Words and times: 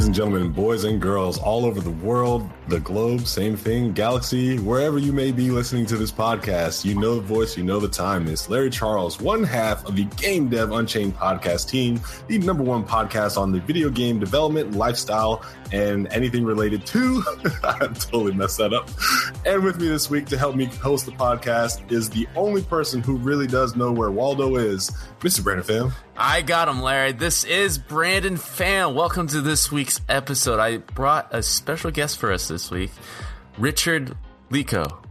Ladies 0.00 0.06
and 0.06 0.16
gentlemen, 0.16 0.50
boys 0.50 0.84
and 0.84 0.98
girls 0.98 1.36
all 1.36 1.66
over 1.66 1.78
the 1.78 1.90
world, 1.90 2.48
the 2.68 2.80
globe, 2.80 3.26
same 3.26 3.54
thing, 3.54 3.92
galaxy, 3.92 4.58
wherever 4.58 4.98
you 4.98 5.12
may 5.12 5.30
be 5.30 5.50
listening 5.50 5.84
to 5.84 5.98
this 5.98 6.10
podcast, 6.10 6.86
you 6.86 6.94
know 6.94 7.16
the 7.16 7.20
voice, 7.20 7.54
you 7.54 7.64
know 7.64 7.78
the 7.78 7.86
time. 7.86 8.26
It's 8.26 8.48
Larry 8.48 8.70
Charles, 8.70 9.20
one 9.20 9.44
half 9.44 9.84
of 9.84 9.96
the 9.96 10.04
Game 10.16 10.48
Dev 10.48 10.72
Unchained 10.72 11.16
podcast 11.16 11.68
team, 11.68 12.00
the 12.28 12.38
number 12.38 12.62
one 12.62 12.82
podcast 12.82 13.36
on 13.36 13.52
the 13.52 13.60
video 13.60 13.90
game 13.90 14.18
development, 14.18 14.72
lifestyle, 14.72 15.44
and 15.70 16.10
anything 16.14 16.46
related 16.46 16.86
to. 16.86 17.22
I 17.62 17.88
totally 17.88 18.32
messed 18.32 18.56
that 18.56 18.72
up. 18.72 18.88
And 19.44 19.62
with 19.62 19.78
me 19.82 19.88
this 19.88 20.08
week 20.08 20.24
to 20.28 20.38
help 20.38 20.56
me 20.56 20.64
host 20.64 21.04
the 21.04 21.12
podcast 21.12 21.92
is 21.92 22.08
the 22.08 22.26
only 22.36 22.62
person 22.62 23.02
who 23.02 23.16
really 23.16 23.46
does 23.46 23.76
know 23.76 23.92
where 23.92 24.10
Waldo 24.10 24.56
is, 24.56 24.90
Mr. 25.20 25.44
Brandon 25.44 25.66
Pham. 25.66 25.92
I 26.16 26.40
got 26.40 26.68
him, 26.68 26.80
Larry. 26.80 27.12
This 27.12 27.44
is 27.44 27.76
Brandon 27.76 28.36
Pham. 28.36 28.94
Welcome 28.94 29.26
to 29.28 29.42
this 29.42 29.70
week's 29.70 30.00
episode. 30.08 30.58
I 30.58 30.78
brought 30.78 31.28
a 31.34 31.42
special 31.42 31.90
guest 31.90 32.18
for 32.18 32.32
us 32.32 32.48
this 32.48 32.70
week, 32.70 32.90
Richard 33.58 34.16
Lico. 34.50 35.04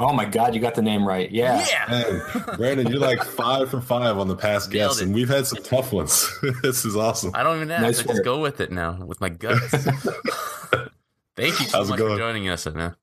Oh 0.00 0.12
my 0.12 0.24
God, 0.24 0.56
you 0.56 0.60
got 0.60 0.74
the 0.74 0.82
name 0.82 1.06
right. 1.06 1.30
Yeah. 1.30 1.64
Yeah. 1.68 1.86
Hey, 1.86 2.56
Brandon, 2.56 2.88
you're 2.88 2.98
like 2.98 3.22
five 3.22 3.70
for 3.70 3.80
five 3.80 4.18
on 4.18 4.26
the 4.26 4.34
past 4.34 4.70
Nailed 4.72 4.88
guests, 4.88 5.00
it. 5.00 5.04
and 5.04 5.14
we've 5.14 5.28
had 5.28 5.46
some 5.46 5.62
tough 5.62 5.92
ones. 5.92 6.28
this 6.62 6.84
is 6.84 6.96
awesome. 6.96 7.30
I 7.32 7.44
don't 7.44 7.56
even 7.56 7.70
ask. 7.70 7.82
Nice 7.82 8.00
I 8.00 8.02
just 8.04 8.24
go 8.24 8.40
with 8.40 8.60
it 8.60 8.72
now 8.72 9.04
with 9.04 9.20
my 9.20 9.28
guts. 9.28 9.70
Thank 11.36 11.60
you 11.60 11.66
so 11.66 11.78
How's 11.78 11.90
much 11.90 12.00
for 12.00 12.18
joining 12.18 12.48
us, 12.48 12.66
man. 12.66 12.96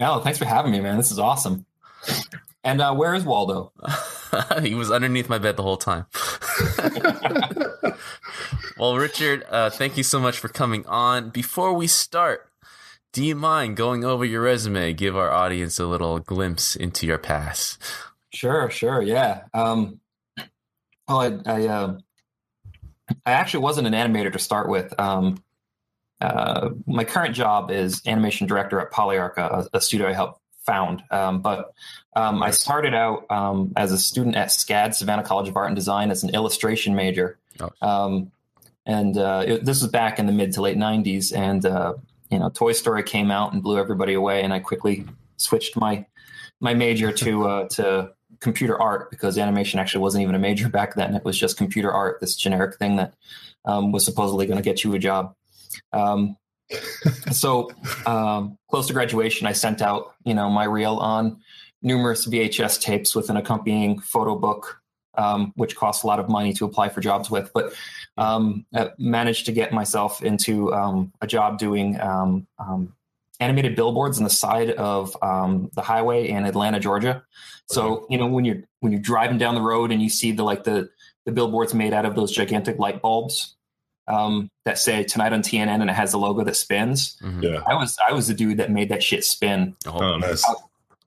Oh, 0.00 0.20
thanks 0.20 0.38
for 0.38 0.44
having 0.44 0.70
me, 0.70 0.80
man. 0.80 0.96
This 0.98 1.10
is 1.10 1.18
awesome. 1.18 1.64
And 2.64 2.80
uh, 2.80 2.94
where 2.94 3.14
is 3.14 3.24
Waldo? 3.24 3.72
he 4.62 4.74
was 4.74 4.90
underneath 4.90 5.28
my 5.28 5.36
bed 5.38 5.56
the 5.56 5.62
whole 5.62 5.76
time. 5.76 6.06
well, 8.78 8.96
Richard, 8.96 9.44
uh, 9.50 9.68
thank 9.68 9.98
you 9.98 10.02
so 10.02 10.18
much 10.18 10.38
for 10.38 10.48
coming 10.48 10.86
on. 10.86 11.28
Before 11.28 11.74
we 11.74 11.86
start, 11.86 12.48
do 13.12 13.22
you 13.22 13.34
mind 13.34 13.76
going 13.76 14.02
over 14.02 14.24
your 14.24 14.40
resume? 14.40 14.94
Give 14.94 15.14
our 15.14 15.30
audience 15.30 15.78
a 15.78 15.86
little 15.86 16.18
glimpse 16.20 16.74
into 16.74 17.06
your 17.06 17.18
past. 17.18 17.80
Sure, 18.32 18.70
sure, 18.70 19.02
yeah. 19.02 19.42
Um, 19.52 20.00
well, 21.06 21.20
I, 21.20 21.38
I, 21.44 21.66
uh, 21.66 21.98
I 23.26 23.32
actually 23.32 23.62
wasn't 23.62 23.86
an 23.86 23.92
animator 23.92 24.32
to 24.32 24.38
start 24.38 24.70
with. 24.70 24.98
Um, 24.98 25.44
uh, 26.22 26.70
my 26.86 27.04
current 27.04 27.34
job 27.34 27.70
is 27.70 28.00
animation 28.06 28.46
director 28.46 28.80
at 28.80 28.90
Polyarc, 28.90 29.36
a, 29.36 29.68
a 29.74 29.80
studio 29.82 30.08
I 30.08 30.14
helped 30.14 30.40
found. 30.66 31.02
Um, 31.10 31.40
but 31.40 31.72
um, 32.16 32.42
I 32.42 32.50
started 32.50 32.94
out 32.94 33.30
um, 33.30 33.72
as 33.76 33.92
a 33.92 33.98
student 33.98 34.36
at 34.36 34.48
SCAD, 34.48 34.94
Savannah 34.94 35.22
College 35.22 35.48
of 35.48 35.56
Art 35.56 35.68
and 35.68 35.76
Design, 35.76 36.10
as 36.10 36.22
an 36.22 36.30
illustration 36.30 36.94
major. 36.94 37.38
Oh. 37.60 37.70
Um, 37.80 38.32
and 38.86 39.16
uh, 39.16 39.44
it, 39.46 39.64
this 39.64 39.82
was 39.82 39.90
back 39.90 40.18
in 40.18 40.26
the 40.26 40.32
mid 40.32 40.52
to 40.52 40.60
late 40.60 40.76
90s. 40.76 41.36
And, 41.36 41.64
uh, 41.64 41.94
you 42.30 42.38
know, 42.38 42.50
Toy 42.50 42.72
Story 42.72 43.02
came 43.02 43.30
out 43.30 43.52
and 43.52 43.62
blew 43.62 43.78
everybody 43.78 44.14
away. 44.14 44.42
And 44.42 44.52
I 44.52 44.58
quickly 44.58 45.04
switched 45.36 45.76
my 45.76 46.06
my 46.60 46.74
major 46.74 47.12
to 47.12 47.44
uh, 47.48 47.68
to 47.70 48.12
computer 48.40 48.80
art 48.80 49.10
because 49.10 49.38
animation 49.38 49.80
actually 49.80 50.02
wasn't 50.02 50.22
even 50.22 50.34
a 50.34 50.38
major 50.38 50.68
back 50.68 50.94
then. 50.94 51.14
It 51.14 51.24
was 51.24 51.38
just 51.38 51.56
computer 51.56 51.92
art, 51.92 52.20
this 52.20 52.36
generic 52.36 52.76
thing 52.76 52.96
that 52.96 53.14
um, 53.64 53.90
was 53.90 54.04
supposedly 54.04 54.46
going 54.46 54.58
to 54.58 54.62
get 54.62 54.84
you 54.84 54.94
a 54.94 54.98
job. 54.98 55.34
Um, 55.92 56.36
so 57.30 57.70
um, 58.06 58.58
close 58.70 58.86
to 58.88 58.92
graduation, 58.92 59.46
I 59.46 59.52
sent 59.52 59.82
out 59.82 60.14
you 60.24 60.34
know 60.34 60.50
my 60.50 60.64
reel 60.64 60.96
on 60.96 61.40
numerous 61.82 62.26
VHS 62.26 62.80
tapes 62.80 63.14
with 63.14 63.30
an 63.30 63.36
accompanying 63.36 63.98
photo 64.00 64.36
book, 64.36 64.80
um, 65.16 65.52
which 65.56 65.76
costs 65.76 66.02
a 66.02 66.06
lot 66.06 66.18
of 66.18 66.28
money 66.28 66.52
to 66.54 66.64
apply 66.64 66.88
for 66.88 67.00
jobs 67.00 67.30
with, 67.30 67.50
but 67.52 67.74
um, 68.16 68.64
managed 68.98 69.46
to 69.46 69.52
get 69.52 69.72
myself 69.72 70.22
into 70.22 70.72
um, 70.72 71.12
a 71.20 71.26
job 71.26 71.58
doing 71.58 72.00
um, 72.00 72.46
um, 72.58 72.94
animated 73.40 73.76
billboards 73.76 74.18
on 74.18 74.24
the 74.24 74.30
side 74.30 74.70
of 74.70 75.16
um, 75.22 75.70
the 75.74 75.82
highway 75.82 76.28
in 76.28 76.44
Atlanta, 76.44 76.80
Georgia. 76.80 77.22
So 77.66 78.06
you 78.10 78.18
know 78.18 78.26
when 78.26 78.44
you're 78.44 78.62
when 78.80 78.92
you're 78.92 79.00
driving 79.00 79.38
down 79.38 79.54
the 79.54 79.62
road 79.62 79.92
and 79.92 80.02
you 80.02 80.08
see 80.08 80.32
the 80.32 80.42
like 80.42 80.64
the 80.64 80.90
the 81.26 81.32
billboards 81.32 81.74
made 81.74 81.92
out 81.92 82.04
of 82.04 82.14
those 82.14 82.32
gigantic 82.32 82.78
light 82.78 83.00
bulbs 83.00 83.56
um, 84.08 84.50
that 84.64 84.78
say 84.78 85.02
tonight 85.04 85.32
on 85.32 85.42
TNN 85.42 85.80
and 85.80 85.88
it 85.90 85.94
has 85.94 86.12
the 86.12 86.18
logo 86.18 86.44
that 86.44 86.56
spins. 86.56 87.16
Mhm. 87.22 87.42
Yeah. 87.42 87.60
I 87.66 87.74
was 87.74 87.96
I 88.06 88.12
was 88.12 88.28
the 88.28 88.34
dude 88.34 88.58
that 88.58 88.70
made 88.70 88.88
that 88.90 89.02
shit 89.02 89.24
spin. 89.24 89.76
Oh, 89.86 90.16
nice. 90.18 90.44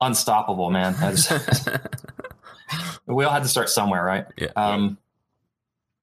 Unstoppable, 0.02 0.70
man. 0.70 0.96
I 1.00 1.10
was- 1.12 1.32
we 3.06 3.24
all 3.24 3.32
had 3.32 3.44
to 3.44 3.50
start 3.50 3.70
somewhere, 3.70 4.04
right? 4.04 4.26
Yeah. 4.38 4.50
Um, 4.56 4.98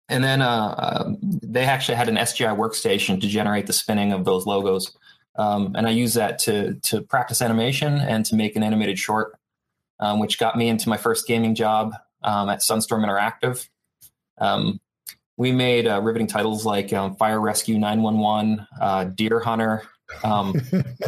and 0.09 0.22
then 0.22 0.43
uh, 0.43 1.03
um, 1.06 1.19
they 1.22 1.65
actually 1.65 1.94
had 1.97 2.09
an 2.09 2.16
SGI 2.16 2.56
workstation 2.56 3.21
to 3.21 3.27
generate 3.27 3.66
the 3.66 3.72
spinning 3.72 4.12
of 4.12 4.25
those 4.25 4.44
logos, 4.47 4.94
um, 5.37 5.75
and 5.77 5.87
I 5.87 5.91
used 5.91 6.16
that 6.16 6.38
to 6.41 6.75
to 6.75 7.00
practice 7.03 7.41
animation 7.41 7.94
and 7.99 8.25
to 8.27 8.34
make 8.37 8.54
an 8.56 8.62
animated 8.62 8.99
short, 8.99 9.38
um, 10.00 10.19
which 10.21 10.38
got 10.38 10.56
me 10.59 10.69
into 10.69 10.88
my 10.91 10.99
first 10.99 11.27
gaming 11.27 11.54
job 11.54 11.94
um, 12.22 12.49
at 12.50 12.60
Sunstorm 12.60 13.03
Interactive. 13.04 13.66
We 15.37 15.53
made 15.53 15.87
uh, 15.87 16.00
riveting 16.00 16.27
titles 16.28 16.65
like 16.65 16.93
um, 16.93 17.17
Fire 17.17 17.41
Rescue 17.41 17.78
911, 17.78 18.67
uh, 18.81 19.05
Deer 19.05 19.41
Hunter, 19.41 19.83
um, 20.22 20.55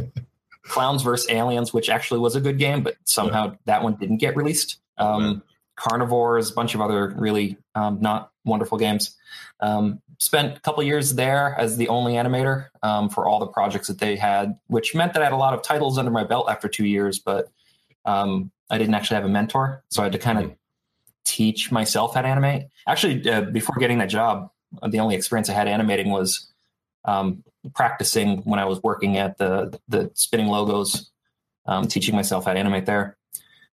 Clowns 0.63 1.03
vs. 1.03 1.31
Aliens, 1.31 1.73
which 1.73 1.89
actually 1.89 2.21
was 2.21 2.35
a 2.35 2.41
good 2.41 2.59
game, 2.59 2.83
but 2.83 2.97
somehow 3.05 3.57
that 3.67 3.83
one 3.83 3.95
didn't 3.97 4.17
get 4.19 4.37
released. 4.37 4.79
Um, 4.99 5.43
Carnivores, 5.77 6.51
a 6.51 6.55
bunch 6.55 6.75
of 6.75 6.81
other 6.81 7.15
really 7.17 7.57
um, 7.75 8.01
not 8.01 8.33
wonderful 8.45 8.79
games. 8.79 9.17
Um, 9.61 10.01
spent 10.19 10.57
a 10.57 10.61
couple 10.61 10.83
years 10.83 11.15
there 11.15 11.55
as 11.59 11.77
the 11.77 11.89
only 11.89 12.15
animator 12.15 12.69
um, 12.83 13.09
for 13.09 13.27
all 13.27 13.39
the 13.39 13.47
projects 13.47 13.89
that 13.89 13.99
they 13.99 14.17
had, 14.17 14.59
which 14.69 14.95
meant 14.95 15.13
that 15.13 15.23
I 15.23 15.27
had 15.27 15.35
a 15.35 15.37
lot 15.37 15.55
of 15.55 15.63
titles 15.63 15.99
under 15.99 16.11
my 16.11 16.25
belt 16.25 16.49
after 16.49 16.69
two 16.69 16.87
years, 16.87 17.19
but 17.19 17.51
um, 18.07 18.51
I 18.71 18.79
didn't 18.79 18.95
actually 18.95 19.17
have 19.17 19.25
a 19.25 19.29
mentor. 19.29 19.85
So 19.91 20.03
I 20.03 20.07
had 20.07 20.13
to 20.13 20.19
kind 20.19 20.39
of 20.39 20.53
teach 21.27 21.71
myself 21.71 22.15
how 22.15 22.23
to 22.23 22.29
animate. 22.29 22.69
Actually, 22.89 23.29
uh, 23.31 23.43
before 23.43 23.77
getting 23.77 23.99
that 23.99 24.07
job, 24.09 24.51
uh, 24.81 24.89
the 24.89 25.01
only 25.01 25.15
experience 25.17 25.51
I 25.51 25.53
had 25.55 25.69
animating 25.69 26.11
was 26.11 26.51
um, 27.05 27.43
practicing 27.75 28.39
when 28.43 28.59
I 28.59 28.65
was 28.65 28.83
working 28.83 29.17
at 29.19 29.37
the 29.39 29.79
the 29.89 30.11
spinning 30.15 30.47
logos, 30.47 31.11
um, 31.67 31.87
teaching 31.87 32.15
myself 32.15 32.47
how 32.47 32.53
to 32.55 32.59
animate 32.59 32.87
there. 32.87 33.17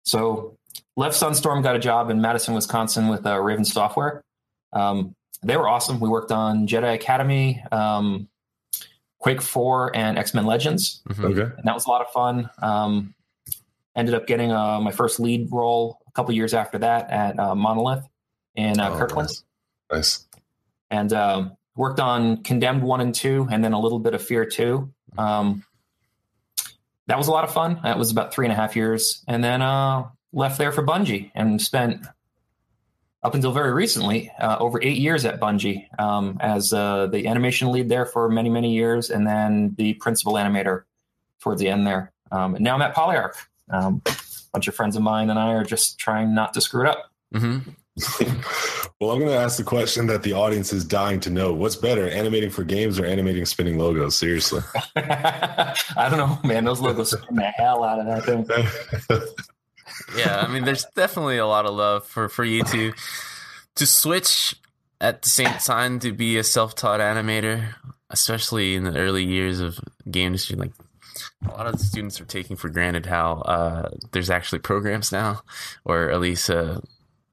So 0.02 0.56
left 0.96 1.14
Sunstorm, 1.14 1.62
got 1.62 1.76
a 1.76 1.78
job 1.78 2.10
in 2.10 2.20
Madison, 2.20 2.54
Wisconsin 2.54 3.08
with 3.08 3.24
uh, 3.26 3.38
Raven 3.40 3.64
Software. 3.64 4.24
Um, 4.72 5.14
they 5.42 5.56
were 5.56 5.68
awesome. 5.68 6.00
We 6.00 6.08
worked 6.08 6.32
on 6.32 6.66
Jedi 6.66 6.94
Academy, 6.94 7.62
um, 7.72 8.28
Quake 9.18 9.42
Four, 9.42 9.94
and 9.96 10.18
X 10.18 10.34
Men 10.34 10.46
Legends, 10.46 11.02
Mhm. 11.08 11.24
Okay. 11.38 11.54
and 11.56 11.64
that 11.64 11.74
was 11.74 11.86
a 11.86 11.90
lot 11.90 12.00
of 12.00 12.08
fun. 12.08 12.50
Um, 12.60 13.14
ended 13.94 14.14
up 14.14 14.26
getting 14.26 14.50
uh, 14.52 14.80
my 14.80 14.90
first 14.90 15.20
lead 15.20 15.48
role 15.52 15.98
a 16.12 16.14
couple 16.14 16.34
years 16.34 16.54
after 16.54 16.78
that 16.78 17.10
at 17.10 17.38
uh, 17.38 17.54
Monolith 17.54 18.04
in 18.54 18.78
uh, 18.80 18.90
Oh, 18.90 18.98
Kirkland 18.98 19.30
nice. 19.90 20.26
And 20.90 21.12
um, 21.12 21.56
worked 21.76 22.00
on 22.00 22.42
Condemned 22.42 22.82
one 22.82 23.00
and 23.00 23.14
two, 23.14 23.46
and 23.50 23.62
then 23.64 23.72
a 23.72 23.80
little 23.80 23.98
bit 23.98 24.14
of 24.14 24.22
Fear 24.22 24.46
two. 24.46 24.92
Um, 25.16 25.64
that 27.06 27.18
was 27.18 27.28
a 27.28 27.30
lot 27.30 27.44
of 27.44 27.52
fun. 27.52 27.80
That 27.82 27.98
was 27.98 28.10
about 28.10 28.32
three 28.32 28.46
and 28.46 28.52
a 28.52 28.56
half 28.56 28.76
years, 28.76 29.22
and 29.26 29.42
then 29.42 29.62
uh, 29.62 30.04
left 30.32 30.58
there 30.58 30.72
for 30.72 30.84
Bungie 30.84 31.30
and 31.34 31.60
spent 31.60 32.06
up 33.22 33.34
until 33.34 33.52
very 33.52 33.72
recently 33.72 34.30
uh, 34.38 34.56
over 34.58 34.82
eight 34.82 34.98
years 34.98 35.24
at 35.24 35.40
Bungie 35.40 35.86
um, 36.00 36.38
as 36.40 36.72
uh, 36.72 37.06
the 37.06 37.26
animation 37.26 37.70
lead 37.70 37.88
there 37.88 38.06
for 38.06 38.28
many 38.28 38.50
many 38.50 38.74
years, 38.74 39.10
and 39.10 39.26
then 39.26 39.74
the 39.76 39.94
principal 39.94 40.34
animator 40.34 40.82
towards 41.40 41.60
the 41.60 41.68
end 41.68 41.86
there. 41.86 42.12
Um, 42.30 42.54
and 42.54 42.64
now 42.64 42.74
I'm 42.74 42.82
at 42.82 42.94
Polyarc. 42.94 43.34
A 44.52 44.58
bunch 44.58 44.68
of 44.68 44.74
friends 44.74 44.96
of 44.96 45.02
mine 45.02 45.30
and 45.30 45.38
I 45.38 45.52
are 45.54 45.64
just 45.64 45.98
trying 45.98 46.34
not 46.34 46.52
to 46.54 46.60
screw 46.60 46.82
it 46.82 46.88
up. 46.88 47.10
Mhm. 47.34 47.74
well, 49.00 49.10
I'm 49.10 49.18
going 49.18 49.30
to 49.30 49.36
ask 49.36 49.58
the 49.58 49.64
question 49.64 50.06
that 50.06 50.22
the 50.22 50.32
audience 50.32 50.72
is 50.72 50.84
dying 50.84 51.20
to 51.20 51.30
know. 51.30 51.52
What's 51.52 51.76
better, 51.76 52.08
animating 52.08 52.48
for 52.48 52.64
games 52.64 52.98
or 52.98 53.04
animating 53.04 53.44
spinning 53.44 53.78
logos? 53.78 54.16
Seriously. 54.16 54.62
I 54.96 55.74
don't 56.08 56.16
know, 56.16 56.38
man. 56.42 56.64
Those 56.64 56.80
logos 56.80 57.10
spin 57.10 57.36
the 57.36 57.42
hell 57.42 57.84
out 57.84 58.00
of 58.00 58.06
that 58.06 58.24
thing. 58.24 59.18
yeah, 60.16 60.40
I 60.40 60.50
mean, 60.50 60.64
there's 60.64 60.86
definitely 60.96 61.36
a 61.36 61.46
lot 61.46 61.66
of 61.66 61.74
love 61.74 62.06
for 62.06 62.30
for 62.30 62.44
you 62.44 62.62
to 62.64 62.92
to 63.74 63.86
switch 63.86 64.54
at 65.00 65.22
the 65.22 65.28
same 65.28 65.52
time 65.58 65.98
to 65.98 66.12
be 66.12 66.38
a 66.38 66.44
self-taught 66.44 67.00
animator, 67.00 67.74
especially 68.08 68.74
in 68.74 68.84
the 68.84 68.96
early 68.96 69.24
years 69.24 69.60
of 69.60 69.78
game 70.10 70.28
industry. 70.28 70.56
Like 70.56 70.72
a 71.46 71.50
lot 71.50 71.66
of 71.66 71.72
the 71.78 71.84
students 71.84 72.20
are 72.20 72.24
taking 72.24 72.56
for 72.56 72.68
granted 72.68 73.06
how 73.06 73.42
uh, 73.42 73.90
there's 74.12 74.30
actually 74.30 74.58
programs 74.60 75.12
now, 75.12 75.42
or 75.84 76.10
at 76.10 76.20
least 76.20 76.50
uh, 76.50 76.80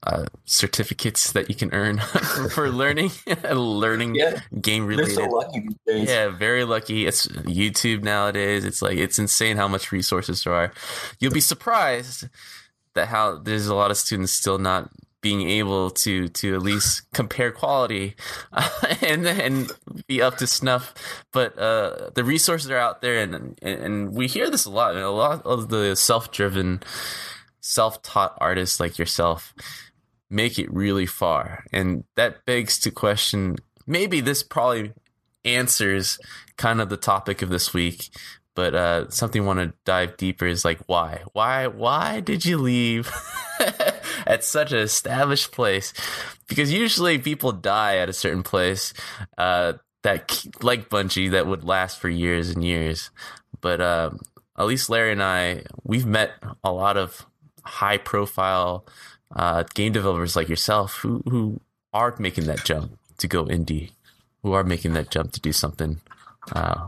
uh, 0.03 0.25
certificates 0.45 1.33
that 1.33 1.49
you 1.49 1.55
can 1.55 1.73
earn 1.73 1.99
for 2.53 2.69
learning 2.81 3.11
learning 3.51 4.15
Yeah. 4.15 4.39
game 4.61 4.87
They're 4.87 4.97
related. 4.97 5.15
so 5.15 5.25
lucky. 5.25 5.67
Yeah, 5.87 6.29
very 6.29 6.63
lucky. 6.63 7.05
It's 7.05 7.27
YouTube 7.27 8.03
nowadays. 8.03 8.63
It's 8.65 8.81
like 8.81 8.97
it's 8.97 9.19
insane 9.19 9.57
how 9.57 9.67
much 9.67 9.91
resources 9.91 10.43
there 10.43 10.53
are. 10.53 10.71
You'll 11.19 11.33
be 11.33 11.41
surprised 11.41 12.27
that 12.95 13.07
how 13.09 13.37
there's 13.39 13.67
a 13.67 13.75
lot 13.75 13.91
of 13.91 13.97
students 13.97 14.31
still 14.33 14.57
not 14.57 14.89
being 15.21 15.47
able 15.49 15.89
to 15.89 16.27
to 16.29 16.55
at 16.55 16.61
least 16.61 17.03
compare 17.13 17.51
quality 17.51 18.15
and 19.01 19.27
and 19.27 19.71
be 20.07 20.21
up 20.21 20.37
to 20.37 20.47
snuff. 20.47 20.93
But 21.31 21.57
uh, 21.57 22.11
the 22.15 22.23
resources 22.23 22.69
are 22.71 22.77
out 22.77 23.01
there, 23.01 23.21
and, 23.21 23.57
and 23.61 23.81
and 23.81 24.13
we 24.13 24.27
hear 24.27 24.49
this 24.49 24.65
a 24.65 24.71
lot. 24.71 24.95
A 24.95 25.09
lot 25.09 25.45
of 25.45 25.69
the 25.69 25.95
self 25.95 26.31
driven, 26.31 26.81
self 27.61 28.01
taught 28.01 28.37
artists 28.39 28.79
like 28.79 28.97
yourself 28.97 29.53
make 30.29 30.59
it 30.59 30.71
really 30.71 31.05
far, 31.05 31.65
and 31.71 32.03
that 32.15 32.45
begs 32.45 32.79
to 32.79 32.91
question. 32.91 33.55
Maybe 33.85 34.21
this 34.21 34.43
probably 34.43 34.93
answers 35.43 36.19
kind 36.57 36.81
of 36.81 36.89
the 36.89 36.97
topic 36.97 37.41
of 37.41 37.49
this 37.49 37.73
week 37.73 38.09
but 38.55 38.75
uh 38.75 39.09
something 39.09 39.43
I 39.43 39.45
want 39.45 39.59
to 39.59 39.73
dive 39.85 40.17
deeper 40.17 40.45
is 40.45 40.65
like 40.65 40.79
why 40.85 41.21
why 41.31 41.67
why 41.67 42.19
did 42.19 42.45
you 42.45 42.57
leave 42.57 43.09
at 44.27 44.43
such 44.43 44.71
an 44.71 44.79
established 44.79 45.51
place 45.51 45.93
because 46.47 46.71
usually 46.71 47.17
people 47.17 47.51
die 47.51 47.97
at 47.97 48.09
a 48.09 48.13
certain 48.13 48.43
place 48.43 48.93
uh 49.37 49.73
that 50.03 50.45
like 50.61 50.89
Bungie 50.89 51.31
that 51.31 51.47
would 51.47 51.63
last 51.63 51.99
for 51.99 52.09
years 52.09 52.49
and 52.49 52.63
years 52.63 53.11
but 53.61 53.81
uh, 53.81 54.11
at 54.57 54.65
least 54.65 54.89
Larry 54.89 55.11
and 55.11 55.23
I 55.23 55.63
we've 55.83 56.05
met 56.05 56.31
a 56.63 56.71
lot 56.71 56.97
of 56.97 57.25
high 57.63 57.97
profile 57.97 58.85
uh 59.35 59.63
game 59.73 59.91
developers 59.91 60.35
like 60.35 60.49
yourself 60.49 60.95
who 60.97 61.21
who 61.29 61.59
are 61.93 62.15
making 62.19 62.45
that 62.45 62.63
jump 62.63 62.97
to 63.17 63.27
go 63.27 63.45
indie 63.45 63.91
who 64.43 64.53
are 64.53 64.63
making 64.63 64.93
that 64.93 65.09
jump 65.09 65.31
to 65.33 65.41
do 65.41 65.51
something 65.51 65.99
uh, 66.53 66.87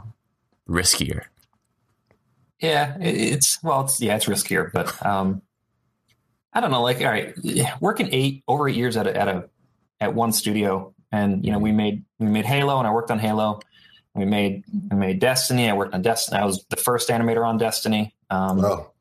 riskier. 0.67 1.23
Yeah, 2.59 2.95
it's 2.99 3.61
well, 3.63 3.81
it's 3.81 3.99
yeah, 3.99 4.15
it's 4.15 4.25
riskier, 4.25 4.71
but 4.71 5.03
um, 5.05 5.41
I 6.53 6.59
don't 6.61 6.71
know. 6.71 6.81
Like, 6.81 6.99
all 7.01 7.07
right, 7.07 7.33
working 7.79 8.09
eight 8.11 8.43
over 8.47 8.67
eight 8.67 8.75
years 8.75 8.97
at 8.97 9.07
a, 9.07 9.15
at 9.17 9.27
a 9.27 9.49
at 9.99 10.13
one 10.13 10.31
studio, 10.33 10.93
and 11.11 11.45
you 11.45 11.51
know, 11.51 11.59
we 11.59 11.71
made 11.71 12.03
we 12.19 12.27
made 12.27 12.45
Halo, 12.45 12.77
and 12.79 12.87
I 12.87 12.91
worked 12.91 13.11
on 13.11 13.19
Halo. 13.19 13.59
We 14.13 14.25
made 14.25 14.63
we 14.89 14.97
made 14.97 15.19
Destiny. 15.19 15.69
I 15.69 15.73
worked 15.73 15.93
on 15.93 16.01
Destiny. 16.01 16.39
I 16.41 16.45
was 16.45 16.65
the 16.69 16.75
first 16.75 17.09
animator 17.09 17.45
on 17.47 17.57
Destiny. 17.57 18.13
Um, 18.29 18.61
Wow. 18.61 18.91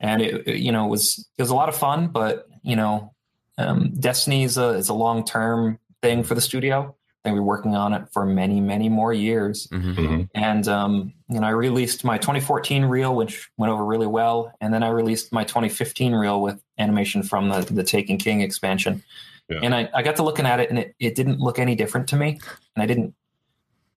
and 0.00 0.22
it, 0.22 0.46
it, 0.46 0.56
you 0.58 0.70
know 0.72 0.86
it 0.86 0.88
was 0.90 1.28
it 1.36 1.42
was 1.42 1.50
a 1.50 1.54
lot 1.54 1.68
of 1.68 1.76
fun 1.76 2.08
but 2.08 2.46
you 2.62 2.76
know 2.76 3.12
um, 3.56 3.90
destiny 3.98 4.44
is 4.44 4.56
a 4.58 4.70
is 4.70 4.88
a 4.88 4.94
long 4.94 5.24
term 5.24 5.78
thing 6.02 6.22
for 6.22 6.34
the 6.36 6.40
studio 6.40 6.94
and 7.24 7.34
we're 7.34 7.42
working 7.42 7.74
on 7.74 7.92
it 7.92 8.08
for 8.12 8.24
many 8.24 8.60
many 8.60 8.88
more 8.88 9.12
years 9.12 9.66
Mm-hmm. 9.68 9.92
Mhm. 9.98 10.28
and 10.34 10.68
um, 10.68 11.12
you 11.28 11.40
know 11.40 11.46
i 11.46 11.50
released 11.50 12.04
my 12.04 12.16
2014 12.18 12.84
reel 12.84 13.14
which 13.14 13.50
went 13.56 13.72
over 13.72 13.84
really 13.84 14.06
well 14.06 14.52
and 14.60 14.72
then 14.72 14.82
i 14.82 14.88
released 14.88 15.32
my 15.32 15.44
2015 15.44 16.14
reel 16.14 16.40
with 16.40 16.62
animation 16.78 17.22
from 17.22 17.48
the 17.48 17.60
the 17.72 17.82
taken 17.84 18.16
king 18.18 18.40
expansion 18.40 19.02
Yeah. 19.48 19.60
and 19.62 19.74
I, 19.74 19.88
I 19.94 20.02
got 20.02 20.16
to 20.16 20.22
looking 20.22 20.46
at 20.46 20.60
it 20.60 20.70
and 20.70 20.78
it, 20.78 20.94
it 21.00 21.14
didn't 21.14 21.40
look 21.40 21.58
any 21.58 21.74
different 21.74 22.08
to 22.08 22.16
me 22.16 22.38
and 22.76 22.82
i 22.82 22.86
didn't 22.86 23.14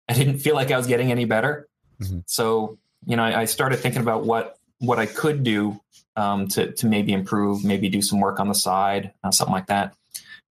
i 0.07 0.13
didn't 0.13 0.39
feel 0.39 0.55
like 0.55 0.71
i 0.71 0.77
was 0.77 0.87
getting 0.87 1.11
any 1.11 1.25
better 1.25 1.67
Mhm. 2.01 2.23
so 2.25 2.77
you 3.05 3.15
know 3.17 3.23
I, 3.23 3.41
I 3.41 3.45
started 3.45 3.77
thinking 3.79 4.01
about 4.01 4.25
what 4.25 4.57
what 4.79 4.97
i 4.99 5.05
could 5.05 5.43
do 5.43 5.79
um, 6.15 6.47
to 6.49 6.71
to 6.73 6.85
maybe 6.85 7.13
improve, 7.13 7.63
maybe 7.63 7.87
do 7.87 8.01
some 8.01 8.19
work 8.19 8.41
on 8.41 8.49
the 8.49 8.53
side, 8.55 9.13
uh, 9.23 9.31
something 9.31 9.53
like 9.53 9.67
that. 9.67 9.93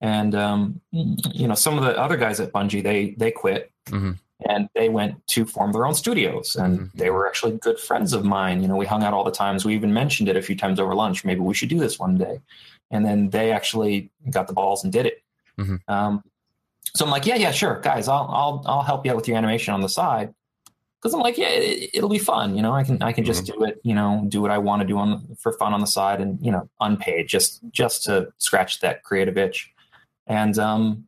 And 0.00 0.34
um, 0.34 0.80
you 0.92 1.48
know, 1.48 1.54
some 1.54 1.76
of 1.78 1.84
the 1.84 1.98
other 1.98 2.16
guys 2.16 2.38
at 2.40 2.52
Bungie, 2.52 2.82
they 2.82 3.10
they 3.18 3.30
quit 3.32 3.72
Mhm. 3.86 4.18
and 4.48 4.68
they 4.74 4.88
went 4.88 5.26
to 5.28 5.44
form 5.44 5.72
their 5.72 5.84
own 5.86 5.94
studios, 5.94 6.54
and 6.54 6.78
Mhm. 6.78 6.92
they 6.94 7.10
were 7.10 7.26
actually 7.26 7.52
good 7.58 7.80
friends 7.80 8.12
of 8.12 8.24
mine. 8.24 8.62
You 8.62 8.68
know, 8.68 8.76
we 8.76 8.86
hung 8.86 9.02
out 9.02 9.12
all 9.12 9.24
the 9.24 9.32
times. 9.32 9.64
We 9.64 9.74
even 9.74 9.92
mentioned 9.92 10.28
it 10.28 10.36
a 10.36 10.42
few 10.42 10.54
times 10.56 10.78
over 10.78 10.94
lunch. 10.94 11.24
Maybe 11.24 11.40
we 11.40 11.54
should 11.54 11.68
do 11.68 11.78
this 11.80 11.98
one 11.98 12.16
day. 12.16 12.40
And 12.92 13.04
then 13.04 13.30
they 13.30 13.50
actually 13.52 14.08
got 14.30 14.46
the 14.46 14.52
balls 14.54 14.84
and 14.84 14.92
did 14.92 15.04
it. 15.06 15.22
Mhm. 15.58 15.80
Um, 15.88 16.22
so 16.94 17.04
I'm 17.04 17.10
like, 17.10 17.26
yeah, 17.26 17.34
yeah, 17.34 17.50
sure, 17.50 17.80
guys, 17.80 18.06
I'll 18.08 18.28
I'll 18.30 18.62
I'll 18.66 18.82
help 18.82 19.04
you 19.04 19.10
out 19.10 19.16
with 19.16 19.26
your 19.26 19.36
animation 19.36 19.74
on 19.74 19.80
the 19.80 19.88
side 19.88 20.32
because 21.00 21.12
I'm 21.12 21.20
like, 21.20 21.36
yeah, 21.36 21.48
it, 21.48 21.90
it'll 21.94 22.08
be 22.08 22.18
fun. 22.18 22.54
You 22.54 22.62
know, 22.62 22.72
I 22.72 22.84
can 22.84 23.02
I 23.02 23.10
can 23.12 23.24
just 23.24 23.44
do 23.46 23.64
it. 23.64 23.80
You 23.82 23.94
know, 23.96 24.24
do 24.28 24.40
what 24.40 24.52
I 24.52 24.58
want 24.58 24.80
to 24.82 24.86
do 24.86 24.96
on 24.96 25.36
for 25.40 25.52
fun 25.54 25.74
on 25.74 25.80
the 25.80 25.86
side, 25.88 26.20
and 26.20 26.38
you 26.40 26.52
know, 26.52 26.68
unpaid, 26.80 27.26
just 27.26 27.60
just 27.72 28.04
to 28.04 28.32
scratch 28.38 28.78
that 28.80 29.02
creative 29.02 29.36
itch. 29.36 29.72
And 30.28 30.58
um, 30.58 31.04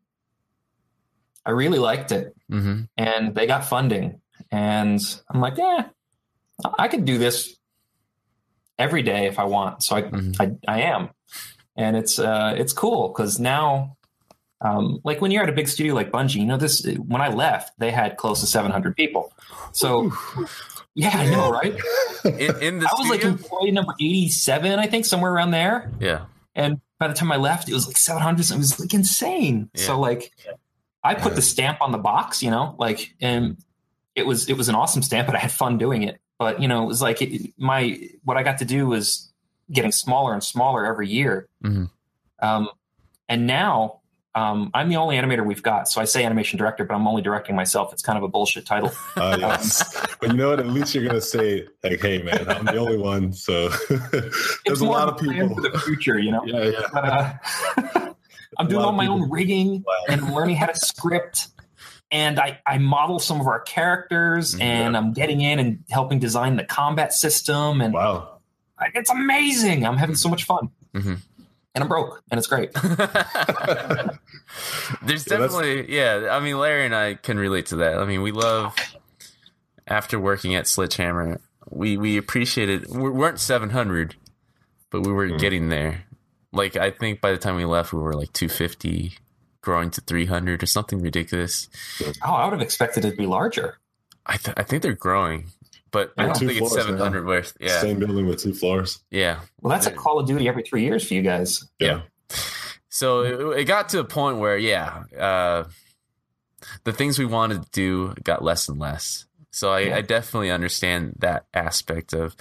I 1.47 1.51
really 1.51 1.79
liked 1.79 2.11
it, 2.13 2.35
Mm-hmm. 2.51 2.83
and 2.97 3.35
they 3.35 3.47
got 3.47 3.65
funding, 3.65 4.21
and 4.51 5.01
I'm 5.31 5.41
like, 5.41 5.57
yeah, 5.57 5.85
I 6.79 6.89
could 6.89 7.05
do 7.05 7.17
this 7.19 7.55
every 8.79 9.03
day 9.03 9.27
if 9.27 9.39
I 9.39 9.45
want. 9.45 9.83
So 9.85 9.95
I 9.97 10.03
Mhm. 10.03 10.37
I, 10.67 10.73
I 10.77 10.81
am, 10.83 11.11
and 11.77 11.97
it's 11.97 12.19
uh, 12.19 12.55
it's 12.57 12.73
cool 12.73 13.09
because 13.09 13.39
now. 13.39 13.97
Um, 14.63 15.01
like 15.05 15.23
when 15.23 15.31
you're 15.31 15.43
at 15.43 15.49
a 15.49 15.53
big 15.53 15.69
studio 15.69 15.95
like 15.95 16.11
Bungie, 16.11 16.35
you 16.35 16.45
know 16.45 16.59
this. 16.59 16.85
When 17.07 17.23
I 17.23 17.29
left, 17.29 17.73
they 17.79 17.91
had 17.91 18.19
close 18.19 18.41
to 18.41 18.47
700 18.47 18.95
people. 18.95 19.33
So, 19.73 20.13
yeah, 20.95 21.13
I 21.15 21.31
know, 21.31 21.51
right? 21.51 21.75
In, 22.27 22.63
in 22.63 22.79
the 22.79 22.87
I 22.87 22.93
was 23.01 23.09
like 23.09 23.25
employee 23.25 23.71
number 23.71 23.95
87, 23.99 24.79
I 24.79 24.87
think, 24.87 25.07
somewhere 25.07 25.33
around 25.33 25.53
there. 25.53 25.91
yeah. 25.99 26.27
And 26.55 26.83
by 27.01 27.09
the 27.09 27.15
time 27.15 27.33
I 27.33 27.37
left, 27.37 27.69
it 27.69 27.75
was 27.75 27.87
like 27.89 27.97
700. 27.97 28.51
It 28.51 28.57
was 28.57 28.79
like 28.79 28.95
insane. 28.95 29.71
Yeah. 29.75 29.83
So 29.83 29.99
like, 29.99 30.33
I 31.03 31.15
put 31.15 31.35
the 31.35 31.43
stamp 31.43 31.81
on 31.81 31.93
the 31.93 31.99
box, 31.99 32.43
you 32.43 32.51
know, 32.51 32.77
like, 32.79 33.15
and 33.21 33.57
it 34.15 34.27
was 34.27 34.49
it 34.51 34.57
was 34.57 34.69
an 34.69 34.75
awesome 34.75 35.03
stamp, 35.03 35.27
but 35.27 35.35
I 35.35 35.39
had 35.39 35.51
fun 35.51 35.79
doing 35.79 36.03
it. 36.03 36.21
But 36.39 36.61
you 36.61 36.69
know, 36.69 36.83
it 36.83 36.87
was 36.87 37.01
like 37.01 37.23
it, 37.23 37.55
my 37.57 37.99
what 38.23 38.37
I 38.37 38.43
got 38.43 38.59
to 38.59 38.65
do 38.67 38.87
was 38.87 39.33
getting 39.73 39.93
smaller 39.93 40.35
and 40.35 40.45
smaller 40.45 40.85
every 40.85 41.09
year. 41.09 41.49
Mhm. 41.65 41.91
Um, 42.41 42.69
and 43.29 43.47
now 43.47 44.00
um, 44.35 44.71
I'm 44.75 44.89
the 44.89 44.97
only 44.97 45.17
animator 45.17 45.45
we've 45.45 45.63
got. 45.63 45.89
So 45.89 46.01
I 46.01 46.05
say 46.05 46.25
animation 46.25 46.57
director, 46.59 46.85
but 46.85 46.95
I'm 46.95 47.07
only 47.09 47.21
directing 47.23 47.57
myself. 47.57 47.93
It's 47.93 48.03
kind 48.03 48.17
of 48.17 48.23
a 48.25 48.29
bullshit 48.29 48.65
title. 48.67 48.91
Uh, 49.17 49.37
yes. 49.39 49.93
but 50.21 50.31
you 50.31 50.37
know 50.37 50.51
what? 50.51 50.61
At 50.61 50.69
least 50.69 50.95
you're 50.95 51.05
gonna 51.07 51.21
say 51.21 51.67
like, 51.83 52.01
"Hey, 52.01 52.23
man, 52.23 52.49
I'm 52.49 52.65
the 52.65 52.77
only 52.77 52.97
one." 52.97 53.33
So 53.33 53.69
there's 54.65 54.81
a 54.81 54.85
lot 54.87 55.09
of 55.09 55.19
people. 55.19 55.55
for 55.55 55.61
the 55.63 55.79
future, 55.81 56.19
you 56.19 56.31
know. 56.33 56.43
Yeah, 56.47 56.63
yeah. 56.65 56.81
But, 56.93 57.05
uh, 57.05 58.13
I'm 58.59 58.69
doing 58.69 58.83
all 58.85 58.93
my 58.93 59.05
people. 59.05 59.23
own 59.23 59.31
rigging 59.31 59.85
Wow. 59.87 59.95
and 60.09 60.33
learning 60.35 60.57
how 60.57 60.67
to 60.67 60.77
script. 60.77 61.49
And 62.13 62.41
I, 62.41 62.59
I 62.67 62.79
model 62.79 63.19
some 63.21 63.41
of 63.41 63.47
our 63.47 63.61
characters 63.61 64.55
Mhm. 64.57 64.61
and 64.63 64.97
I'm 64.97 65.13
getting 65.13 65.41
in 65.43 65.59
and 65.61 65.85
helping 65.91 66.19
design 66.19 66.57
the 66.57 66.65
combat 66.65 67.13
system. 67.13 67.81
And 67.81 67.95
Wow. 67.95 68.41
like, 68.81 68.93
it's 68.97 69.11
amazing. 69.11 69.87
I'm 69.87 69.97
having 69.97 70.17
so 70.17 70.29
much 70.29 70.45
fun. 70.45 70.71
Mhm. 70.95 71.19
And 71.75 71.83
I'm 71.85 71.89
broke 71.89 72.23
and 72.31 72.39
it's 72.39 72.49
great. 72.49 72.73
There's 75.03 75.27
Yeah, 75.27 75.37
definitely, 75.39 75.93
yeah. 75.95 76.29
I 76.31 76.41
mean, 76.41 76.59
Larry 76.59 76.85
and 76.85 76.95
I 76.95 77.15
can 77.15 77.39
relate 77.39 77.67
to 77.67 77.77
that. 77.77 77.99
I 77.99 78.05
mean, 78.05 78.23
we 78.23 78.33
love 78.33 78.75
after 79.87 80.19
working 80.19 80.55
at 80.55 80.67
Sledgehammer, 80.67 81.41
we 81.69 81.97
we 81.97 82.17
appreciated. 82.17 82.87
We 82.91 83.09
weren't 83.11 83.39
700, 83.39 84.17
but 84.91 85.03
we 85.07 85.13
were 85.13 85.29
Mhm. 85.29 85.39
getting 85.39 85.69
there. 85.69 86.05
Like 86.53 86.75
I 86.77 86.91
think 86.91 87.21
by 87.21 87.31
the 87.31 87.39
time 87.39 87.55
we 87.57 87.65
left, 87.65 87.93
we 87.93 88.01
were 88.01 88.15
like 88.15 88.33
250, 88.33 89.15
growing 89.63 89.91
to 89.91 90.01
300 90.01 90.63
or 90.63 90.67
something 90.67 91.01
ridiculous. 91.01 91.69
Oh, 92.25 92.33
I 92.33 92.45
would 92.45 92.53
have 92.55 92.63
expected 92.63 93.05
it 93.05 93.13
to 93.13 93.17
be 93.17 93.27
larger. 93.27 93.79
I 94.27 94.37
th- 94.37 94.57
I 94.57 94.65
think 94.65 94.83
they're 94.83 94.93
growing, 94.95 95.47
but 95.91 96.13
I 96.17 96.27
don't 96.27 96.35
two 96.37 96.49
think 96.49 96.61
it's 96.61 96.71
floors, 96.73 96.85
700 96.87 97.27
worth. 97.27 97.57
Yeah, 97.61 97.81
Same 97.81 97.99
building 97.99 98.27
with 98.27 98.41
two 98.43 98.55
floors. 98.55 99.01
yeah. 99.11 99.41
Well, 99.61 99.71
that's 99.71 99.87
a 99.87 99.91
Call 99.91 100.19
of 100.19 100.27
Duty 100.27 100.49
every 100.49 100.63
three 100.63 100.85
years 100.85 101.07
for 101.07 101.15
you 101.15 101.23
guys. 101.23 101.65
Yeah. 101.79 102.03
So 102.89 103.21
it, 103.55 103.61
it 103.61 103.65
got 103.65 103.89
to 103.91 104.01
a 104.01 104.05
point 104.05 104.39
where, 104.39 104.57
yeah, 104.59 105.05
uh, 105.19 105.65
the 106.85 106.93
things 106.93 107.19
we 107.19 107.25
wanted 107.25 107.63
to 107.63 107.69
do 107.73 108.15
got 108.23 108.43
less 108.43 108.69
and 108.69 108.79
less. 108.79 109.27
So 109.51 109.71
I, 109.71 109.81
Yeah. 109.81 109.97
I 109.97 110.01
definitely 110.03 110.51
understand 110.51 111.15
that 111.19 111.47
aspect 111.55 112.13
of 112.13 112.37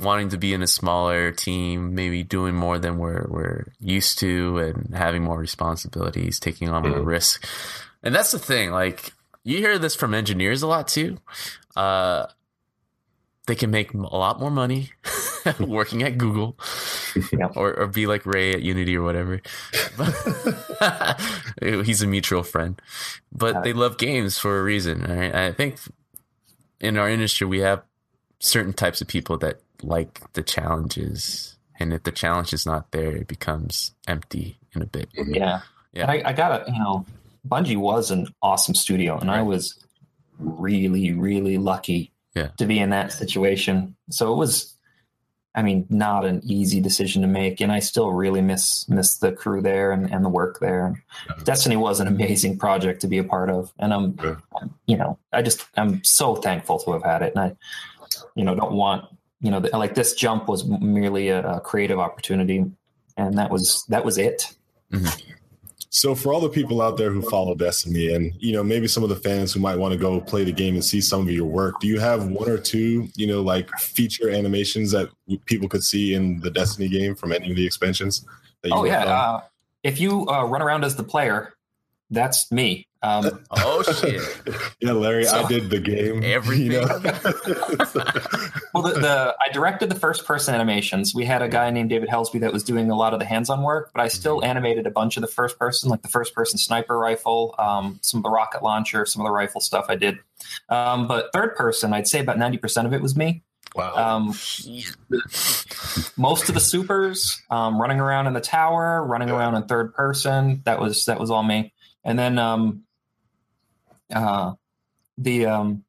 wanting 0.00 0.28
to 0.30 0.38
be 0.38 0.54
in 0.54 0.62
a 0.62 0.66
smaller 0.66 1.32
team, 1.32 1.94
maybe 1.94 2.22
doing 2.22 2.54
more 2.54 2.78
than 2.78 2.98
we're 2.98 3.26
we're 3.28 3.64
used 3.80 4.18
to, 4.20 4.58
and 4.58 4.94
having 4.94 5.22
more 5.24 5.38
responsibilities, 5.38 6.38
taking 6.40 6.68
on 6.68 6.82
more 6.88 7.00
Mhm. 7.00 7.06
risk. 7.06 7.44
And 8.02 8.14
that's 8.14 8.30
the 8.32 8.38
thing. 8.38 8.70
Like 8.70 9.12
you 9.44 9.58
hear 9.58 9.78
this 9.78 9.94
from 9.96 10.14
engineers 10.14 10.62
a 10.62 10.66
lot 10.68 10.86
too. 10.88 11.18
Uh, 11.74 12.26
they 13.48 13.56
can 13.56 13.70
make 13.70 13.92
a 13.94 13.98
lot 13.98 14.38
more 14.38 14.50
money 14.50 14.90
working 15.58 16.02
at 16.02 16.18
Google 16.18 16.56
Yep. 17.32 17.56
or, 17.56 17.74
or 17.74 17.86
be 17.86 18.06
like 18.06 18.24
Ray 18.26 18.52
at 18.52 18.62
Unity 18.62 18.96
or 18.96 19.02
whatever. 19.02 19.40
He's 21.84 22.02
a 22.02 22.06
mutual 22.06 22.42
friend, 22.42 22.80
but 23.32 23.64
they 23.64 23.72
love 23.72 23.98
games 23.98 24.38
for 24.38 24.58
a 24.58 24.62
reason. 24.62 25.02
Right? 25.02 25.34
I 25.34 25.52
think 25.52 25.78
in 26.80 26.96
our 26.96 27.08
industry, 27.08 27.46
we 27.46 27.60
have 27.60 27.82
certain 28.40 28.72
types 28.72 29.00
of 29.00 29.08
people 29.08 29.38
that 29.38 29.60
like 29.82 30.20
the 30.34 30.42
challenges. 30.42 31.56
And 31.80 31.92
if 31.92 32.02
the 32.02 32.12
challenge 32.12 32.52
is 32.52 32.66
not 32.66 32.90
there, 32.90 33.16
it 33.16 33.28
becomes 33.28 33.92
empty 34.06 34.58
in 34.74 34.82
a 34.82 34.86
bit. 34.86 35.08
Mm-hmm. 35.18 35.34
Yeah. 35.34 35.60
Yeah. 35.92 36.02
And 36.02 36.10
I, 36.10 36.30
I 36.30 36.32
got 36.34 36.66
to, 36.66 36.72
you 36.72 36.78
know, 36.78 37.06
Bungie 37.48 37.76
was 37.78 38.10
an 38.10 38.26
awesome 38.42 38.74
studio, 38.74 39.16
and 39.18 39.30
I 39.30 39.42
was 39.42 39.82
really, 40.38 41.12
really 41.12 41.56
lucky 41.56 42.12
Yeah. 42.34 42.48
to 42.58 42.66
be 42.66 42.78
in 42.78 42.90
that 42.90 43.12
situation. 43.12 43.96
So 44.10 44.32
it 44.32 44.36
was, 44.36 44.74
I 45.54 45.62
mean, 45.62 45.86
not 45.88 46.24
an 46.24 46.40
easy 46.44 46.80
decision 46.80 47.22
to 47.22 47.28
make, 47.28 47.60
and 47.60 47.72
I 47.72 47.80
still 47.80 48.12
really 48.12 48.42
miss 48.42 48.88
miss 48.88 49.16
the 49.16 49.32
crew 49.32 49.60
there 49.60 49.90
and, 49.90 50.12
and 50.12 50.24
the 50.24 50.28
work 50.28 50.60
there. 50.60 51.02
Destiny 51.42 51.76
was 51.76 52.00
an 52.00 52.06
amazing 52.06 52.58
project 52.58 53.00
to 53.00 53.08
be 53.08 53.18
a 53.18 53.24
part 53.24 53.50
of, 53.50 53.72
and 53.78 53.92
I'm, 53.92 54.18
Yeah. 54.22 54.36
You 54.86 54.96
know, 54.96 55.18
I 55.32 55.42
just 55.42 55.66
I'm 55.76 56.02
so 56.04 56.36
thankful 56.36 56.78
to 56.80 56.92
have 56.92 57.02
had 57.02 57.22
it, 57.22 57.34
and 57.34 57.44
I, 57.44 57.56
you 58.36 58.44
know, 58.44 58.54
don't 58.54 58.72
want, 58.72 59.04
you 59.40 59.50
know, 59.50 59.60
the, 59.60 59.76
like 59.76 59.94
this 59.94 60.14
jump 60.14 60.48
was 60.48 60.64
merely 60.64 61.28
a, 61.28 61.56
a 61.56 61.60
creative 61.60 61.98
opportunity, 61.98 62.64
and 63.16 63.38
that 63.38 63.50
was 63.50 63.84
that 63.88 64.04
was 64.04 64.16
it. 64.18 64.54
Mm-hmm. 64.92 65.27
So 65.90 66.14
for 66.14 66.32
all 66.32 66.40
the 66.40 66.48
people 66.48 66.82
out 66.82 66.96
there 66.96 67.10
who 67.10 67.22
follow 67.22 67.54
Destiny 67.54 68.12
and 68.12 68.32
you 68.38 68.52
know 68.52 68.62
maybe 68.62 68.86
some 68.88 69.02
of 69.02 69.08
the 69.08 69.16
fans 69.16 69.52
who 69.52 69.60
might 69.60 69.76
want 69.76 69.92
to 69.92 69.98
go 69.98 70.20
play 70.20 70.44
the 70.44 70.52
game 70.52 70.74
and 70.74 70.84
see 70.84 71.00
some 71.00 71.22
of 71.22 71.30
your 71.30 71.46
work, 71.46 71.80
do 71.80 71.86
you 71.86 71.98
have 71.98 72.26
one 72.26 72.48
or 72.48 72.58
two, 72.58 73.08
you 73.14 73.26
know, 73.26 73.40
like 73.40 73.70
feature 73.78 74.30
animations 74.30 74.90
that 74.92 75.08
people 75.46 75.68
could 75.68 75.82
see 75.82 76.14
in 76.14 76.40
the 76.40 76.50
Destiny 76.50 76.88
game 76.88 77.14
from 77.14 77.32
any 77.32 77.50
of 77.50 77.56
the 77.56 77.64
expansions? 77.64 78.26
That 78.62 78.70
you 78.70 78.74
Oh 78.74 78.84
yeah, 78.84 79.04
uh, 79.04 79.40
if 79.82 80.00
you 80.00 80.26
uh, 80.28 80.44
run 80.44 80.62
around 80.62 80.84
as 80.84 80.96
the 80.96 81.04
player, 81.04 81.54
that's 82.10 82.50
me. 82.50 82.87
Um, 83.02 83.44
Oh 83.52 83.82
shit! 83.82 84.20
yeah, 84.80 84.92
Larry, 84.92 85.26
I 85.28 85.46
did 85.46 85.70
the 85.70 85.78
game. 85.78 86.22
Everything. 86.24 86.72
You 86.72 86.80
know? 86.80 86.86
well, 88.74 88.82
the, 88.82 88.98
the 89.00 89.36
I 89.40 89.52
directed 89.52 89.88
the 89.88 89.94
first 89.98 90.24
person 90.26 90.54
animations. 90.54 91.14
We 91.14 91.24
had 91.24 91.40
a 91.42 91.48
guy 91.48 91.70
named 91.70 91.90
David 91.90 92.08
Helsby 92.08 92.40
that 92.40 92.52
was 92.52 92.64
doing 92.64 92.90
a 92.90 92.96
lot 92.96 93.12
of 93.12 93.20
the 93.20 93.24
hands-on 93.26 93.62
work, 93.62 93.90
but 93.94 94.02
I 94.02 94.08
still 94.08 94.44
animated 94.44 94.86
a 94.86 94.90
bunch 94.90 95.16
of 95.16 95.20
the 95.20 95.28
first 95.28 95.58
person, 95.58 95.90
like 95.90 96.02
the 96.02 96.08
first 96.08 96.34
person 96.34 96.58
sniper 96.58 96.98
rifle, 96.98 97.54
um, 97.58 97.98
some 98.02 98.18
of 98.18 98.24
the 98.24 98.30
rocket 98.30 98.62
launcher, 98.62 99.06
some 99.06 99.22
of 99.22 99.26
the 99.26 99.32
rifle 99.32 99.60
stuff 99.60 99.86
I 99.88 99.94
did. 99.94 100.18
Um, 100.68 101.06
but 101.06 101.32
third 101.32 101.54
person, 101.54 101.92
I'd 101.92 102.08
say 102.08 102.20
about 102.20 102.38
ninety 102.38 102.58
percent 102.58 102.86
of 102.86 102.92
it 102.92 103.00
was 103.00 103.16
me. 103.16 103.42
wow. 103.76 103.94
Um, 103.94 104.34
most 106.16 106.48
of 106.48 106.54
the 106.54 106.60
supers 106.60 107.40
um, 107.50 107.80
running 107.80 108.00
around 108.00 108.26
in 108.26 108.32
the 108.32 108.40
tower, 108.40 109.04
running 109.04 109.30
around 109.30 109.54
in 109.54 109.62
third 109.64 109.94
person. 109.94 110.62
That 110.64 110.80
was 110.80 111.04
that 111.04 111.20
was 111.20 111.30
all 111.30 111.42
me. 111.42 111.72
And 112.04 112.18
then 112.18 112.38
um, 112.38 112.84
uh, 114.12 114.52
the 115.16 115.46
um, 115.46 115.84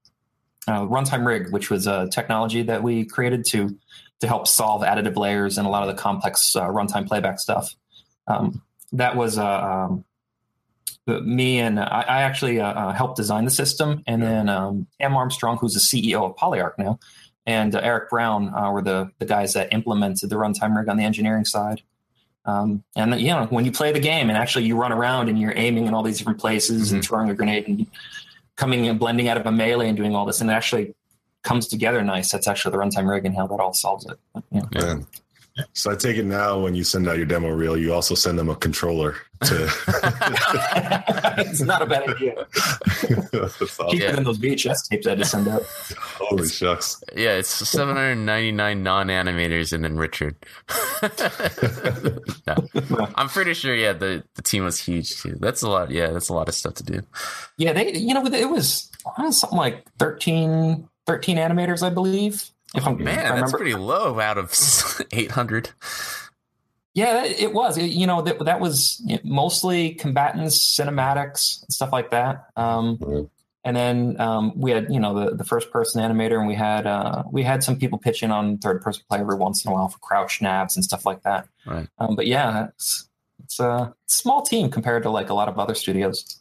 uh, 0.67 0.81
runtime 0.81 1.25
rig, 1.25 1.51
which 1.51 1.69
was 1.69 1.87
a 1.87 2.07
technology 2.09 2.63
that 2.63 2.83
we 2.83 3.05
created 3.05 3.45
to 3.45 3.77
to 4.19 4.27
help 4.27 4.47
solve 4.47 4.81
additive 4.81 5.15
layers 5.15 5.57
and 5.57 5.65
a 5.65 5.69
lot 5.69 5.87
of 5.87 5.95
the 5.95 6.01
complex 6.01 6.55
uh, 6.55 6.67
runtime 6.67 7.07
playback 7.07 7.39
stuff. 7.39 7.73
Um, 8.27 8.61
that 8.91 9.15
was 9.15 9.37
uh, 9.37 9.45
um, 9.61 10.03
me 11.07 11.59
and 11.59 11.79
I, 11.79 12.01
I 12.01 12.21
actually 12.21 12.59
uh, 12.59 12.91
helped 12.91 13.17
design 13.17 13.45
the 13.45 13.51
system, 13.51 14.03
and 14.05 14.21
then 14.21 14.49
um, 14.49 14.87
Tam 14.99 15.15
Armstrong, 15.15 15.57
who's 15.57 15.73
the 15.73 15.79
CEO 15.79 16.23
of 16.29 16.35
PolyArc 16.35 16.73
now, 16.77 16.99
and 17.45 17.73
uh, 17.73 17.79
Eric 17.79 18.09
Brown 18.09 18.53
uh, 18.53 18.71
were 18.71 18.81
the 18.81 19.11
the 19.19 19.25
guys 19.25 19.53
that 19.53 19.73
implemented 19.73 20.29
the 20.29 20.35
runtime 20.35 20.75
rig 20.75 20.89
on 20.89 20.97
the 20.97 21.03
engineering 21.03 21.45
side. 21.45 21.81
Um, 22.45 22.83
and 22.95 23.19
you 23.19 23.27
know, 23.27 23.45
when 23.49 23.65
you 23.65 23.71
play 23.71 23.91
the 23.91 23.99
game 23.99 24.29
and 24.29 24.37
actually 24.37 24.65
you 24.65 24.75
run 24.75 24.91
around 24.91 25.29
and 25.29 25.39
you're 25.39 25.53
aiming 25.55 25.87
in 25.87 25.93
all 25.93 26.03
these 26.03 26.17
different 26.17 26.39
places 26.39 26.91
and 26.91 27.03
throwing 27.03 27.29
a 27.29 27.35
grenade 27.35 27.67
and 27.67 27.85
coming 28.55 28.87
and 28.87 28.99
blending 28.99 29.27
out 29.27 29.37
of 29.37 29.45
a 29.45 29.51
melee 29.51 29.87
and 29.87 29.97
doing 29.97 30.15
all 30.15 30.25
this, 30.25 30.41
and 30.41 30.49
it 30.49 30.53
actually 30.53 30.93
comes 31.43 31.67
together 31.67 32.03
nice. 32.03 32.31
That's 32.31 32.47
actually 32.47 32.71
the 32.71 32.77
runtime 32.77 33.09
rig 33.09 33.25
and 33.25 33.35
how 33.35 33.47
that 33.47 33.59
all 33.59 33.73
solves 33.73 34.05
it. 34.05 34.17
But, 34.33 34.43
you 34.51 34.61
know. 34.61 35.05
Man. 35.59 35.67
So 35.73 35.91
I 35.91 35.95
take 35.95 36.17
it 36.17 36.25
now 36.25 36.59
when 36.59 36.75
you 36.75 36.83
send 36.83 37.07
out 37.07 37.17
your 37.17 37.25
demo 37.25 37.49
reel, 37.49 37.77
you 37.77 37.93
also 37.93 38.15
send 38.15 38.39
them 38.39 38.49
a 38.49 38.55
controller 38.55 39.15
to 39.45 39.63
it's 41.39 41.61
not 41.61 41.81
a 41.81 41.85
bad 41.85 42.09
idea. 42.09 42.35
That's 43.31 43.61
awesome. 43.61 43.89
Cheaper 43.91 44.03
Yeah. 44.03 44.11
than 44.13 44.23
those 44.25 44.37
VHS 44.39 44.89
tapes 44.89 45.07
I 45.07 45.11
had 45.11 45.19
to 45.19 45.25
send 45.25 45.47
out. 45.47 45.63
Holy 46.17 46.47
shucks. 46.47 47.01
Yeah, 47.15 47.35
it's 47.37 47.47
799 47.49 48.83
non-animators 48.83 49.71
and 49.73 49.83
then 49.83 49.97
Richard. 49.97 50.35
no, 52.47 53.07
I'm 53.15 53.29
pretty 53.29 53.53
sure. 53.53 53.75
Yeah, 53.75 53.93
the, 53.93 54.23
the 54.35 54.41
team 54.41 54.63
was 54.65 54.79
huge 54.79 55.21
too. 55.21 55.35
That's 55.39 55.61
a 55.61 55.69
lot. 55.69 55.91
Yeah, 55.91 56.07
that's 56.11 56.29
a 56.29 56.33
lot 56.33 56.47
of 56.49 56.55
stuff 56.55 56.75
to 56.75 56.83
do. 56.83 57.01
Yeah, 57.57 57.73
they 57.73 57.93
you 57.95 58.13
know 58.13 58.25
it 58.25 58.49
was 58.49 58.91
uh, 59.17 59.31
something 59.31 59.57
like 59.57 59.85
13, 59.99 60.87
13 61.07 61.37
animators, 61.37 61.81
I 61.83 61.89
believe. 61.89 62.49
If 62.75 62.85
I'm, 62.85 62.93
if 62.93 62.99
Man, 62.99 63.15
that's 63.15 63.31
remember. 63.33 63.57
pretty 63.57 63.75
low 63.75 64.19
out 64.19 64.37
of 64.37 64.53
800. 65.11 65.71
Yeah, 66.93 67.23
it 67.23 67.53
was. 67.53 67.77
It- 67.77 67.91
you 67.91 68.07
know 68.07 68.21
that 68.21 68.39
that 68.45 68.59
was 68.59 69.01
mostly 69.23 69.93
combatants, 69.95 70.57
cinematics, 70.77 71.63
stuff 71.71 71.91
like 71.93 72.09
that. 72.11 72.45
Um, 72.55 72.97
Mhm. 72.97 73.29
and 73.63 73.75
then 73.77 74.19
um, 74.19 74.53
we 74.55 74.71
had 74.71 74.87
you 74.91 74.99
know 74.99 75.13
the, 75.29 75.35
the 75.35 75.43
first 75.43 75.71
person 75.71 76.01
animator, 76.01 76.37
and 76.39 76.47
we 76.47 76.55
had 76.55 76.87
uh, 76.87 77.23
we 77.31 77.43
had 77.43 77.63
some 77.63 77.77
people 77.77 77.99
pitch 77.99 78.23
in 78.23 78.31
on 78.31 78.57
third 78.57 78.81
person 78.81 79.03
play 79.09 79.19
every 79.19 79.35
once 79.35 79.63
in 79.63 79.71
a 79.71 79.73
while 79.73 79.87
for 79.87 79.99
crouch 79.99 80.41
nabs 80.41 80.75
and 80.75 80.83
stuff 80.83 81.05
like 81.05 81.21
that. 81.23 81.47
Right. 81.65 81.87
Um, 81.99 82.15
but 82.15 82.27
yeah, 82.27 82.67
it's 82.67 83.07
it's 83.43 83.59
a 83.59 83.93
small 84.07 84.41
team 84.41 84.69
compared 84.69 85.03
to 85.03 85.09
like 85.09 85.29
a 85.29 85.33
lot 85.33 85.47
of 85.47 85.57
other 85.59 85.75
studios. 85.75 86.38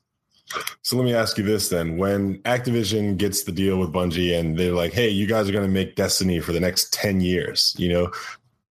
So 0.83 0.97
let 0.97 1.05
me 1.05 1.15
ask 1.15 1.37
you 1.37 1.45
this 1.45 1.69
then. 1.69 1.97
When 1.97 2.39
Activision 2.43 3.17
gets 3.17 3.45
the 3.45 3.53
deal 3.53 3.79
with 3.79 3.93
Bungie 3.93 4.39
and 4.39 4.59
they're 4.59 4.73
like, 4.73 4.93
hey, 4.93 5.09
you 5.09 5.27
guys 5.27 5.49
are 5.49 5.53
going 5.53 5.67
to 5.67 5.71
make 5.71 5.95
Destiny 5.95 6.41
for 6.41 6.53
the 6.53 6.61
next 6.61 6.93
10 6.93 7.21
years, 7.21 7.75
you 7.79 7.89
know, 7.89 8.11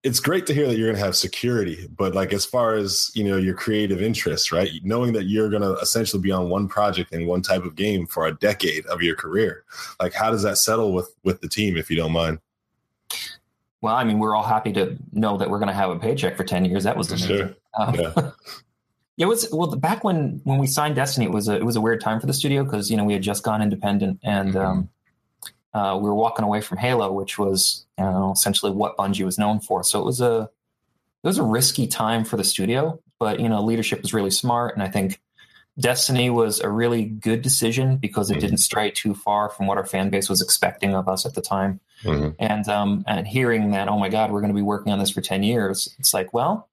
it's 0.04 0.20
great 0.20 0.46
to 0.48 0.54
hear 0.54 0.68
that 0.68 0.78
you're 0.78 0.88
going 0.88 1.00
to 1.00 1.04
have 1.04 1.16
security, 1.16 1.88
but 1.98 2.16
like 2.16 2.32
as 2.32 2.46
far 2.46 2.76
as, 2.76 3.12
you 3.14 3.24
know, 3.24 3.36
your 3.36 3.54
creative 3.54 4.02
interests, 4.02 4.52
right? 4.52 4.70
Knowing 4.84 5.12
that 5.14 5.26
you're 5.26 5.50
going 5.50 5.64
to 5.64 5.74
essentially 5.82 6.22
be 6.22 6.32
on 6.32 6.50
one 6.50 6.68
project 6.68 7.14
and 7.14 7.28
one 7.28 7.42
type 7.42 7.66
of 7.66 7.76
game 7.76 8.08
for 8.08 8.28
a 8.28 8.34
decade 8.34 8.86
of 8.86 9.02
your 9.02 9.16
career. 9.16 9.66
Like 10.00 10.14
how 10.14 10.32
does 10.32 10.44
that 10.44 10.58
settle 10.58 10.94
with 10.94 11.14
with 11.24 11.42
the 11.42 11.50
team 11.50 11.78
if 11.78 11.90
you 11.90 11.98
don't 11.98 12.14
mind? 12.14 12.40
Well, 13.82 13.96
I 13.96 14.04
mean, 14.04 14.20
we're 14.20 14.36
all 14.36 14.44
happy 14.44 14.74
to 14.74 14.98
know 15.12 15.38
that 15.38 15.50
we're 15.50 15.60
going 15.60 15.68
to 15.68 15.74
have 15.74 15.90
a 15.90 16.00
paycheck 16.00 16.36
for 16.36 16.44
ten 16.44 16.66
years. 16.66 16.84
That 16.84 16.98
was 16.98 17.12
amazing. 17.12 17.38
Sure. 17.38 17.56
Um, 17.78 17.96
Yeah. 17.96 18.32
It 19.18 19.26
was 19.26 19.48
well 19.52 19.68
back 19.76 20.04
when 20.04 20.42
when 20.44 20.60
we 20.60 20.68
signed 20.68 20.96
Destiny. 20.96 21.26
It 21.26 21.32
was 21.32 21.48
a 21.48 21.56
it 21.56 21.66
was 21.66 21.76
a 21.76 21.82
weird 21.82 22.02
time 22.02 22.20
for 22.20 22.28
the 22.28 22.34
studio 22.34 22.64
because 22.64 22.92
you 22.92 22.98
know 22.98 23.04
we 23.04 23.14
had 23.14 23.24
just 23.24 23.44
gone 23.44 23.62
independent 23.62 24.20
and 24.24 24.54
Mhm. 24.54 24.66
um, 24.66 24.90
uh, 25.74 25.96
we 25.98 26.04
were 26.08 26.16
walking 26.16 26.46
away 26.46 26.62
from 26.62 26.78
Halo, 26.78 27.12
which 27.12 27.38
was 27.38 27.86
you 27.98 28.04
know, 28.06 28.32
essentially 28.32 28.72
what 28.72 28.96
Bungie 28.98 29.26
was 29.26 29.38
known 29.38 29.60
for. 29.60 29.84
So 29.84 30.00
it 30.00 30.06
was 30.06 30.22
a 30.22 30.50
it 31.24 31.28
was 31.28 31.38
a 31.40 31.44
risky 31.44 31.88
time 31.88 32.24
for 32.24 32.38
the 32.38 32.44
studio, 32.44 33.00
but 33.20 33.40
you 33.40 33.50
know 33.50 33.62
leadership 33.64 34.02
was 34.04 34.14
really 34.14 34.32
smart, 34.32 34.76
and 34.76 34.84
I 34.84 34.88
think 34.88 35.20
Destiny 35.80 36.30
was 36.32 36.60
a 36.60 36.70
really 36.70 37.04
good 37.06 37.42
decision 37.44 37.98
because 37.98 38.32
it 38.32 38.38
Mhm. 38.38 38.42
didn't 38.42 38.58
stray 38.58 38.90
too 38.92 39.14
far 39.14 39.50
from 39.50 39.68
what 39.68 39.78
our 39.78 39.86
fan 39.86 40.10
base 40.10 40.28
was 40.30 40.42
expecting 40.42 40.96
of 40.96 41.08
us 41.08 41.24
at 41.26 41.34
the 41.36 41.42
time 41.42 41.80
Mhm. 42.04 42.36
and 42.40 42.68
um, 42.70 43.04
and 43.08 43.28
hearing 43.28 43.72
that 43.72 43.88
oh 43.88 43.98
my 43.98 44.10
god 44.10 44.32
we're 44.32 44.42
going 44.42 44.54
to 44.54 44.56
be 44.56 44.62
working 44.64 44.92
on 44.94 44.98
this 45.00 45.10
for 45.12 45.22
10 45.22 45.44
years 45.44 45.94
it's 46.00 46.14
like 46.16 46.34
well 46.34 46.68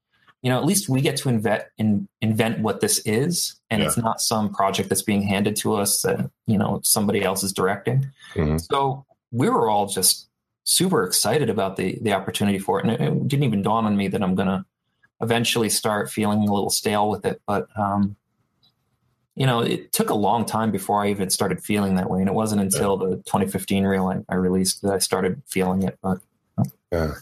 you 0.44 0.50
know 0.50 0.58
at 0.58 0.64
least 0.66 0.88
we 0.90 1.00
get 1.00 1.16
to 1.16 1.28
invent 1.30 1.64
in, 1.78 2.06
invent 2.20 2.60
what 2.60 2.80
this 2.80 2.98
is 3.06 3.56
and 3.70 3.82
it's 3.82 3.96
not 3.96 4.20
some 4.20 4.52
project 4.52 4.90
that's 4.90 5.02
being 5.02 5.22
handed 5.22 5.56
to 5.56 5.74
us 5.74 6.02
that 6.02 6.30
you 6.46 6.58
know 6.58 6.80
somebody 6.84 7.24
else 7.24 7.42
is 7.42 7.52
directing 7.52 8.06
Mhm. 8.34 8.60
so 8.60 9.04
we 9.32 9.48
were 9.48 9.70
all 9.70 9.86
just 9.88 10.28
super 10.64 11.02
excited 11.04 11.48
about 11.50 11.76
the 11.76 11.98
the 12.02 12.12
opportunity 12.12 12.58
for 12.58 12.78
it 12.78 12.84
and 12.84 12.92
it, 12.92 13.00
it 13.00 13.28
didn't 13.28 13.44
even 13.44 13.62
dawn 13.62 13.86
on 13.86 13.96
me 13.96 14.06
that 14.08 14.22
i'm 14.22 14.34
going 14.34 14.48
to 14.48 14.64
eventually 15.22 15.70
start 15.70 16.10
feeling 16.10 16.40
a 16.46 16.52
little 16.52 16.70
stale 16.70 17.08
with 17.08 17.24
it 17.24 17.40
but 17.46 17.66
um 17.76 18.14
you 19.36 19.46
know, 19.46 19.62
it 19.62 19.90
took 19.90 20.10
a 20.10 20.14
long 20.14 20.44
time 20.44 20.70
before 20.70 21.02
I 21.02 21.10
even 21.10 21.28
started 21.28 21.60
feeling 21.60 21.96
that 21.96 22.08
way, 22.08 22.20
and 22.20 22.28
it 22.28 22.34
wasn't 22.34 22.60
until 22.60 22.96
the 22.96 23.16
2015 23.16 23.82
reel 23.84 24.06
I, 24.06 24.32
I 24.32 24.36
released 24.36 24.82
that 24.82 24.92
I 24.94 24.98
started 24.98 25.42
feeling 25.48 25.82
it. 25.82 25.98
But 26.00 26.18
Yeah. 26.92 27.14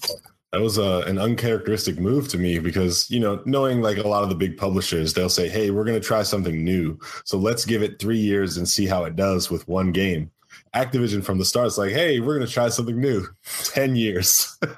That 0.52 0.60
was 0.60 0.78
uh, 0.78 1.02
an 1.06 1.18
uncharacteristic 1.18 1.98
move 1.98 2.28
to 2.28 2.38
me 2.38 2.58
because, 2.58 3.10
you 3.10 3.18
know, 3.20 3.40
knowing 3.46 3.80
like 3.80 3.96
a 3.96 4.06
lot 4.06 4.22
of 4.22 4.28
the 4.28 4.34
big 4.34 4.58
publishers, 4.58 5.14
they'll 5.14 5.30
say, 5.30 5.48
hey, 5.48 5.70
we're 5.70 5.84
going 5.84 5.98
to 5.98 6.06
try 6.06 6.22
something 6.22 6.62
new. 6.62 6.98
So 7.24 7.38
let's 7.38 7.64
give 7.64 7.82
it 7.82 7.98
three 7.98 8.18
years 8.18 8.58
and 8.58 8.68
see 8.68 8.84
how 8.86 9.04
it 9.04 9.16
does 9.16 9.50
with 9.50 9.66
one 9.66 9.92
game. 9.92 10.30
Activision 10.74 11.24
from 11.24 11.38
the 11.38 11.46
start 11.46 11.68
is 11.68 11.78
like, 11.78 11.92
hey, 11.92 12.20
we're 12.20 12.34
going 12.36 12.46
to 12.46 12.52
try 12.52 12.68
something 12.68 13.00
new. 13.00 13.26
10 13.64 13.96
years. 13.96 14.58
a 14.62 14.68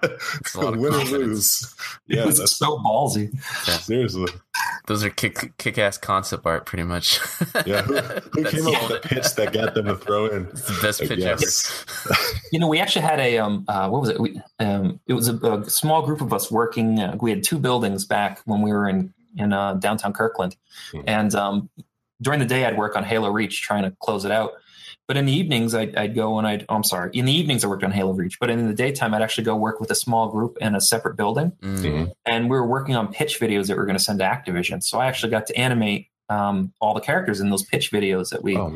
lot 0.61 0.75
of 0.75 0.78
Win 0.81 0.95
or 0.95 0.99
confidence. 0.99 1.12
lose. 1.12 1.75
it 2.09 2.16
Yeah, 2.19 2.25
was 2.26 2.38
that's 2.38 2.57
so 2.57 2.78
ballsy. 2.78 3.37
seriously. 3.83 4.28
Those 4.86 5.02
are 5.04 5.10
kick 5.10 5.56
kick 5.58 5.78
ass 5.78 5.96
concept 5.98 6.44
art, 6.46 6.66
pretty 6.66 6.84
much. 6.84 7.18
Yeah, 7.66 7.82
who, 7.82 7.94
who 7.96 8.44
came 8.44 8.66
up 8.66 8.90
with 8.90 9.02
the 9.02 9.08
pitch 9.08 9.34
that 9.36 9.52
got 9.52 9.74
them 9.74 9.86
to 9.86 9.96
throw 9.96 10.26
in? 10.26 10.46
It's 10.48 10.62
the 10.66 10.78
best 10.82 11.00
Like, 11.00 11.08
pitch 11.10 11.18
yes. 11.20 11.84
ever. 12.06 12.14
You 12.52 12.58
know, 12.58 12.68
we 12.68 12.78
actually 12.80 13.02
had 13.06 13.18
a 13.20 13.38
um, 13.38 13.64
uh, 13.68 13.88
what 13.88 14.00
was 14.02 14.10
it? 14.10 14.20
We, 14.20 14.40
um, 14.60 15.00
it 15.06 15.14
was 15.14 15.28
a, 15.28 15.36
a 15.36 15.68
small 15.70 16.02
group 16.04 16.20
of 16.20 16.32
us 16.32 16.50
working. 16.50 17.00
Uh, 17.00 17.16
we 17.20 17.30
had 17.30 17.42
two 17.42 17.58
buildings 17.58 18.04
back 18.04 18.40
when 18.44 18.60
we 18.62 18.72
were 18.72 18.88
in 18.88 19.12
in 19.36 19.52
uh, 19.52 19.74
downtown 19.74 20.12
Kirkland, 20.12 20.56
Hmm. 20.92 21.00
and 21.06 21.34
um, 21.34 21.70
during 22.22 22.38
the 22.40 22.46
day 22.46 22.64
I'd 22.64 22.76
work 22.78 22.96
on 22.96 23.04
Halo 23.04 23.30
Reach 23.30 23.62
trying 23.62 23.82
to 23.84 23.90
close 24.00 24.24
it 24.24 24.30
out. 24.30 24.52
But 25.06 25.18
in 25.18 25.26
the 25.26 25.32
evenings, 25.32 25.75
I'd, 25.75 25.94
I'd 25.96 26.14
go 26.14 26.38
and 26.38 26.46
I'd. 26.46 26.64
Oh, 26.68 26.76
I'm 26.76 26.84
sorry. 26.84 27.11
In 27.12 27.26
the 27.26 27.32
evenings, 27.32 27.62
I 27.62 27.68
worked 27.68 27.84
on 27.84 27.90
Halo 27.92 28.12
Reach, 28.14 28.40
but 28.40 28.49
in 28.49 28.66
the 28.66 28.75
daytime, 28.75 29.12
I'd 29.12 29.20
actually 29.20 29.44
go 29.44 29.54
work 29.54 29.78
with 29.78 29.90
a 29.90 29.94
small 29.94 30.28
group 30.28 30.56
in 30.62 30.75
a 30.75 30.80
separate 30.80 31.16
building, 31.16 31.52
Mm. 31.61 32.12
and 32.25 32.44
we 32.44 32.56
were 32.56 32.66
working 32.66 32.96
on 32.96 33.12
pitch 33.12 33.38
videos 33.38 33.66
that 33.66 33.76
we 33.76 33.82
are 33.82 33.87
going 33.87 33.99
to 33.99 34.02
send 34.02 34.20
to 34.20 34.25
Activision. 34.25 34.82
So 34.82 34.99
I 34.99 35.06
actually 35.06 35.30
got 35.30 35.46
to 35.49 35.56
animate 35.58 36.08
um, 36.30 36.73
all 36.80 36.94
the 36.94 37.00
characters 37.02 37.40
in 37.40 37.50
those 37.50 37.62
pitch 37.64 37.92
videos 37.92 38.30
that 38.30 38.42
we 38.42 38.56
Oh 38.56 38.70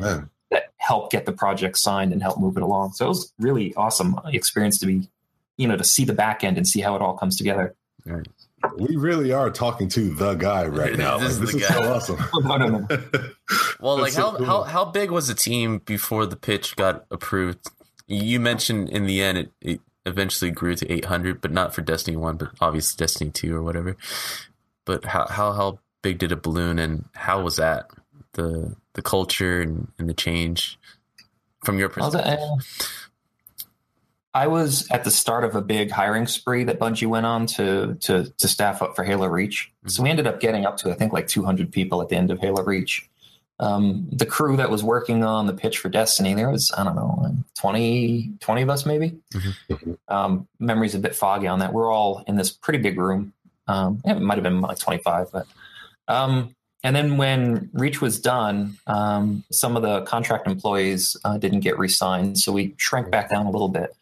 that 0.51 0.71
help 0.77 1.11
get 1.11 1.25
the 1.25 1.31
project 1.31 1.77
signed 1.77 2.11
and 2.13 2.21
help 2.21 2.39
move 2.39 2.57
it 2.57 2.63
along. 2.63 2.91
So 2.93 3.05
it 3.05 3.09
was 3.09 3.33
really 3.39 3.73
awesome 3.75 4.19
experience 4.27 4.77
to 4.79 4.85
be, 4.85 5.07
you 5.57 5.67
know, 5.67 5.77
to 5.77 5.83
see 5.83 6.05
the 6.05 6.13
back 6.13 6.43
end 6.43 6.57
and 6.57 6.67
see 6.67 6.79
how 6.81 6.95
it 6.95 7.01
all 7.01 7.15
comes 7.17 7.37
together. 7.37 7.75
We 8.77 8.95
really 8.95 9.31
are 9.31 9.49
talking 9.49 9.87
to 9.89 10.13
the 10.13 10.35
guy 10.35 10.65
right 10.67 10.97
now. 10.97 11.17
This 11.17 11.39
Like, 11.39 11.49
is 11.49 11.51
This 11.51 11.51
the 11.51 11.57
is, 11.59 11.67
guy. 11.67 11.73
so 11.75 11.93
awesome. 11.93 12.17
No, 12.43 12.57
no, 12.57 12.67
no. 12.67 12.87
Well, 13.79 13.95
like 13.97 14.13
That's 14.13 14.15
so 14.15 14.31
how, 14.31 14.37
cool. 14.37 14.45
how 14.45 14.63
how 14.63 14.85
big 14.85 15.11
was 15.11 15.27
the 15.27 15.33
team 15.33 15.79
before 15.79 16.25
the 16.25 16.35
pitch 16.35 16.75
got 16.75 17.05
approved? 17.11 17.59
You 18.07 18.39
mentioned 18.39 18.89
in 18.89 19.05
the 19.05 19.21
end 19.21 19.37
it, 19.37 19.51
it 19.61 19.81
eventually 20.05 20.51
grew 20.51 20.75
to 20.75 20.91
800, 20.91 21.39
but 21.41 21.51
not 21.51 21.73
for 21.73 21.81
Destiny 21.81 22.17
One, 22.17 22.37
but 22.37 22.49
obviously 22.59 22.97
Destiny 22.97 23.31
Two 23.31 23.55
or 23.55 23.63
whatever. 23.63 23.95
But 24.85 25.05
how 25.05 25.27
how 25.27 25.53
how 25.53 25.79
big 26.01 26.17
did 26.19 26.31
it 26.31 26.41
balloon, 26.43 26.77
and 26.79 27.05
how 27.13 27.41
was 27.41 27.55
that 27.57 27.89
the 28.33 28.75
the 28.93 29.01
culture 29.01 29.61
and, 29.61 29.87
and 29.97 30.09
the 30.09 30.13
change 30.13 30.77
from 31.63 31.77
your 31.79 31.91
I 31.95 32.05
was, 32.05 32.13
perspective? 32.15 32.39
Uh, 32.39 32.55
I 34.33 34.47
was 34.47 34.87
at 34.91 35.03
the 35.03 35.11
start 35.11 35.43
of 35.43 35.55
a 35.55 35.61
big 35.61 35.89
hiring 35.91 36.27
spree 36.27 36.63
that 36.65 36.79
Bungie 36.79 37.07
went 37.07 37.25
on 37.25 37.45
to 37.47 37.95
to 38.01 38.31
to 38.37 38.47
staff 38.47 38.81
up 38.81 38.95
for 38.95 39.03
Halo 39.03 39.27
Reach. 39.27 39.71
So 39.87 40.03
we 40.03 40.09
ended 40.09 40.27
up 40.27 40.39
getting 40.39 40.65
up 40.65 40.77
to 40.77 40.91
I 40.91 40.93
think 40.93 41.13
like 41.13 41.27
200 41.27 41.71
people 41.71 42.01
at 42.01 42.09
the 42.09 42.15
end 42.15 42.31
of 42.31 42.39
Halo 42.39 42.63
Reach. 42.63 43.09
Um, 43.61 44.07
the 44.11 44.25
crew 44.25 44.55
that 44.57 44.69
was 44.69 44.83
working 44.83 45.23
on 45.23 45.45
the 45.47 45.53
pitch 45.53 45.79
for 45.79 45.89
Destiny, 45.89 46.33
there 46.33 46.49
was 46.49 46.71
I 46.77 46.83
don't 46.83 46.95
know 46.95 47.35
20 47.59 48.33
20 48.39 48.61
of 48.61 48.69
us 48.69 48.85
maybe. 48.85 49.17
Mhm. 49.33 49.97
Um, 50.07 50.47
memory's 50.59 50.95
a 50.95 50.99
bit 50.99 51.15
foggy 51.15 51.47
on 51.47 51.59
that. 51.59 51.73
We're 51.73 51.91
all 51.91 52.23
in 52.27 52.35
this 52.35 52.51
pretty 52.51 52.79
big 52.79 52.99
room. 52.99 53.33
Um, 53.67 54.01
it 54.05 54.19
might 54.19 54.35
have 54.35 54.43
been 54.43 54.61
like 54.61 54.79
25, 54.79 55.31
but 55.31 55.45
um, 56.07 56.55
and 56.83 56.95
then 56.95 57.17
when 57.17 57.69
Reach 57.73 58.01
was 58.01 58.19
done, 58.19 58.77
um, 58.87 59.43
some 59.51 59.75
of 59.75 59.83
the 59.83 60.01
contract 60.01 60.47
employees 60.47 61.17
uh, 61.25 61.37
didn't 61.37 61.59
get 61.59 61.77
re-signed, 61.77 62.39
so 62.39 62.51
we 62.51 62.73
shrank 62.77 63.11
back 63.11 63.29
down 63.29 63.45
a 63.45 63.51
little 63.51 63.69
bit. 63.69 63.95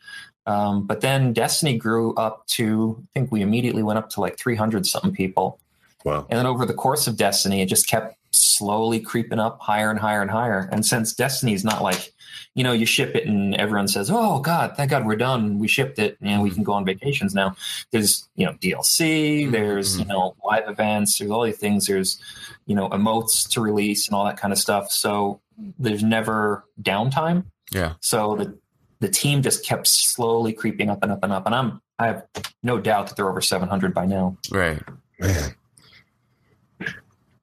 Um, 0.45 0.87
but 0.87 1.01
then 1.01 1.33
Destiny 1.33 1.77
grew 1.77 2.13
up 2.15 2.47
to, 2.47 3.03
I 3.03 3.19
think 3.19 3.31
we 3.31 3.41
immediately 3.41 3.83
went 3.83 3.99
up 3.99 4.09
to 4.11 4.21
like 4.21 4.37
300 4.37 4.87
something 4.87 5.11
people. 5.11 5.59
Wow. 6.05 6.25
And 6.29 6.39
then 6.39 6.45
over 6.45 6.65
the 6.65 6.73
course 6.73 7.07
of 7.07 7.17
Destiny, 7.17 7.61
it 7.61 7.65
just 7.65 7.87
kept 7.87 8.17
slowly 8.31 8.99
creeping 8.99 9.39
up 9.39 9.59
higher 9.59 9.89
and 9.89 9.99
higher 9.99 10.21
and 10.21 10.31
higher. 10.31 10.69
And 10.71 10.85
since 10.85 11.13
Destiny 11.13 11.53
is 11.53 11.65
not 11.65 11.81
like, 11.81 12.13
you 12.53 12.63
know, 12.63 12.71
you 12.71 12.85
ship 12.85 13.15
it 13.15 13.27
and 13.27 13.55
everyone 13.55 13.87
says, 13.87 14.09
"Oh 14.11 14.39
God, 14.39 14.75
thank 14.75 14.89
God 14.89 15.05
we're 15.05 15.15
done. 15.15 15.59
We 15.59 15.67
shipped 15.67 15.99
it, 15.99 16.17
and 16.21 16.41
we 16.41 16.49
can 16.49 16.63
go 16.63 16.73
on 16.73 16.85
vacations 16.85 17.35
now." 17.35 17.55
There's 17.91 18.27
you 18.35 18.47
know 18.47 18.53
DLC, 18.53 19.49
there's 19.51 19.99
you 19.99 20.05
know 20.05 20.35
live 20.43 20.67
events, 20.67 21.19
there's 21.19 21.29
all 21.29 21.43
these 21.43 21.59
things. 21.59 21.85
There's 21.85 22.19
you 22.67 22.75
know 22.75 22.89
emotes 22.89 23.49
to 23.49 23.61
release 23.61 24.07
and 24.07 24.15
all 24.15 24.25
that 24.25 24.37
kind 24.37 24.53
of 24.53 24.59
stuff. 24.59 24.91
So 24.91 25.41
there's 25.79 26.03
never 26.03 26.65
downtime. 26.79 27.45
Yeah. 27.71 27.93
So 28.01 28.35
the 28.35 28.57
the 28.99 29.09
team 29.09 29.41
just 29.41 29.65
kept 29.65 29.87
slowly 29.87 30.53
creeping 30.53 30.89
up 30.89 30.99
and 31.01 31.11
up 31.11 31.23
and 31.23 31.33
up. 31.33 31.45
And 31.45 31.55
I'm 31.55 31.81
I 31.97 32.07
have 32.07 32.25
no 32.61 32.79
doubt 32.79 33.07
that 33.07 33.15
they're 33.15 33.29
over 33.29 33.41
700 33.41 33.93
by 33.93 34.05
now. 34.05 34.37
Right. 34.51 34.81
Man, 35.19 35.55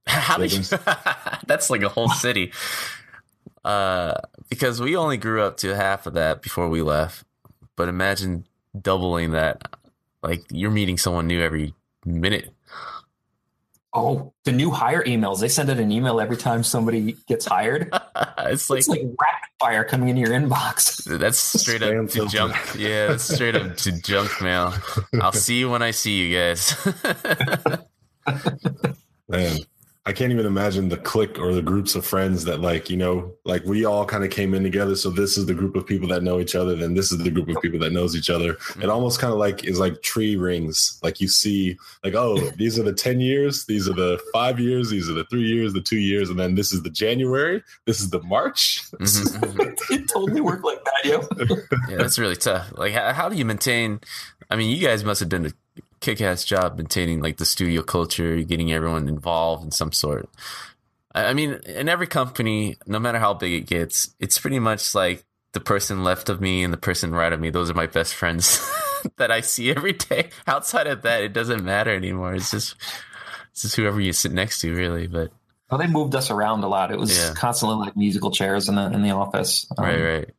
How 0.06 0.38
did 0.38 0.52
you, 0.52 0.62
that's 1.46 1.70
like 1.70 1.82
a 1.82 1.88
whole 1.88 2.08
city. 2.08 2.52
Uh, 3.64 4.14
because 4.48 4.80
we 4.80 4.94
only 4.94 5.16
grew 5.16 5.42
up 5.42 5.56
to 5.56 5.74
half 5.74 6.06
of 6.06 6.14
that 6.14 6.42
before 6.42 6.68
we 6.68 6.82
left. 6.82 7.24
But 7.76 7.88
imagine 7.88 8.46
doubling 8.80 9.32
that. 9.32 9.76
Like 10.22 10.44
you're 10.50 10.70
meeting 10.70 10.98
someone 10.98 11.26
new 11.26 11.40
every 11.40 11.74
minute. 12.04 12.52
Oh, 13.96 14.34
the 14.44 14.50
new 14.50 14.72
hire 14.72 15.04
emails. 15.04 15.38
They 15.40 15.46
send 15.48 15.70
out 15.70 15.78
an 15.78 15.92
email 15.92 16.20
every 16.20 16.36
time 16.36 16.64
somebody 16.64 17.16
gets 17.28 17.46
hired. 17.46 17.94
it's 18.38 18.68
like 18.68 18.80
it's 18.80 18.88
like 18.88 19.02
rapid 19.02 19.48
fire 19.60 19.84
coming 19.84 20.08
into 20.08 20.20
your 20.20 20.30
inbox. 20.30 21.04
that's 21.20 21.38
straight 21.38 21.80
up 21.80 21.92
to 21.92 22.08
filter. 22.08 22.36
junk. 22.36 22.56
Yeah, 22.76 23.06
that's 23.08 23.32
straight 23.32 23.54
up 23.54 23.76
to 23.76 23.92
junk 23.92 24.42
mail. 24.42 24.74
I'll 25.20 25.30
see 25.30 25.60
you 25.60 25.70
when 25.70 25.82
I 25.82 25.92
see 25.92 26.26
you 26.26 26.36
guys. 26.36 26.76
man, 29.28 29.58
I 30.06 30.12
can't 30.12 30.32
even 30.32 30.44
imagine 30.44 30.90
the 30.90 30.98
clique 30.98 31.38
or 31.38 31.54
the 31.54 31.62
groups 31.62 31.94
of 31.94 32.04
friends 32.04 32.44
that 32.44 32.60
like 32.60 32.90
you 32.90 32.96
know, 32.96 33.32
like 33.44 33.64
we 33.64 33.86
all 33.86 34.04
kind 34.04 34.22
of 34.22 34.30
came 34.30 34.52
in 34.52 34.62
together. 34.62 34.96
So 34.96 35.08
this 35.08 35.38
is 35.38 35.46
the 35.46 35.54
group 35.54 35.74
of 35.76 35.86
people 35.86 36.08
that 36.08 36.22
know 36.22 36.40
each 36.40 36.54
other. 36.54 36.76
Then 36.76 36.92
this 36.92 37.10
is 37.10 37.18
the 37.18 37.30
group 37.30 37.48
of 37.48 37.62
people 37.62 37.78
that 37.80 37.92
knows 37.92 38.14
each 38.14 38.28
other. 38.28 38.58
It 38.82 38.90
almost 38.90 39.18
kind 39.18 39.32
of 39.32 39.38
like 39.38 39.64
is 39.64 39.80
like 39.80 40.02
tree 40.02 40.36
rings. 40.36 40.98
Like 41.02 41.22
you 41.22 41.28
see, 41.28 41.78
like 42.02 42.14
oh, 42.14 42.38
these 42.50 42.78
are 42.78 42.82
the 42.82 42.92
ten 42.92 43.18
years. 43.18 43.64
These 43.64 43.88
are 43.88 43.94
the 43.94 44.20
five 44.30 44.60
years. 44.60 44.90
These 44.90 45.08
are 45.08 45.14
the 45.14 45.24
three 45.24 45.46
years. 45.46 45.72
The 45.72 45.80
two 45.80 45.98
years, 45.98 46.28
and 46.28 46.38
then 46.38 46.54
this 46.54 46.72
is 46.72 46.82
the 46.82 46.90
January. 46.90 47.62
This 47.86 48.00
is 48.00 48.10
the 48.10 48.22
March. 48.22 48.82
Mhm, 48.92 49.40
mhm. 49.40 49.90
it 49.90 50.08
totally 50.08 50.42
worked 50.42 50.64
like 50.64 50.84
that, 50.84 51.04
yo. 51.04 51.26
yeah, 51.88 51.96
that's 51.96 52.18
really 52.18 52.36
tough. 52.36 52.72
Like, 52.76 52.92
how, 52.92 53.12
how 53.14 53.28
do 53.30 53.36
you 53.36 53.44
maintain? 53.46 54.00
I 54.50 54.56
mean, 54.56 54.70
you 54.70 54.86
guys 54.86 55.02
must 55.02 55.20
have 55.20 55.30
done 55.30 55.50
a 56.08 56.14
kick-ass 56.16 56.44
job 56.44 56.76
maintaining 56.76 57.20
like 57.20 57.36
the 57.38 57.44
studio 57.44 57.82
culture, 57.82 58.42
getting 58.42 58.72
everyone 58.72 59.08
involved 59.08 59.64
in 59.64 59.70
some 59.70 59.92
sort. 59.92 60.28
I, 61.14 61.26
I 61.26 61.34
mean, 61.34 61.52
in 61.66 61.88
every 61.88 62.06
company, 62.06 62.76
no 62.86 62.98
matter 62.98 63.18
how 63.18 63.34
big 63.34 63.52
it 63.52 63.66
gets, 63.66 64.14
it's 64.20 64.38
pretty 64.38 64.58
much 64.58 64.94
like 64.94 65.24
the 65.52 65.60
person 65.60 66.02
left 66.04 66.28
of 66.28 66.40
me 66.40 66.62
and 66.64 66.72
the 66.72 66.78
person 66.78 67.12
right 67.12 67.32
of 67.32 67.40
me. 67.40 67.50
Those 67.50 67.70
are 67.70 67.74
my 67.74 67.86
best 67.86 68.14
friends 68.14 68.60
that 69.16 69.30
I 69.30 69.40
see 69.40 69.70
every 69.70 69.92
day. 69.92 70.30
Outside 70.46 70.86
of 70.86 71.02
that, 71.02 71.22
it 71.22 71.32
doesn't 71.32 71.64
matter 71.64 71.94
anymore. 71.94 72.34
It's 72.34 72.50
just 72.50 72.74
it's 73.52 73.62
just 73.62 73.76
whoever 73.76 74.00
you 74.00 74.12
sit 74.12 74.32
next 74.32 74.60
to, 74.62 74.74
really. 74.74 75.06
But 75.06 75.30
Well, 75.70 75.78
they 75.78 75.86
moved 75.86 76.14
us 76.14 76.30
around 76.30 76.64
a 76.64 76.68
lot. 76.68 76.90
It 76.90 76.98
was 76.98 77.16
Yeah. 77.16 77.32
constantly 77.34 77.76
like 77.78 77.96
musical 77.96 78.30
chairs 78.30 78.68
in 78.68 78.74
the 78.74 78.86
in 78.90 79.02
the 79.02 79.10
office. 79.10 79.66
Um, 79.78 79.84
right, 79.84 80.00
right. 80.02 80.30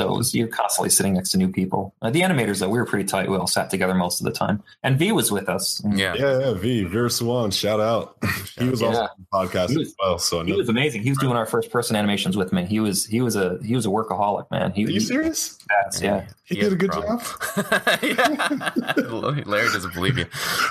So 0.00 0.14
it 0.14 0.16
was, 0.16 0.32
you're 0.32 0.46
constantly 0.46 0.90
sitting 0.90 1.14
next 1.14 1.32
to 1.32 1.38
new 1.38 1.48
people. 1.50 1.92
Uh, 2.00 2.10
the 2.10 2.20
animators, 2.20 2.60
though, 2.60 2.68
we 2.68 2.78
were 2.78 2.84
pretty 2.86 3.04
tight. 3.04 3.28
We 3.28 3.36
all 3.36 3.48
sat 3.48 3.68
together 3.68 3.94
most 3.94 4.20
of 4.20 4.26
the 4.26 4.30
time. 4.30 4.62
And 4.84 4.96
V 4.96 5.10
was 5.10 5.32
with 5.32 5.48
us. 5.48 5.82
Yeah. 5.84 6.14
Yeah, 6.14 6.38
yeah, 6.38 6.52
V 6.54 6.84
Vir 6.84 7.08
Swan, 7.08 7.50
shout 7.50 7.80
out. 7.80 8.16
he 8.58 8.68
was 8.68 8.80
also 8.80 8.96
Yeah. 9.00 9.06
on 9.06 9.08
the 9.18 9.26
podcast 9.56 9.70
He 9.70 9.78
was- 9.78 9.88
as 9.88 9.94
well. 9.98 10.18
So 10.20 10.44
He 10.44 10.52
was 10.52 10.68
amazing. 10.68 11.02
He 11.02 11.08
was 11.10 11.18
doing 11.18 11.36
our 11.36 11.46
first 11.46 11.72
person 11.72 11.96
animations 11.96 12.36
with 12.36 12.52
me. 12.52 12.64
He 12.64 12.78
was 12.78 13.06
he 13.06 13.20
was 13.22 13.34
a 13.34 13.58
he 13.64 13.74
was 13.74 13.86
a 13.86 13.88
workaholic 13.88 14.48
man. 14.52 14.70
He 14.70 14.84
Are 14.84 14.88
you 14.88 14.94
was 14.94 15.08
serious? 15.08 15.58
yeah. 16.00 16.26
He 16.44 16.58
has 16.60 16.68
did 16.68 16.72
a 16.74 16.76
good 16.76 16.90
problem. 16.92 17.18
yeah. 18.02 19.42
Larry 19.46 19.68
doesn't 19.72 19.94
believe 19.94 20.16
you. 20.16 20.26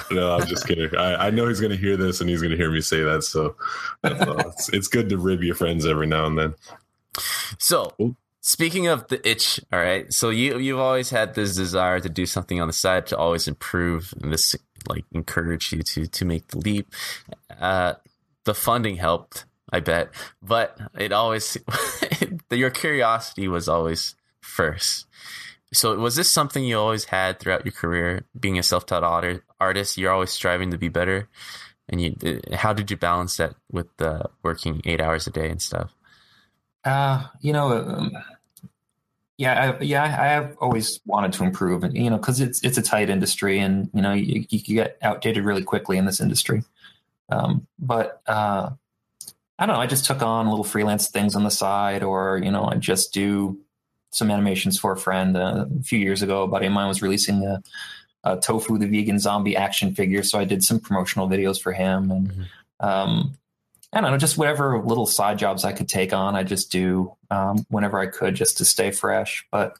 No, 0.09 0.37
I'm 0.37 0.47
just 0.47 0.65
kidding. 0.65 0.95
I, 0.95 1.27
I 1.27 1.29
know 1.31 1.49
he's 1.49 1.59
going 1.59 1.71
to 1.73 1.77
hear 1.77 1.97
this 1.97 2.21
and 2.21 2.29
he's 2.29 2.39
going 2.41 2.51
to 2.51 2.57
hear 2.57 2.71
me 2.71 2.79
say 2.79 3.03
that. 3.03 3.23
So 3.25 3.57
that's 4.03 4.21
all. 4.25 4.39
it's, 4.39 4.69
it's 4.69 4.87
good 4.87 5.09
to 5.09 5.17
rib 5.17 5.43
your 5.43 5.55
friends 5.55 5.85
every 5.85 6.07
now 6.07 6.25
and 6.27 6.37
then. 6.37 6.55
So, 7.59 7.91
Cool. 7.97 8.15
Speaking 8.47 8.87
of 8.87 9.07
the 9.09 9.19
itch, 9.29 9.59
all 9.73 9.79
right. 9.79 10.11
So 10.11 10.29
you 10.29 10.57
you've 10.57 10.79
always 10.79 11.09
had 11.09 11.35
this 11.35 11.55
desire 11.55 11.99
to 11.99 12.09
do 12.09 12.25
something 12.25 12.61
on 12.61 12.67
the 12.67 12.73
side 12.73 13.05
to 13.07 13.17
always 13.17 13.47
improve, 13.47 14.13
and 14.21 14.31
this 14.31 14.55
like 14.87 15.03
encouraged 15.11 15.73
you 15.73 15.83
to 15.83 16.07
to 16.07 16.25
make 16.25 16.47
the 16.47 16.59
leap. 16.59 16.93
Uh, 17.59 17.93
the 18.45 18.55
funding 18.55 18.95
helped, 18.95 19.45
I 19.69 19.81
bet, 19.81 20.09
but 20.41 20.79
it 20.97 21.11
always 21.11 21.57
your 22.49 22.69
curiosity 22.69 23.47
was 23.47 23.67
always 23.67 24.15
first. 24.41 25.05
So 25.73 25.97
was 25.97 26.15
this 26.15 26.31
something 26.31 26.63
you 26.63 26.79
always 26.79 27.05
had 27.05 27.39
throughout 27.39 27.65
your 27.65 27.73
career, 27.73 28.23
being 28.39 28.57
a 28.57 28.63
self-taught 28.63 29.03
art- 29.03 29.43
artist? 29.59 29.97
You're 29.97 30.13
always 30.13 30.31
striving 30.31 30.71
to 30.71 30.77
be 30.77 30.87
better, 30.87 31.27
and 31.89 32.01
you. 32.01 32.15
How 32.53 32.71
did 32.71 32.89
you 32.89 32.95
balance 32.95 33.35
that 33.37 33.55
with 33.69 33.89
uh, 34.01 34.23
working 34.41 34.81
eight 34.85 35.01
hours 35.01 35.27
a 35.27 35.31
day 35.31 35.49
and 35.49 35.61
stuff? 35.61 35.91
Uh, 36.85 37.27
you 37.41 37.51
know, 37.51 37.73
um, 37.73 38.15
yeah, 39.37 39.75
I, 39.79 39.83
yeah, 39.83 40.03
I 40.03 40.27
have 40.27 40.57
always 40.59 40.99
wanted 41.05 41.33
to 41.33 41.43
improve, 41.43 41.83
and 41.83 41.95
you 41.95 42.09
know, 42.09 42.17
because 42.17 42.41
it's 42.41 42.63
it's 42.63 42.77
a 42.77 42.81
tight 42.81 43.09
industry, 43.09 43.59
and 43.59 43.89
you 43.93 44.01
know, 44.01 44.13
you, 44.13 44.45
you 44.49 44.75
get 44.75 44.97
outdated 45.01 45.43
really 45.45 45.63
quickly 45.63 45.97
in 45.97 46.05
this 46.05 46.19
industry. 46.19 46.63
Um, 47.29 47.67
but 47.77 48.21
uh, 48.25 48.71
I 49.59 49.65
don't 49.65 49.75
know. 49.75 49.81
I 49.81 49.85
just 49.87 50.05
took 50.05 50.21
on 50.23 50.47
little 50.49 50.63
freelance 50.63 51.09
things 51.09 51.35
on 51.35 51.43
the 51.43 51.51
side, 51.51 52.01
or 52.01 52.39
you 52.43 52.49
know, 52.49 52.65
I 52.65 52.75
just 52.75 53.13
do 53.13 53.59
some 54.09 54.31
animations 54.31 54.79
for 54.79 54.91
a 54.91 54.97
friend. 54.97 55.37
Uh, 55.37 55.65
a 55.79 55.83
few 55.83 55.99
years 55.99 56.23
ago, 56.23 56.43
a 56.43 56.47
buddy 56.47 56.65
of 56.65 56.73
mine 56.73 56.87
was 56.87 57.03
releasing 57.03 57.45
a, 57.45 57.61
a 58.23 58.37
Tofu 58.37 58.79
the 58.79 58.87
vegan 58.87 59.19
zombie 59.19 59.55
action 59.55 59.93
figure, 59.93 60.23
so 60.23 60.39
I 60.39 60.45
did 60.45 60.63
some 60.63 60.79
promotional 60.79 61.29
videos 61.29 61.61
for 61.61 61.73
him, 61.73 62.09
and 62.11 62.29
Mhm. 62.29 62.45
Um, 62.79 63.37
I 63.93 64.01
don't 64.01 64.11
know, 64.11 64.17
just 64.17 64.37
whatever 64.37 64.81
little 64.83 65.05
side 65.05 65.39
jobs 65.39 65.63
I 65.63 65.71
could 65.71 65.87
take 65.89 66.13
on, 66.13 66.35
I 66.35 66.43
just 66.43 66.71
do 66.71 67.13
um, 67.31 67.65
whenever 67.69 67.99
I 67.99 68.07
could 68.07 68.35
just 68.35 68.57
to 68.57 68.65
stay 68.65 68.91
fresh. 68.91 69.45
But 69.51 69.77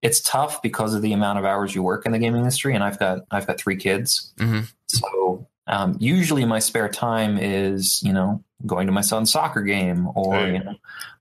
it's 0.00 0.20
tough 0.20 0.62
because 0.62 0.94
of 0.94 1.02
the 1.02 1.12
amount 1.12 1.38
of 1.40 1.44
hours 1.44 1.74
you 1.74 1.82
work 1.82 2.06
in 2.06 2.12
the 2.12 2.18
gaming 2.18 2.40
industry, 2.40 2.74
and 2.74 2.84
I've 2.84 2.98
got 2.98 3.20
I've 3.30 3.46
got 3.46 3.58
three 3.58 3.76
kids, 3.76 4.32
hmm 4.38 4.60
so 4.86 5.46
um, 5.66 5.96
usually 6.00 6.46
my 6.46 6.60
spare 6.60 6.88
time 6.88 7.36
is 7.38 8.00
you 8.02 8.12
know 8.12 8.42
going 8.64 8.86
to 8.86 8.92
my 8.92 9.02
son's 9.02 9.30
soccer 9.32 9.62
game 9.62 10.08
or 10.14 10.46
you 10.46 10.60
know 10.60 10.74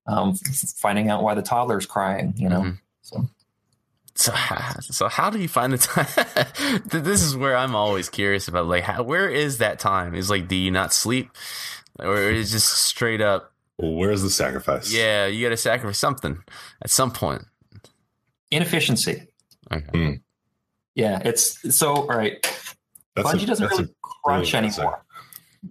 um, 0.05 0.35
finding 0.77 1.09
out 1.09 1.23
why 1.23 1.33
the 1.33 1.41
toddler's 1.41 1.85
crying. 1.85 2.33
You 2.37 2.49
know, 2.49 2.61
Mhm. 2.61 2.79
so 3.01 3.27
So, 4.15 4.33
so 4.81 5.07
how 5.09 5.29
do 5.31 5.39
you 5.39 5.47
find 5.49 5.73
the 5.73 5.77
time? 5.79 6.81
this 6.85 7.21
is 7.23 7.35
where 7.35 7.57
I'm 7.57 7.75
always 7.75 8.09
curious 8.09 8.47
about. 8.47 8.67
Like, 8.67 8.83
how, 8.83 9.03
where 9.03 9.27
is 9.27 9.57
that 9.57 9.79
time? 9.79 10.13
Is 10.15 10.29
like, 10.29 10.47
do 10.47 10.55
you 10.55 10.71
not 10.71 10.93
sleep, 10.93 11.29
or 11.99 12.17
is 12.17 12.49
it 12.49 12.53
just 12.57 12.69
straight 12.83 13.21
up? 13.21 13.51
Well, 13.77 13.93
where's 13.93 14.21
the 14.23 14.29
sacrifice? 14.29 14.91
Yeah, 14.91 15.27
you 15.27 15.43
got 15.45 15.49
to 15.51 15.57
sacrifice 15.57 15.99
something 15.99 16.39
at 16.81 16.89
some 16.89 17.11
point. 17.11 17.43
inefficiency. 18.51 19.27
Okay. 19.71 20.21
Yeah, 20.95 21.21
it's 21.23 21.75
so 21.77 21.93
all 21.93 22.07
right. 22.07 22.41
That's 23.15 23.33
a- 23.33 23.37
Bungie 23.37 23.45
doesn't 23.45 23.69
really 23.69 23.89
crunch 24.01 24.51
brilliant 24.51 24.77
anymore. 24.77 25.03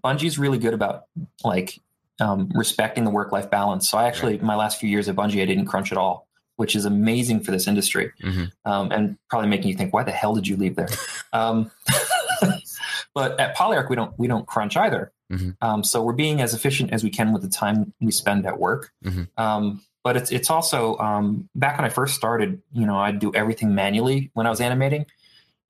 Bungie's 0.05 0.39
really 0.39 0.59
good 0.59 0.75
about 0.75 1.05
like 1.43 1.79
um, 2.21 2.51
respecting 2.55 3.05
the 3.05 3.11
work 3.11 3.33
life 3.33 3.51
balance. 3.51 3.89
So 3.91 3.99
I 3.99 4.07
actually, 4.07 4.39
my 4.39 4.55
last 4.57 4.79
few 4.81 4.89
years 4.89 5.09
at 5.09 5.17
Bungie, 5.17 5.43
I 5.43 5.47
didn't 5.47 5.67
crunch 5.67 5.91
at 5.93 5.99
all, 5.99 6.29
which 6.57 6.77
is 6.77 6.85
amazing 6.85 7.41
for 7.41 7.51
this 7.51 7.67
industry, 7.67 8.13
Mhm. 8.23 8.51
um, 8.65 8.91
and 8.93 9.17
probably 9.31 9.49
making 9.49 9.69
you 9.69 9.77
think, 9.77 9.93
why 9.93 10.03
the 10.03 10.13
hell 10.13 10.35
did 10.35 10.47
you 10.47 10.57
leave 10.57 10.77
there? 10.77 10.89
um, 11.33 11.71
but 13.15 13.39
at 13.41 13.57
Polyarc, 13.57 13.89
we 13.89 13.97
don't 13.97 14.17
we 14.19 14.27
don't 14.29 14.47
crunch 14.47 14.77
either. 14.77 15.13
Mhm. 15.31 15.57
Um, 15.61 15.83
so 15.85 16.03
we're 16.03 16.13
being 16.13 16.41
as 16.41 16.55
efficient 16.55 16.93
as 16.93 17.03
we 17.03 17.11
can 17.11 17.33
with 17.33 17.43
the 17.43 17.49
time 17.49 17.93
we 18.01 18.13
spend 18.13 18.47
at 18.47 18.59
work. 18.61 18.93
Mhm. 19.05 19.29
Um, 19.37 19.83
but 20.05 20.17
it's 20.17 20.31
it's 20.31 20.51
also 20.51 20.97
um, 20.99 21.49
back 21.55 21.77
when 21.79 21.85
I 21.85 21.89
first 21.89 22.15
started, 22.15 22.63
you 22.73 22.87
know, 22.87 22.97
I'd 22.99 23.19
do 23.19 23.33
everything 23.35 23.75
manually 23.75 24.31
when 24.35 24.47
I 24.47 24.51
was 24.51 24.61
animating. 24.61 25.07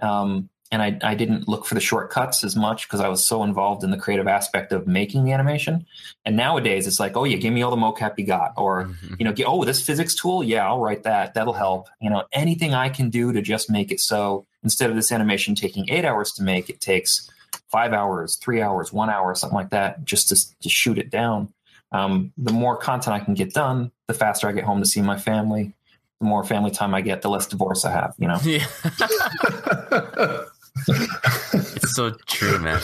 Um, 0.01 0.51
and 0.73 0.83
I, 0.83 0.99
I 1.03 1.15
didn't 1.15 1.47
look 1.47 1.65
for 1.65 1.77
the 1.77 1.81
shortcuts 1.81 2.43
as 2.43 2.57
much 2.57 2.89
because 2.89 3.01
I 3.01 3.07
was 3.09 3.25
so 3.25 3.45
involved 3.45 3.85
in 3.85 3.93
the 3.93 3.97
creative 3.97 4.27
aspect 4.27 4.73
of 4.73 4.87
making 4.89 5.25
the 5.25 5.33
animation. 5.33 5.87
And 6.25 6.37
nowadays 6.37 6.89
it's 6.89 6.99
like, 6.99 7.17
oh 7.17 7.23
yeah, 7.23 7.37
give 7.37 7.53
me 7.55 7.63
all 7.63 7.71
the 7.71 7.77
mocap 7.77 8.19
you 8.19 8.27
got, 8.27 8.53
or 8.57 8.87
Mhm. 8.87 9.17
you 9.21 9.25
know, 9.25 9.33
oh 9.47 9.65
this 9.65 9.81
physics 9.81 10.17
tool, 10.17 10.43
yeah, 10.43 10.67
I'll 10.67 10.81
write 10.81 11.05
that. 11.05 11.35
That'll 11.35 11.53
help. 11.53 11.87
You 12.01 12.11
know, 12.11 12.25
anything 12.33 12.75
I 12.75 12.89
can 12.89 13.11
do 13.11 13.33
to 13.33 13.41
just 13.41 13.71
make 13.71 13.93
it 13.93 14.01
so 14.01 14.45
instead 14.65 14.91
of 14.91 14.97
this 14.97 15.13
animation 15.13 15.55
taking 15.55 15.89
eight 15.89 16.05
hours 16.05 16.33
to 16.33 16.43
make, 16.43 16.69
it 16.69 16.81
takes 16.81 17.31
five 17.71 17.93
hours, 17.93 18.37
three 18.37 18.63
hours, 18.63 18.93
one 18.93 19.11
hour, 19.11 19.35
something 19.35 19.57
like 19.57 19.71
that, 19.71 20.05
just 20.05 20.29
to, 20.29 20.59
to 20.61 20.69
shoot 20.69 20.99
it 20.99 21.11
down. 21.11 21.53
Um, 21.93 22.33
the 22.37 22.53
more 22.53 22.77
content 22.77 23.15
I 23.15 23.25
can 23.25 23.35
get 23.35 23.53
done, 23.53 23.93
the 24.07 24.15
faster 24.15 24.49
I 24.49 24.53
get 24.53 24.65
home 24.65 24.81
to 24.81 24.87
see 24.87 25.01
my 25.03 25.19
family. 25.19 25.73
The 26.21 26.27
more 26.27 26.45
family 26.45 26.71
time 26.71 26.95
I 26.95 27.01
get, 27.03 27.23
the 27.23 27.29
less 27.29 27.47
divorce 27.47 27.85
I 27.85 27.93
have. 27.93 28.15
You 28.19 28.29
know. 28.29 28.39
Yeah, 28.43 28.67
it's 30.89 31.95
so 31.95 32.11
true, 32.27 32.59
man. 32.59 32.81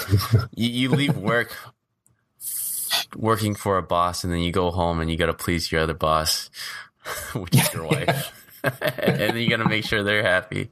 You, 0.54 0.68
you 0.68 0.88
leave 0.90 1.16
work 1.16 1.56
working 3.16 3.54
for 3.54 3.78
a 3.78 3.82
boss, 3.82 4.24
and 4.24 4.32
then 4.32 4.40
you 4.40 4.52
go 4.52 4.70
home 4.70 5.00
and 5.00 5.10
you 5.10 5.16
got 5.16 5.26
to 5.26 5.34
please 5.34 5.72
your 5.72 5.80
other 5.80 5.94
boss, 5.94 6.50
which 7.32 7.54
is 7.54 7.72
your 7.72 7.86
wife, 7.86 8.41
and 8.98 9.18
then 9.18 9.36
you 9.36 9.48
got 9.50 9.58
to 9.58 9.68
make 9.68 9.84
sure 9.84 10.02
they're 10.02 10.22
happy. 10.22 10.70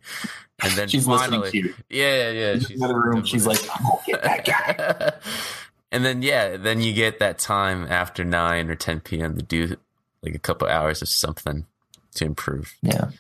And 0.63 0.73
then 0.73 0.89
She's 0.89 1.07
finally, 1.07 1.39
listening 1.39 1.63
to 1.63 1.69
you. 1.69 1.75
yeah, 1.89 2.31
yeah, 2.31 2.59
She's 2.59 2.71
in 2.71 2.79
the 2.81 2.95
room. 2.95 3.25
She's 3.25 3.47
like, 3.47 3.61
"Oh, 3.81 4.01
get 4.07 4.23
that 4.23 4.45
guy." 4.45 5.13
and 5.93 6.05
then 6.05 6.23
yeah, 6.23 6.57
then 6.57 6.81
you 6.83 6.93
get 6.93 7.19
that 7.21 7.39
time 7.39 7.87
after 7.89 8.25
nine 8.25 8.69
or 8.71 8.75
ten 8.75 9.01
p.m. 9.01 9.37
to 9.37 9.43
do 9.43 9.77
like 10.23 10.35
a 10.35 10.39
couple 10.39 10.69
hours 10.69 11.01
of 11.03 11.09
something 11.09 11.65
to 12.17 12.25
improve. 12.25 12.75
Yeah. 12.83 13.11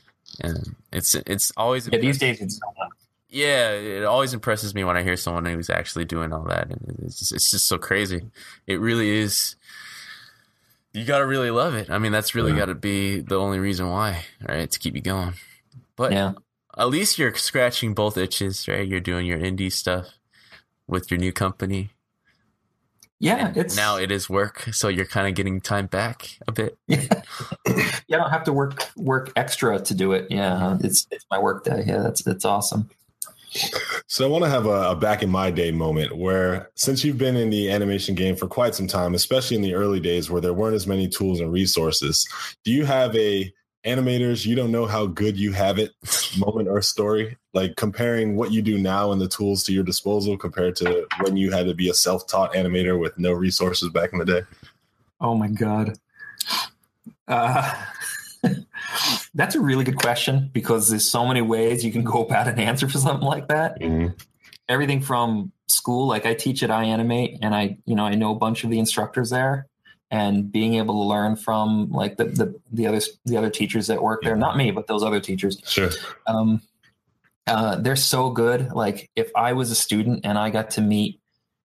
And 0.40 0.76
it's 0.92 1.14
it's 1.14 1.50
always 1.56 1.88
Yeah. 1.90 1.98
These 1.98 2.18
days, 2.18 2.40
it's 2.40 2.60
yeah, 3.30 3.70
it 3.70 4.04
always 4.04 4.34
impresses 4.34 4.74
me 4.74 4.84
when 4.84 4.96
I 4.96 5.02
hear 5.02 5.16
someone 5.16 5.46
who's 5.46 5.70
actually 5.70 6.04
doing 6.04 6.32
all 6.32 6.42
that, 6.44 6.68
and 6.68 6.96
it's 7.04 7.20
just, 7.20 7.32
it's 7.32 7.50
just 7.50 7.66
so 7.66 7.78
crazy. 7.78 8.22
It 8.66 8.80
really 8.80 9.08
is. 9.18 9.56
You 10.92 11.04
gotta 11.04 11.26
really 11.26 11.50
love 11.50 11.74
it. 11.74 11.88
I 11.90 11.98
mean, 11.98 12.12
that's 12.12 12.34
really 12.34 12.52
Yeah. 12.52 12.58
got 12.58 12.66
to 12.66 12.74
be 12.74 13.20
the 13.20 13.36
only 13.38 13.58
reason 13.60 13.88
why, 13.88 14.24
right? 14.46 14.68
To 14.70 14.78
keep 14.78 14.94
you 14.96 15.00
going. 15.02 15.34
But 15.96 16.12
Yeah. 16.12 16.32
at 16.76 16.88
least 16.88 17.18
you're 17.18 17.34
scratching 17.36 17.94
both 17.94 18.16
itches, 18.16 18.66
right? 18.66 18.86
You're 18.86 19.00
doing 19.00 19.26
your 19.26 19.38
indie 19.38 19.70
stuff 19.72 20.06
with 20.88 21.10
your 21.10 21.18
new 21.20 21.32
company. 21.32 21.90
Yeah. 23.20 23.48
And 23.48 23.56
It's 23.56 23.76
now 23.76 23.96
it 23.98 24.10
is 24.10 24.28
work, 24.30 24.62
so 24.72 24.88
you're 24.88 25.04
kind 25.06 25.28
of 25.28 25.34
getting 25.34 25.60
time 25.60 25.86
back 25.86 26.38
a 26.48 26.52
bit. 26.52 26.78
Yeah. 26.88 27.02
yeah. 27.66 28.16
I 28.16 28.16
don't 28.16 28.30
have 28.30 28.44
to 28.44 28.52
work 28.52 28.88
work 28.96 29.30
extra 29.36 29.78
to 29.78 29.94
do 29.94 30.12
it. 30.12 30.26
Yeah. 30.30 30.78
It's 30.82 31.06
it's 31.10 31.26
my 31.30 31.38
work 31.38 31.64
day. 31.64 31.84
Yeah. 31.86 31.98
That's 31.98 32.22
that's 32.22 32.44
awesome. 32.44 32.88
So 34.06 34.24
I 34.24 34.28
want 34.28 34.44
to 34.44 34.50
have 34.50 34.66
a, 34.66 34.90
a 34.90 34.96
back 34.96 35.22
in 35.22 35.30
my 35.30 35.50
day 35.50 35.70
moment 35.70 36.16
where, 36.16 36.70
since 36.74 37.04
you've 37.04 37.18
been 37.18 37.36
in 37.36 37.50
the 37.50 37.70
animation 37.70 38.14
game 38.14 38.36
for 38.36 38.46
quite 38.46 38.74
some 38.74 38.86
time, 38.86 39.14
especially 39.14 39.56
in 39.56 39.62
the 39.62 39.74
early 39.74 40.00
days 40.00 40.30
where 40.30 40.40
there 40.40 40.54
weren't 40.54 40.74
as 40.74 40.86
many 40.86 41.08
tools 41.08 41.40
and 41.40 41.52
resources, 41.52 42.28
do 42.64 42.70
you 42.70 42.84
have 42.84 43.14
a 43.16 43.52
animators 43.86 44.44
you 44.44 44.54
don't 44.54 44.70
know 44.70 44.84
how 44.84 45.06
good 45.06 45.38
you 45.38 45.52
have 45.52 45.78
it 45.78 45.92
moment 46.38 46.68
or 46.68 46.82
story? 46.82 47.36
Like 47.54 47.76
comparing 47.76 48.36
what 48.36 48.52
you 48.52 48.62
do 48.62 48.78
now 48.78 49.10
and 49.10 49.20
the 49.20 49.28
tools 49.28 49.64
to 49.64 49.72
your 49.72 49.84
disposal 49.84 50.36
compared 50.36 50.76
to 50.76 51.06
when 51.20 51.36
you 51.36 51.50
had 51.50 51.66
to 51.66 51.74
be 51.74 51.88
a 51.88 51.94
self-taught 51.94 52.52
animator 52.52 53.00
with 53.00 53.18
no 53.18 53.32
resources 53.32 53.88
back 53.88 54.12
in 54.12 54.18
the 54.18 54.24
day. 54.24 54.42
Oh 55.20 55.34
my 55.34 55.48
god. 55.48 55.98
Uh, 57.26 57.84
that's 59.34 59.54
a 59.54 59.60
really 59.60 59.84
good 59.84 59.96
question 59.96 60.50
because 60.52 60.90
there's 60.90 61.08
so 61.08 61.26
many 61.26 61.42
ways 61.42 61.84
you 61.84 61.92
can 61.92 62.04
go 62.14 62.24
about 62.24 62.48
an 62.48 62.58
answer 62.58 62.88
for 62.88 62.98
something 62.98 63.26
like 63.26 63.48
that. 63.48 63.80
Everything 64.68 65.00
from 65.00 65.52
school, 65.68 66.06
like 66.06 66.26
I 66.26 66.34
teach 66.34 66.62
at 66.62 66.70
iAnimate, 66.70 67.38
and 67.42 67.54
I, 67.54 67.78
you 67.86 67.94
know, 67.94 68.04
I 68.04 68.14
know 68.14 68.32
a 68.32 68.38
bunch 68.38 68.64
of 68.64 68.70
the 68.70 68.78
instructors 68.78 69.30
there, 69.30 69.66
and 70.10 70.50
being 70.50 70.74
able 70.74 71.02
to 71.02 71.08
learn 71.08 71.36
from 71.36 71.90
like 71.90 72.16
the 72.16 72.24
the, 72.24 72.60
the 72.72 72.86
other 72.86 73.00
the 73.24 73.36
other 73.36 73.50
teachers 73.50 73.86
that 73.88 74.02
work 74.02 74.22
there, 74.22 74.36
not 74.36 74.56
me, 74.56 74.70
but 74.70 74.86
those 74.86 75.02
other 75.02 75.20
teachers. 75.20 75.60
Sure. 75.64 75.90
um, 76.26 76.60
uh, 77.46 77.76
they're 77.76 77.96
so 77.96 78.30
good. 78.30 78.70
Like 78.72 79.10
if 79.16 79.30
I 79.34 79.54
was 79.54 79.70
a 79.70 79.74
student 79.74 80.20
and 80.24 80.38
I 80.38 80.50
got 80.50 80.70
to 80.72 80.80
meet, 80.80 81.19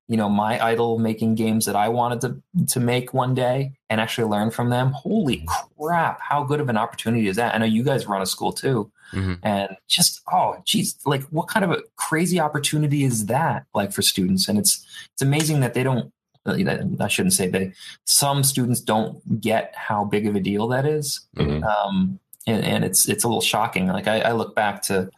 you 0.07 0.17
know, 0.17 0.29
my 0.29 0.63
idol 0.63 0.99
making 0.99 1.35
games 1.35 1.65
that 1.65 1.75
I 1.75 1.89
wanted 1.89 2.21
to 2.21 2.65
to 2.67 2.79
make 2.79 3.13
one 3.13 3.33
day 3.33 3.73
and 3.89 3.99
actually 3.99 4.29
learn 4.29 4.51
from 4.51 4.69
them, 4.69 4.91
holy 4.91 5.45
crap! 5.79 6.19
How 6.21 6.43
good 6.43 6.59
of 6.59 6.69
an 6.69 6.77
opportunity 6.77 7.27
is 7.27 7.35
that? 7.37 7.55
I 7.55 7.57
know 7.57 7.65
you 7.65 7.83
guys 7.83 8.05
run 8.07 8.21
a 8.21 8.25
school 8.25 8.51
too, 8.53 8.91
Mhm. 9.13 9.39
and 9.43 9.75
just 9.87 10.21
oh, 10.31 10.57
geez, 10.65 10.95
like 11.05 11.23
what 11.25 11.47
kind 11.47 11.65
of 11.65 11.71
a 11.71 11.81
crazy 11.95 12.39
opportunity 12.39 13.03
is 13.03 13.25
that? 13.27 13.65
Like 13.73 13.91
for 13.91 14.01
students, 14.03 14.47
and 14.47 14.59
it's 14.59 14.85
it's 15.13 15.21
amazing 15.21 15.59
that 15.61 15.73
they 15.73 15.83
don't. 15.83 16.11
I 16.47 17.07
shouldn't 17.07 17.33
say 17.33 17.47
they. 17.47 17.73
Some 18.05 18.43
students 18.43 18.79
don't 18.81 19.41
get 19.41 19.73
how 19.75 20.03
big 20.05 20.27
of 20.27 20.35
a 20.35 20.39
deal 20.39 20.67
that 20.67 20.85
is 20.85 21.21
Mhm. 21.37 21.63
um, 21.63 22.19
and, 22.45 22.63
and 22.63 22.85
it's 22.85 23.09
it's 23.09 23.23
a 23.23 23.27
little 23.27 23.41
shocking. 23.41 23.87
Like 23.87 24.07
I, 24.07 24.19
I 24.21 24.31
look 24.33 24.53
back 24.53 24.83
to 24.83 25.09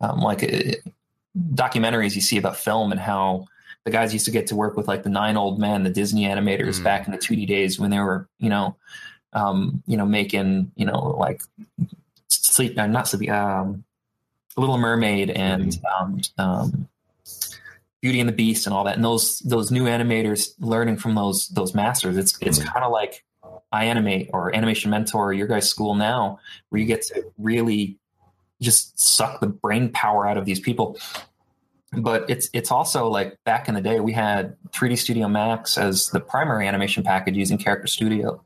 um, 0.00 0.20
like 0.20 0.44
uh, 0.44 0.76
documentaries 1.54 2.14
you 2.14 2.20
see 2.20 2.38
about 2.38 2.56
film 2.56 2.92
and 2.92 3.00
how 3.00 3.46
the 3.88 3.92
guys 3.96 4.12
used 4.12 4.26
to 4.26 4.30
get 4.30 4.46
to 4.48 4.54
work 4.56 4.76
with 4.76 4.86
like 4.86 5.02
the 5.02 5.08
nine 5.08 5.36
old 5.38 5.58
men, 5.58 5.82
the 5.82 5.90
Disney 5.90 6.24
animators 6.24 6.78
Mm. 6.78 6.84
back 6.84 7.06
in 7.06 7.12
the 7.12 7.18
2D 7.18 7.46
days 7.46 7.80
when 7.80 7.90
they 7.90 7.98
were 7.98 8.28
you 8.38 8.50
know 8.50 8.76
um, 9.32 9.82
you 9.86 9.96
know 9.96 10.04
making 10.04 10.70
you 10.76 10.84
know 10.84 11.16
like 11.18 11.40
sleep 12.28 12.78
uh, 12.78 12.86
not 12.86 13.08
sleepy 13.08 13.30
um, 13.30 13.84
Little 14.58 14.76
Mermaid 14.78 15.30
and 15.30 15.78
um, 15.98 16.20
um, 16.36 16.88
Beauty 18.02 18.20
and 18.20 18.28
the 18.28 18.32
Beast 18.34 18.66
and 18.66 18.74
all 18.74 18.84
that. 18.84 18.96
And 18.96 19.04
those 19.04 19.38
those 19.40 19.70
new 19.70 19.84
animators 19.84 20.52
learning 20.60 20.98
from 20.98 21.14
those 21.14 21.48
those 21.48 21.74
masters, 21.74 22.16
it's 22.16 22.36
it's 22.40 22.58
Mhm. 22.58 22.66
kind 22.72 22.84
of 22.84 22.92
like 22.92 23.24
iAnimate 23.72 24.30
or 24.32 24.54
Animation 24.54 24.90
Mentor 24.90 25.26
or 25.28 25.32
your 25.32 25.46
guys' 25.46 25.68
school 25.68 25.94
now, 25.94 26.38
where 26.68 26.80
you 26.80 26.86
get 26.86 27.02
to 27.02 27.22
really 27.38 27.96
just 28.60 28.98
suck 28.98 29.40
the 29.40 29.46
brain 29.46 29.90
power 29.92 30.26
out 30.26 30.36
of 30.36 30.44
these 30.44 30.60
people. 30.60 30.96
But 31.92 32.28
it's 32.28 32.50
it's 32.52 32.70
also 32.70 33.08
like 33.08 33.36
back 33.44 33.68
in 33.68 33.74
the 33.74 33.80
day 33.80 34.00
we 34.00 34.12
had 34.12 34.56
3D 34.70 34.98
Studio 34.98 35.26
Max 35.28 35.78
as 35.78 36.08
the 36.10 36.20
primary 36.20 36.68
animation 36.68 37.02
package 37.02 37.36
using 37.36 37.56
Character 37.58 37.86
Studio, 37.86 38.42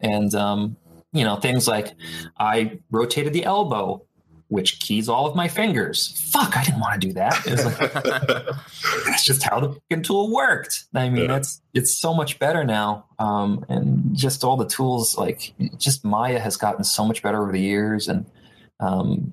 and 0.00 0.34
um, 0.34 0.76
you 1.12 1.24
know 1.24 1.36
things 1.36 1.66
like 1.66 1.94
I 2.38 2.78
rotated 2.90 3.32
the 3.32 3.44
elbow, 3.44 4.04
which 4.48 4.80
keys 4.80 5.08
all 5.08 5.26
of 5.26 5.34
my 5.34 5.48
fingers. 5.48 6.28
Fuck, 6.30 6.58
I 6.58 6.62
didn't 6.64 6.80
want 6.80 7.00
to 7.00 7.06
do 7.08 7.14
that. 7.14 7.40
It's 7.46 7.64
like, 7.64 7.78
that's 9.06 9.24
just 9.24 9.42
how 9.44 9.60
the 9.60 9.68
fucking 9.72 10.02
tool 10.02 10.30
worked. 10.30 10.84
I 10.94 11.08
mean, 11.08 11.22
Yeah. 11.22 11.28
that's 11.28 11.62
it's 11.72 11.98
so 11.98 12.12
much 12.12 12.38
better 12.38 12.64
now, 12.64 13.06
um, 13.18 13.64
and 13.70 14.14
just 14.14 14.44
all 14.44 14.58
the 14.58 14.66
tools 14.68 15.16
like 15.16 15.54
just 15.78 16.04
Maya 16.04 16.38
has 16.38 16.58
gotten 16.58 16.84
so 16.84 17.06
much 17.06 17.22
better 17.22 17.40
over 17.42 17.50
the 17.52 17.60
years, 17.60 18.08
and 18.08 18.26
um, 18.78 19.32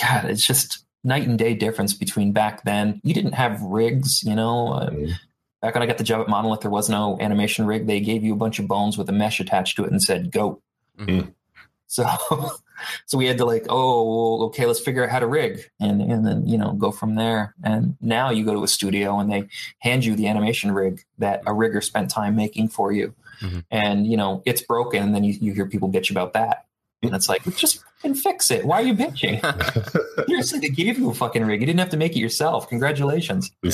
God, 0.00 0.26
it's 0.26 0.46
just 0.46 0.84
night 1.06 1.26
and 1.26 1.38
day 1.38 1.54
difference 1.54 1.94
between 1.94 2.32
back 2.32 2.64
then. 2.64 3.00
You 3.04 3.14
didn't 3.14 3.32
have 3.32 3.62
rigs, 3.62 4.22
you 4.24 4.34
know. 4.34 4.72
Uh, 4.74 4.90
Mhm. 4.90 5.12
back 5.62 5.74
when 5.74 5.82
I 5.82 5.86
got 5.86 5.98
the 5.98 6.04
job 6.04 6.20
at 6.20 6.28
Monolith, 6.28 6.60
there 6.60 6.70
was 6.70 6.88
no 6.90 7.16
animation 7.20 7.64
rig. 7.66 7.86
They 7.86 8.00
gave 8.00 8.22
you 8.24 8.32
a 8.32 8.36
bunch 8.36 8.58
of 8.58 8.66
bones 8.68 8.98
with 8.98 9.08
a 9.08 9.12
mesh 9.12 9.40
attached 9.40 9.76
to 9.76 9.84
it 9.84 9.90
and 9.90 10.02
said 10.02 10.30
go. 10.32 10.60
Mhm. 10.98 11.32
So, 11.86 12.04
so 13.06 13.16
we 13.18 13.26
had 13.26 13.38
to 13.38 13.44
like, 13.44 13.66
oh, 13.68 14.02
well, 14.38 14.46
okay, 14.48 14.66
let's 14.66 14.80
figure 14.80 15.04
out 15.04 15.10
how 15.10 15.20
to 15.20 15.26
rig, 15.26 15.70
and 15.80 16.02
and 16.02 16.26
then 16.26 16.46
you 16.46 16.58
know 16.58 16.72
go 16.72 16.90
from 16.90 17.14
there. 17.14 17.54
And 17.62 17.96
now 18.00 18.30
you 18.30 18.44
go 18.44 18.54
to 18.54 18.64
a 18.64 18.68
studio 18.68 19.18
and 19.20 19.30
they 19.30 19.48
hand 19.78 20.04
you 20.04 20.16
the 20.16 20.26
animation 20.26 20.72
rig 20.72 21.04
that 21.18 21.42
a 21.46 21.52
rigger 21.54 21.80
spent 21.80 22.10
time 22.10 22.34
making 22.36 22.68
for 22.68 22.90
you, 22.92 23.14
Mhm. 23.40 23.64
and 23.70 24.06
you 24.06 24.16
know 24.16 24.42
it's 24.44 24.62
broken. 24.62 25.02
And 25.02 25.14
then 25.14 25.22
you, 25.24 25.34
you 25.40 25.52
hear 25.52 25.66
people 25.66 25.88
bitch 25.88 26.10
about 26.10 26.32
that, 26.32 26.64
and 27.02 27.14
it's 27.14 27.28
like, 27.28 27.44
just 27.56 27.84
fucking 27.96 28.14
fix 28.14 28.50
it. 28.50 28.64
Why 28.64 28.76
are 28.76 28.82
you 28.82 28.94
bitching? 28.94 29.40
Seriously, 30.28 30.58
they 30.60 30.68
gave 30.68 30.98
you 30.98 31.10
a 31.10 31.14
fucking 31.14 31.44
rig. 31.44 31.60
You 31.60 31.66
didn't 31.66 31.80
have 31.80 31.90
to 31.90 31.96
make 31.96 32.12
it 32.12 32.18
yourself. 32.20 32.68
Congratulations. 32.68 33.50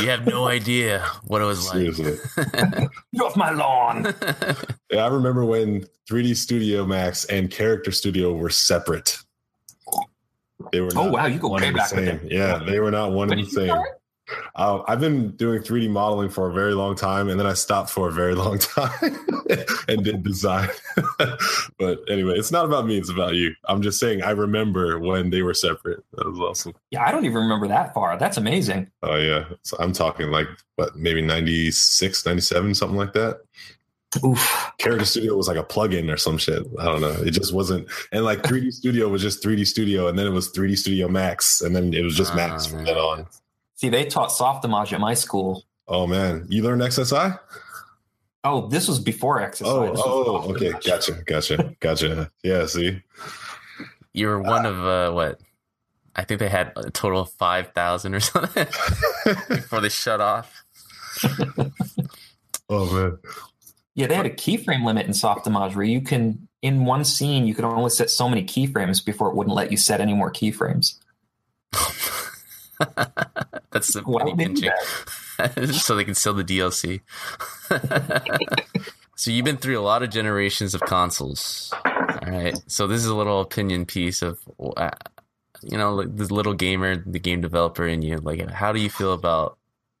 You 0.00 0.08
have 0.10 0.26
no 0.26 0.48
idea 0.48 1.00
what 1.26 1.40
it 1.40 1.44
was 1.44 1.66
like. 1.68 1.74
Seriously. 1.94 2.16
Get 3.14 3.22
off 3.22 3.36
my 3.36 3.50
lawn. 3.50 4.12
Yeah, 4.90 5.04
I 5.04 5.08
remember 5.08 5.44
when 5.44 5.86
3D 6.10 6.36
Studio 6.36 6.84
Max 6.84 7.24
and 7.26 7.50
Character 7.50 7.92
Studio 7.92 8.34
were 8.34 8.50
separate. 8.50 9.16
They 10.72 10.80
were. 10.80 10.90
Oh 10.96 11.10
wow, 11.10 11.26
you 11.26 11.38
go 11.38 11.48
one 11.48 11.62
way 11.62 11.68
and 11.68 11.76
the 11.76 11.78
back 11.78 11.92
with 11.92 12.06
same. 12.22 12.28
Yeah, 12.28 12.58
they 12.66 12.80
were 12.80 12.90
not 12.90 13.12
one 13.12 13.28
When 13.28 13.38
and 13.38 13.46
the 13.46 13.50
same. 13.50 13.66
start? 13.68 13.88
Uh, 14.54 14.82
I've 14.86 15.00
been 15.00 15.30
doing 15.36 15.62
3D 15.62 15.90
modeling 15.90 16.30
for 16.30 16.48
a 16.48 16.52
very 16.52 16.74
long 16.74 16.94
time, 16.94 17.28
and 17.28 17.38
then 17.38 17.46
I 17.46 17.54
stopped 17.54 17.90
for 17.90 18.08
a 18.08 18.12
very 18.12 18.34
long 18.44 18.58
time 18.58 18.90
and 19.88 20.04
did 20.04 20.22
design. 20.22 20.68
but 21.78 21.98
anyway, 22.08 22.34
it's 22.34 22.50
not 22.50 22.64
about 22.64 22.86
me; 22.86 22.96
it's 22.98 23.10
about 23.10 23.34
you. 23.34 23.54
I'm 23.68 23.82
just 23.82 24.00
saying 24.00 24.22
I 24.22 24.30
remember 24.30 24.98
when 24.98 25.30
they 25.30 25.42
were 25.42 25.54
separate. 25.54 26.04
That 26.12 26.26
was 26.26 26.40
awesome. 26.40 26.74
Yeah, 26.90 27.04
I 27.04 27.12
don't 27.12 27.24
even 27.24 27.38
remember 27.42 27.68
that 27.68 27.92
far. 27.94 28.16
That's 28.18 28.36
amazing. 28.36 28.90
Oh 29.02 29.16
yeah, 29.16 29.44
so 29.62 29.76
I'm 29.78 29.92
talking 29.92 30.30
like 30.30 30.48
what, 30.76 30.96
maybe 30.96 31.22
96, 31.22 32.26
97, 32.26 32.74
something 32.74 32.96
like 32.96 33.12
that. 33.12 33.40
Oof. 34.24 34.72
Character 34.78 35.04
Studio 35.04 35.36
was 35.36 35.48
like 35.48 35.56
a 35.56 35.64
plugin 35.64 36.12
or 36.12 36.16
some 36.16 36.38
shit. 36.38 36.62
I 36.78 36.84
don't 36.84 37.00
know. 37.00 37.16
It 37.22 37.32
just 37.32 37.52
wasn't. 37.52 37.88
And 38.12 38.24
like 38.24 38.42
3D 38.42 38.72
Studio 38.72 39.08
was 39.08 39.22
just 39.22 39.42
3D 39.42 39.66
Studio, 39.66 40.08
and 40.08 40.18
then 40.18 40.26
it 40.26 40.30
was 40.30 40.52
3D 40.52 40.78
Studio 40.78 41.08
Max, 41.08 41.60
and 41.60 41.74
then 41.74 41.92
it 41.92 42.02
was 42.02 42.16
just 42.16 42.34
Max 42.34 42.66
Ah, 42.66 42.70
from 42.70 42.84
then 42.84 42.96
on. 42.96 43.26
See, 43.76 43.88
they 43.88 44.04
taught 44.06 44.30
Softimage 44.30 44.92
at 44.92 45.00
my 45.00 45.14
school. 45.14 45.64
Oh 45.88 46.06
man, 46.06 46.46
you 46.48 46.62
learned 46.62 46.82
XSI? 46.82 47.38
Oh, 48.44 48.68
this 48.68 48.88
was 48.88 48.98
before 48.98 49.40
XSI. 49.40 49.62
Oh, 49.64 49.92
oh, 49.96 50.50
okay, 50.52 50.72
gotcha, 50.84 51.12
gotcha, 51.26 51.74
gotcha. 51.80 52.30
Yeah, 52.42 52.66
see, 52.66 53.02
You 54.12 54.26
were 54.28 54.40
one 54.40 54.66
of 54.66 54.84
uh, 54.84 55.12
what? 55.12 55.40
I 56.16 56.24
think 56.24 56.40
they 56.40 56.48
had 56.48 56.72
a 56.76 56.90
total 56.90 57.20
of 57.22 57.30
five 57.30 57.72
thousand 57.72 58.14
or 58.14 58.20
something 58.20 58.66
before 59.48 59.80
they 59.80 59.88
shut 59.88 60.20
off. 60.20 60.62
oh 62.68 62.92
man, 62.92 63.18
Yeah, 63.94 64.06
they 64.06 64.14
had 64.14 64.26
a 64.26 64.30
keyframe 64.30 64.84
limit 64.84 65.06
in 65.06 65.14
soft 65.14 65.46
Softimage 65.46 65.74
where 65.74 65.84
you 65.84 66.00
can, 66.00 66.46
in 66.62 66.84
one 66.84 67.04
scene, 67.04 67.46
you 67.46 67.54
could 67.54 67.64
only 67.64 67.90
set 67.90 68.10
so 68.10 68.28
many 68.28 68.44
keyframes 68.44 69.04
before 69.04 69.28
it 69.28 69.34
wouldn't 69.34 69.56
let 69.56 69.70
you 69.70 69.76
set 69.76 70.00
any 70.00 70.14
more 70.14 70.30
keyframes. 70.30 70.98
That's 73.70 73.92
the 73.92 74.02
money 74.02 74.32
would 74.32 74.38
they 74.38 74.44
do 74.44 74.70
pinching, 75.38 75.72
so 75.72 75.96
they 75.96 76.04
can 76.04 76.14
sell 76.14 76.34
the 76.34 76.44
DLC. 76.44 77.00
so 79.16 79.30
you've 79.30 79.44
been 79.44 79.56
through 79.56 79.78
a 79.78 79.82
lot 79.82 80.02
of 80.02 80.10
generations 80.10 80.74
of 80.74 80.80
consoles. 80.82 81.72
All 81.84 82.30
right, 82.30 82.56
so 82.66 82.86
this 82.86 83.00
is 83.00 83.06
a 83.06 83.14
little 83.14 83.40
opinion 83.40 83.84
piece 83.86 84.22
of, 84.22 84.38
uh, 84.76 84.90
you 85.62 85.76
know, 85.76 85.94
like 85.94 86.16
the 86.16 86.32
little 86.32 86.54
gamer, 86.54 86.96
the 86.96 87.18
game 87.18 87.40
developer 87.40 87.86
in 87.86 88.02
you. 88.02 88.18
Like, 88.18 88.48
how 88.50 88.72
do 88.72 88.80
you 88.80 88.90
feel 88.90 89.12
about 89.12 89.58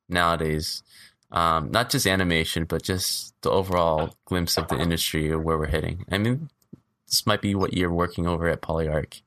nowadays? 0.08 0.82
Um, 1.30 1.72
not 1.72 1.90
just 1.90 2.06
animation, 2.06 2.64
but 2.64 2.82
just 2.82 3.34
the 3.42 3.50
overall 3.50 4.14
glimpse 4.24 4.56
of 4.56 4.68
the 4.68 4.78
industry 4.78 5.32
or 5.32 5.38
where 5.40 5.58
we're 5.58 5.66
heading. 5.66 6.04
I 6.10 6.18
mean, 6.18 6.48
this 7.08 7.26
might 7.26 7.42
be 7.42 7.54
what 7.54 7.72
you're 7.72 7.92
working 7.92 8.28
over 8.28 8.48
at 8.48 8.62
Polyarc, 8.62 9.20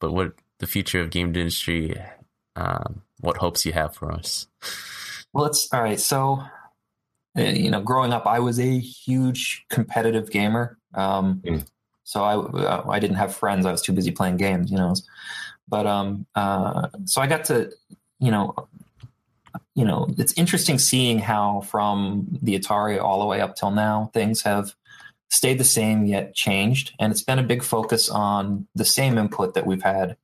but 0.00 0.12
what 0.12 0.32
the 0.58 0.66
future 0.66 1.00
of 1.00 1.10
game 1.10 1.28
industry, 1.28 1.94
um, 2.58 3.02
what 3.20 3.36
hopes 3.36 3.64
you 3.64 3.72
have 3.72 3.94
for 3.94 4.12
us? 4.12 4.46
Well, 5.32 5.46
it's 5.46 5.68
all 5.72 5.82
right. 5.82 6.00
So, 6.00 6.42
uh, 7.38 7.42
you 7.42 7.70
know, 7.70 7.80
growing 7.80 8.12
up, 8.12 8.26
I 8.26 8.40
was 8.40 8.58
a 8.58 8.78
huge 8.78 9.64
competitive 9.70 10.30
gamer. 10.30 10.78
Um, 10.94 11.42
Mm. 11.44 11.66
So 12.08 12.24
I 12.24 12.36
uh, 12.36 12.84
I 12.88 13.00
didn't 13.00 13.16
have 13.16 13.36
friends. 13.36 13.66
I 13.66 13.70
was 13.70 13.82
too 13.82 13.92
busy 13.92 14.10
playing 14.10 14.38
games, 14.38 14.70
you 14.70 14.78
know. 14.78 14.94
But 15.68 15.86
um, 15.86 16.24
uh, 16.34 16.88
so 17.04 17.20
I 17.20 17.26
got 17.26 17.44
to, 17.44 17.70
you 18.18 18.30
know, 18.30 18.54
you 19.74 19.84
know, 19.84 20.08
it's 20.16 20.32
interesting 20.32 20.78
seeing 20.78 21.18
how 21.18 21.60
from 21.60 22.38
the 22.40 22.58
Atari 22.58 22.98
all 22.98 23.20
the 23.20 23.26
way 23.26 23.42
up 23.42 23.56
till 23.56 23.70
now 23.70 24.10
things 24.14 24.40
have 24.40 24.74
stayed 25.28 25.58
the 25.58 25.64
same 25.64 26.06
yet 26.06 26.34
changed, 26.34 26.94
and 26.98 27.12
it's 27.12 27.22
been 27.22 27.38
a 27.38 27.42
big 27.42 27.62
focus 27.62 28.08
on 28.08 28.66
the 28.74 28.86
same 28.86 29.18
input 29.18 29.52
that 29.52 29.66
we've 29.66 29.82
had 29.82 30.16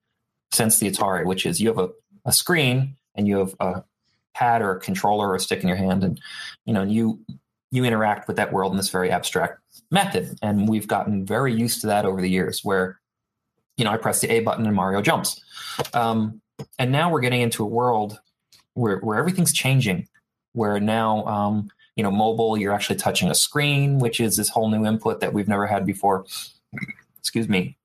since 0.52 0.78
the 0.78 0.90
Atari, 0.90 1.26
which 1.26 1.44
is 1.44 1.60
you 1.60 1.68
have 1.68 1.78
a, 1.78 1.90
a 2.24 2.32
screen 2.32 2.96
and 3.14 3.26
you 3.28 3.38
have 3.38 3.54
a 3.60 3.84
pad 4.34 4.62
or 4.62 4.72
a 4.72 4.80
controller 4.80 5.28
or 5.28 5.34
a 5.36 5.40
stick 5.40 5.62
in 5.62 5.68
your 5.68 5.76
hand 5.76 6.02
and 6.02 6.20
you 6.64 6.74
know 6.74 6.82
and 6.82 6.92
you 6.92 7.20
you 7.70 7.84
interact 7.84 8.28
with 8.28 8.36
that 8.36 8.52
world 8.52 8.72
in 8.72 8.76
this 8.76 8.90
very 8.90 9.10
abstract 9.10 9.58
method. 9.90 10.38
And 10.40 10.68
we've 10.68 10.86
gotten 10.86 11.26
very 11.26 11.52
used 11.52 11.80
to 11.80 11.88
that 11.88 12.04
over 12.04 12.20
the 12.20 12.30
years 12.30 12.60
where 12.62 13.00
you 13.76 13.84
know 13.84 13.90
i 13.90 13.96
press 13.96 14.20
the 14.20 14.30
a 14.30 14.40
button 14.40 14.66
and 14.66 14.74
mario 14.74 15.02
jumps. 15.02 15.40
Um, 15.92 16.40
and 16.78 16.92
now 16.92 17.10
we're 17.10 17.20
getting 17.20 17.40
into 17.40 17.64
a 17.64 17.66
world 17.66 18.20
where, 18.74 18.98
where 18.98 19.18
everything's 19.18 19.52
changing 19.52 20.08
where 20.52 20.78
now 20.78 21.24
um, 21.26 21.70
you 21.96 22.04
know 22.04 22.12
mobile 22.12 22.56
you're 22.56 22.72
actually 22.72 22.96
touching 22.96 23.28
a 23.28 23.34
screen 23.34 23.98
which 23.98 24.20
is 24.20 24.36
this 24.36 24.48
whole 24.48 24.68
new 24.68 24.86
input 24.86 25.20
that 25.20 25.32
we've 25.32 25.48
never 25.48 25.66
had 25.66 25.84
before. 25.84 26.24
Excuse 27.18 27.48
me. 27.48 27.76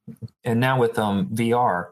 And 0.43 0.59
now 0.59 0.79
with 0.79 0.99
um, 0.99 1.29
vr 1.33 1.87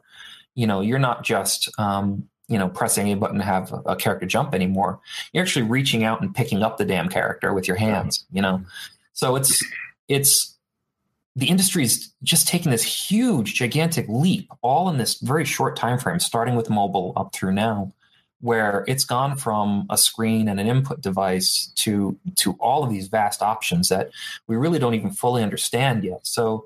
you 0.54 0.68
know 0.68 0.82
you're 0.82 1.00
not 1.00 1.24
just 1.24 1.70
um, 1.80 2.30
you 2.48 2.58
know 2.58 2.70
pressing 2.70 3.08
a 3.12 3.16
button 3.16 3.38
to 3.38 3.44
have 3.44 3.74
a 3.86 3.96
character 3.96 4.26
jump 4.26 4.54
anymore 4.54 5.00
you're 5.34 5.44
actually 5.44 5.66
reaching 5.66 6.04
out 6.04 6.22
and 6.22 6.34
picking 6.36 6.64
up 6.64 6.78
the 6.78 6.86
damn 6.86 7.10
character 7.10 7.54
with 7.54 7.68
your 7.68 7.78
hands 7.78 8.26
you 8.32 8.42
know? 8.42 8.64
So 9.14 9.36
it's 9.36 9.64
it's 10.08 10.56
the 11.36 11.48
industry 11.48 11.84
is 11.84 12.14
just 12.24 12.48
taking 12.48 12.72
this 12.72 12.84
huge 12.84 13.56
gigantic 13.56 14.06
leap 14.08 14.50
all 14.62 14.90
in 14.90 14.98
this 14.98 15.20
very 15.20 15.46
short 15.46 15.76
time 15.76 16.00
frame 16.00 16.20
starting 16.20 16.56
with 16.56 16.70
mobile 16.70 17.14
up 17.16 17.34
through 17.34 17.54
now 17.54 17.94
where 18.42 18.86
it's 18.88 19.04
gone 19.04 19.36
from 19.36 19.86
a 19.90 19.98
screen 19.98 20.48
and 20.48 20.60
an 20.60 20.68
input 20.68 21.02
device 21.02 21.72
to 21.76 22.18
to 22.36 22.54
all 22.54 22.84
of 22.84 22.90
these 22.90 23.08
vast 23.08 23.42
options 23.42 23.90
that 23.90 24.10
we 24.48 24.56
really 24.56 24.80
don't 24.80 24.94
even 24.94 25.12
fully 25.12 25.42
understand 25.42 26.04
yet. 26.04 26.26
So 26.26 26.66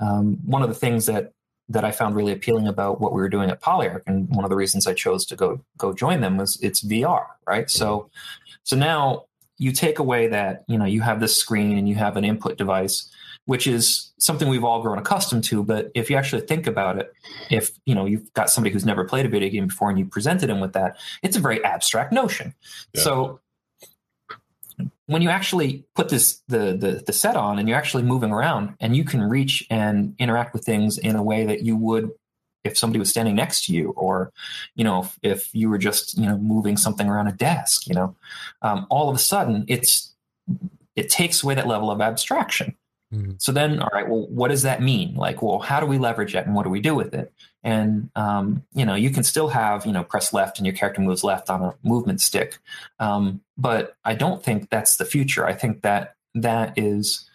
um, 0.00 0.38
one 0.44 0.62
of 0.62 0.68
the 0.68 0.74
things 0.74 1.06
that 1.06 1.32
that 1.68 1.84
I 1.84 1.90
found 1.90 2.14
really 2.14 2.32
appealing 2.32 2.68
about 2.68 3.00
what 3.00 3.12
we 3.12 3.20
were 3.20 3.28
doing 3.28 3.50
at 3.50 3.60
Polyarc, 3.60 4.02
and 4.06 4.28
one 4.30 4.44
of 4.44 4.50
the 4.50 4.56
reasons 4.56 4.86
I 4.86 4.94
chose 4.94 5.26
to 5.26 5.36
go 5.36 5.60
go 5.78 5.92
join 5.92 6.20
them 6.20 6.36
was 6.36 6.58
it's 6.62 6.84
VR, 6.84 7.26
right? 7.46 7.68
So, 7.70 8.10
so 8.62 8.76
now 8.76 9.24
you 9.58 9.72
take 9.72 9.98
away 9.98 10.28
that 10.28 10.64
you 10.68 10.78
know 10.78 10.84
you 10.84 11.00
have 11.00 11.20
this 11.20 11.36
screen 11.36 11.76
and 11.78 11.88
you 11.88 11.96
have 11.96 12.16
an 12.16 12.24
input 12.24 12.56
device, 12.56 13.10
which 13.46 13.66
is 13.66 14.12
something 14.18 14.48
we've 14.48 14.64
all 14.64 14.80
grown 14.80 14.98
accustomed 14.98 15.44
to. 15.44 15.64
But 15.64 15.90
if 15.94 16.08
you 16.08 16.16
actually 16.16 16.42
think 16.42 16.66
about 16.66 16.98
it, 16.98 17.12
if 17.50 17.70
you 17.84 17.94
know 17.94 18.06
you've 18.06 18.32
got 18.34 18.50
somebody 18.50 18.72
who's 18.72 18.86
never 18.86 19.04
played 19.04 19.26
a 19.26 19.28
video 19.28 19.48
game 19.48 19.66
before 19.66 19.90
and 19.90 19.98
you 19.98 20.06
presented 20.06 20.48
them 20.48 20.60
with 20.60 20.72
that, 20.74 20.98
it's 21.22 21.36
a 21.36 21.40
very 21.40 21.64
abstract 21.64 22.12
notion. 22.12 22.54
Yeah. 22.94 23.02
So 23.02 23.40
when 25.06 25.22
you 25.22 25.30
actually 25.30 25.84
put 25.94 26.08
this 26.08 26.42
the, 26.48 26.76
the 26.76 27.02
the 27.06 27.12
set 27.12 27.36
on 27.36 27.58
and 27.58 27.68
you're 27.68 27.78
actually 27.78 28.02
moving 28.02 28.30
around 28.30 28.74
and 28.80 28.96
you 28.96 29.04
can 29.04 29.22
reach 29.22 29.64
and 29.70 30.14
interact 30.18 30.52
with 30.52 30.64
things 30.64 30.98
in 30.98 31.16
a 31.16 31.22
way 31.22 31.44
that 31.46 31.62
you 31.62 31.76
would 31.76 32.10
if 32.64 32.76
somebody 32.76 32.98
was 32.98 33.08
standing 33.08 33.36
next 33.36 33.64
to 33.66 33.72
you 33.72 33.90
or 33.90 34.32
you 34.74 34.84
know 34.84 35.02
if, 35.02 35.18
if 35.22 35.54
you 35.54 35.70
were 35.70 35.78
just 35.78 36.18
you 36.18 36.26
know 36.26 36.36
moving 36.38 36.76
something 36.76 37.08
around 37.08 37.28
a 37.28 37.32
desk 37.32 37.86
you 37.86 37.94
know 37.94 38.14
um, 38.62 38.86
all 38.90 39.08
of 39.08 39.14
a 39.14 39.18
sudden 39.18 39.64
it's 39.68 40.12
it 40.96 41.08
takes 41.08 41.42
away 41.42 41.54
that 41.54 41.66
level 41.66 41.90
of 41.90 42.00
abstraction 42.00 42.74
Mhm. 43.14 43.40
so 43.40 43.52
then 43.52 43.80
all 43.80 43.90
right 43.92 44.08
well 44.08 44.26
what 44.28 44.48
does 44.48 44.62
that 44.62 44.82
mean? 44.82 45.14
Like 45.14 45.40
well 45.40 45.60
how 45.60 45.78
do 45.78 45.86
we 45.86 45.96
leverage 45.98 46.34
it 46.34 46.44
and 46.44 46.54
what 46.56 46.64
do 46.64 46.70
we 46.70 46.80
do 46.80 46.94
with 46.94 47.14
it? 47.14 47.32
And 47.62 48.10
um, 48.16 48.64
you 48.74 48.84
know 48.84 48.94
you 48.94 49.10
can 49.10 49.22
still 49.22 49.48
have 49.48 49.86
you 49.86 49.92
know 49.92 50.02
press 50.02 50.32
left 50.32 50.58
and 50.58 50.66
your 50.66 50.74
character 50.74 51.00
moves 51.00 51.22
left 51.22 51.48
on 51.48 51.62
a 51.62 51.74
movement 51.84 52.20
stick. 52.20 52.58
Um, 52.98 53.40
but 53.56 53.96
i 54.04 54.14
don't 54.14 54.42
think 54.42 54.68
that's 54.70 54.96
the 54.96 55.04
future. 55.04 55.46
I 55.46 55.54
think 55.54 55.82
that 55.82 56.14
that 56.34 56.74
is 56.76 57.28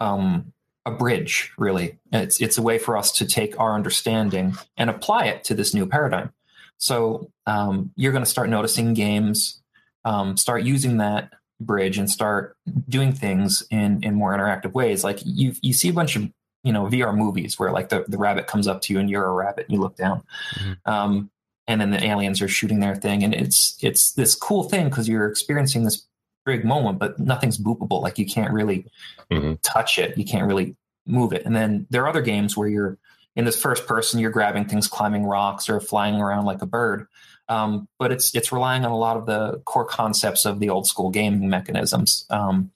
um, 0.00 0.52
a 0.84 0.90
bridge 0.90 1.52
really. 1.58 1.98
It's 2.12 2.40
it's 2.40 2.58
a 2.58 2.62
way 2.62 2.78
for 2.78 2.96
us 2.96 3.12
to 3.12 3.26
take 3.26 3.58
our 3.60 3.74
understanding 3.74 4.56
and 4.76 4.90
apply 4.90 5.26
it 5.26 5.44
to 5.44 5.54
this 5.54 5.74
new 5.74 5.86
paradigm. 5.86 6.32
So 6.78 7.30
um, 7.46 7.92
you're 7.96 8.12
going 8.12 8.24
to 8.24 8.30
start 8.30 8.48
noticing 8.50 8.94
games 8.94 9.62
um, 10.04 10.36
start 10.36 10.64
using 10.64 10.98
that 10.98 11.32
bridge 11.60 11.98
and 11.98 12.10
start 12.10 12.56
doing 12.88 13.12
things 13.12 13.62
in 13.70 14.02
in 14.02 14.14
more 14.14 14.36
interactive 14.36 14.72
ways 14.72 15.04
like 15.04 15.20
you 15.24 15.52
you 15.62 15.72
see 15.72 15.88
a 15.88 15.92
bunch 15.92 16.16
of 16.16 16.28
you 16.64 16.72
know 16.72 16.84
VR 16.86 17.16
movies 17.16 17.58
where 17.58 17.70
like 17.70 17.90
the, 17.90 18.04
the 18.08 18.18
rabbit 18.18 18.46
comes 18.46 18.66
up 18.66 18.80
to 18.82 18.92
you 18.92 18.98
and 18.98 19.08
you're 19.08 19.24
a 19.24 19.32
rabbit 19.32 19.66
and 19.68 19.74
you 19.74 19.80
look 19.80 19.96
down. 19.96 20.22
Mhm. 20.56 20.76
Um, 20.86 21.30
and 21.66 21.80
then 21.80 21.90
the 21.90 22.04
aliens 22.04 22.42
are 22.42 22.48
shooting 22.48 22.80
their 22.80 22.94
thing, 22.96 23.22
and 23.22 23.32
it's 23.34 23.76
it's 23.82 24.12
this 24.12 24.34
cool 24.34 24.64
thing 24.64 24.88
because 24.88 25.08
you're 25.08 25.28
experiencing 25.28 25.84
this 25.84 26.06
big 26.44 26.64
moment, 26.64 26.98
but 26.98 27.18
nothing's 27.18 27.56
boopable. 27.58 28.02
Like 28.02 28.18
you 28.18 28.26
can't 28.26 28.52
really 28.52 28.86
Mhm. 29.30 29.58
touch 29.62 29.98
it, 29.98 30.18
you 30.18 30.24
can't 30.24 30.46
really 30.46 30.76
move 31.06 31.32
it. 31.32 31.44
And 31.46 31.54
then 31.54 31.86
there 31.90 32.02
are 32.02 32.08
other 32.08 32.20
games 32.22 32.56
where 32.56 32.68
you're 32.68 32.98
in 33.36 33.44
this 33.44 33.60
first 33.60 33.86
person, 33.86 34.20
you're 34.20 34.30
grabbing 34.30 34.64
things, 34.66 34.86
climbing 34.88 35.24
rocks, 35.24 35.68
or 35.68 35.80
flying 35.80 36.16
around 36.16 36.44
like 36.44 36.62
a 36.62 36.66
bird. 36.66 37.06
Um, 37.48 37.88
but 37.98 38.12
it's 38.12 38.34
it's 38.34 38.52
relying 38.52 38.84
on 38.84 38.90
a 38.90 38.96
lot 38.96 39.16
of 39.16 39.26
the 39.26 39.60
core 39.64 39.84
concepts 39.84 40.44
of 40.44 40.60
the 40.60 40.70
old 40.70 40.86
school 40.86 41.10
gaming 41.10 41.48
mechanisms. 41.48 42.26
Um, 42.30 42.70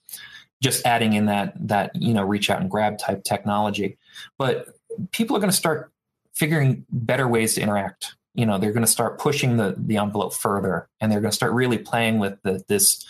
just 0.61 0.85
adding 0.85 1.13
in 1.13 1.27
that 1.27 1.53
that 1.67 1.91
you 1.95 2.13
know 2.13 2.23
reach 2.23 2.49
out 2.49 2.61
and 2.61 2.69
grab 2.69 2.97
type 2.97 3.23
technology. 3.23 3.97
But 4.37 4.67
people 5.11 5.35
are 5.35 5.39
going 5.39 5.51
to 5.51 5.55
start 5.55 5.91
figuring 6.33 6.85
better 6.91 7.27
ways 7.27 7.55
to 7.55 7.61
interact. 7.61 8.15
You 8.33 8.45
know, 8.45 8.57
they're 8.57 8.71
going 8.71 8.85
to 8.85 8.91
start 8.91 9.19
pushing 9.19 9.57
the 9.57 9.75
the 9.77 9.97
envelope 9.97 10.33
further, 10.33 10.87
and 10.99 11.11
they're 11.11 11.21
going 11.21 11.31
to 11.31 11.35
start 11.35 11.53
really 11.53 11.77
playing 11.77 12.19
with 12.19 12.41
the, 12.43 12.63
this 12.67 13.05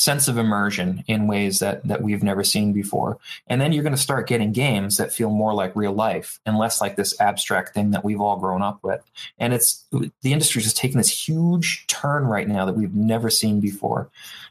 sense 0.00 0.28
of 0.28 0.38
immersion 0.38 1.04
in 1.08 1.26
ways 1.26 1.58
that 1.58 1.86
that 1.86 2.00
we've 2.00 2.22
never 2.22 2.42
seen 2.42 2.72
before. 2.72 3.18
And 3.48 3.60
then 3.60 3.70
you're 3.70 3.82
going 3.82 3.94
to 3.94 4.00
start 4.00 4.26
getting 4.26 4.50
games 4.50 4.96
that 4.96 5.12
feel 5.12 5.28
more 5.28 5.52
like 5.52 5.76
real 5.76 5.92
life 5.92 6.40
and 6.46 6.56
less 6.56 6.80
like 6.80 6.96
this 6.96 7.20
abstract 7.20 7.74
thing 7.74 7.90
that 7.90 8.02
we've 8.02 8.20
all 8.20 8.38
grown 8.38 8.62
up 8.62 8.82
with. 8.82 9.02
And 9.38 9.52
it's 9.52 9.84
the 9.90 10.32
industry 10.32 10.62
just 10.62 10.78
taking 10.78 10.96
this 10.96 11.28
huge 11.28 11.86
turn 11.86 12.24
right 12.24 12.48
now 12.48 12.64
that 12.64 12.76
we've 12.76 12.94
never 12.94 13.28
seen 13.28 13.60
before. 13.60 14.08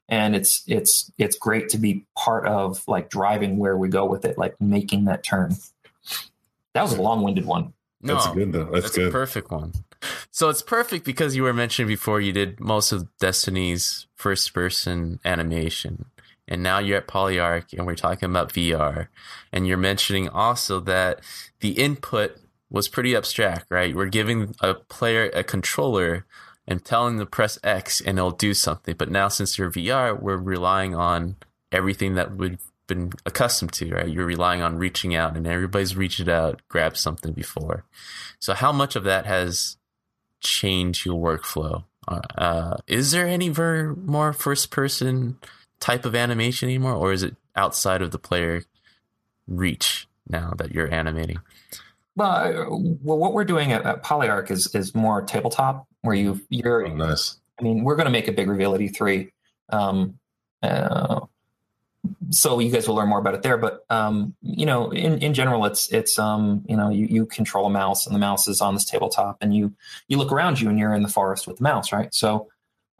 And 0.07 0.35
it's 0.35 0.63
it's 0.67 1.11
it's 1.17 1.35
great 1.35 1.67
to 1.69 1.79
be 1.79 2.05
part 2.15 2.45
of 2.45 2.87
like 2.87 3.09
driving 3.09 3.57
where 3.57 3.75
we 3.75 3.89
go 3.89 4.05
with 4.05 4.25
it, 4.25 4.37
like 4.37 4.59
making 4.61 5.05
that 5.05 5.23
turn. 5.23 5.55
That 6.73 6.83
was 6.83 6.93
a 6.93 7.01
long-winded 7.01 7.45
one. 7.45 7.73
No, 8.03 8.13
That's 8.13 8.27
good 8.35 8.51
though. 8.51 8.65
That's, 8.65 8.83
That's 8.85 8.97
good. 8.97 9.07
a 9.07 9.11
perfect 9.11 9.49
one. 9.49 9.73
So 10.31 10.49
it's 10.49 10.61
perfect 10.61 11.05
because 11.05 11.35
you 11.35 11.43
were 11.43 11.53
mentioning 11.53 11.87
before 11.87 12.21
you 12.21 12.31
did 12.31 12.59
most 12.59 12.91
of 12.91 13.07
Destiny's 13.17 14.07
first 14.15 14.53
person 14.53 15.19
animation. 15.25 16.05
And 16.47 16.63
now 16.63 16.79
you're 16.79 16.97
at 16.97 17.07
Polyarc 17.07 17.73
and 17.77 17.85
we're 17.85 17.95
talking 17.95 18.29
about 18.29 18.53
VR. 18.53 19.07
And 19.51 19.67
you're 19.67 19.77
mentioning 19.77 20.29
also 20.29 20.79
that 20.81 21.21
the 21.59 21.71
input 21.71 22.37
was 22.69 22.87
pretty 22.87 23.15
abstract, 23.15 23.67
right? 23.69 23.95
We're 23.95 24.07
giving 24.07 24.55
a 24.59 24.73
player 24.73 25.29
a 25.33 25.43
controller 25.43 26.25
and 26.67 26.85
telling 26.85 27.17
them 27.17 27.25
to 27.25 27.29
press 27.29 27.57
X 27.63 27.99
and 27.99 28.17
it'll 28.17 28.31
do 28.31 28.53
something. 28.53 28.95
But 28.97 29.11
now 29.11 29.27
since 29.27 29.57
you're 29.57 29.71
VR, 29.71 30.19
we're 30.19 30.37
relying 30.37 30.95
on 30.95 31.35
everything 31.71 32.15
that 32.15 32.35
we've 32.35 32.59
been 32.87 33.11
accustomed 33.25 33.73
to, 33.73 33.91
right? 33.91 34.09
You're 34.09 34.25
relying 34.25 34.61
on 34.61 34.77
reaching 34.77 35.15
out 35.15 35.35
and 35.35 35.47
everybody's 35.47 35.95
reached 35.95 36.27
out, 36.27 36.61
grabbed 36.67 36.97
something 36.97 37.33
before. 37.33 37.85
So 38.39 38.53
how 38.53 38.71
much 38.71 38.95
of 38.95 39.03
that 39.03 39.25
has 39.25 39.77
changed 40.41 41.05
your 41.05 41.19
workflow? 41.19 41.83
Uh, 42.07 42.21
Uh, 42.37 42.77
is 42.87 43.11
there 43.11 43.27
any 43.27 43.49
ver- 43.49 43.93
more 43.95 44.33
first 44.33 44.71
person 44.71 45.37
type 45.79 46.05
of 46.05 46.15
animation 46.15 46.67
anymore, 46.69 46.93
or 46.95 47.11
is 47.13 47.23
it 47.23 47.35
outside 47.55 48.01
of 48.01 48.11
the 48.11 48.19
player 48.19 48.63
reach 49.47 50.07
now 50.27 50.53
that 50.57 50.71
you're 50.71 50.91
animating? 50.93 51.39
Well, 52.15 52.29
uh, 52.31 52.77
well 53.03 53.17
what 53.17 53.33
we're 53.33 53.45
doing 53.45 53.71
at, 53.71 53.85
at 53.85 54.03
Polyarc 54.03 54.51
is 54.51 54.73
is 54.75 54.93
more 54.95 55.21
tabletop, 55.21 55.87
where 56.01 56.15
you 56.15 56.41
you're 56.49 56.85
Oh, 56.85 56.93
nice. 56.93 57.37
I 57.59 57.63
mean, 57.63 57.83
we're 57.83 57.95
going 57.95 58.05
to 58.05 58.11
make 58.11 58.27
a 58.27 58.31
big 58.31 58.49
reveal 58.49 58.73
at 58.73 58.81
E3. 58.81 59.29
Um, 59.69 60.17
uh, 60.63 61.21
so 62.31 62.59
you 62.59 62.71
guys 62.71 62.87
will 62.87 62.95
learn 62.95 63.09
more 63.09 63.19
about 63.19 63.33
it 63.33 63.41
there. 63.41 63.57
But 63.57 63.85
um, 63.89 64.35
you 64.41 64.65
know, 64.65 64.91
in, 64.91 65.19
in 65.19 65.33
general, 65.33 65.65
it's 65.65 65.91
it's 65.91 66.17
um, 66.19 66.63
you 66.67 66.77
know 66.77 66.89
you, 66.89 67.05
you 67.05 67.25
control 67.25 67.65
a 67.65 67.69
mouse 67.69 68.05
and 68.05 68.15
the 68.15 68.19
mouse 68.19 68.47
is 68.47 68.61
on 68.61 68.73
this 68.73 68.85
tabletop, 68.85 69.37
and 69.41 69.55
you 69.55 69.73
you 70.07 70.17
look 70.17 70.31
around 70.31 70.59
you 70.61 70.69
and 70.69 70.77
you're 70.77 70.93
in 70.93 71.03
the 71.03 71.09
forest 71.09 71.47
with 71.47 71.57
the 71.57 71.63
mouse, 71.63 71.91
right? 71.91 72.13
So, 72.13 72.47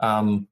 um, 0.00 0.48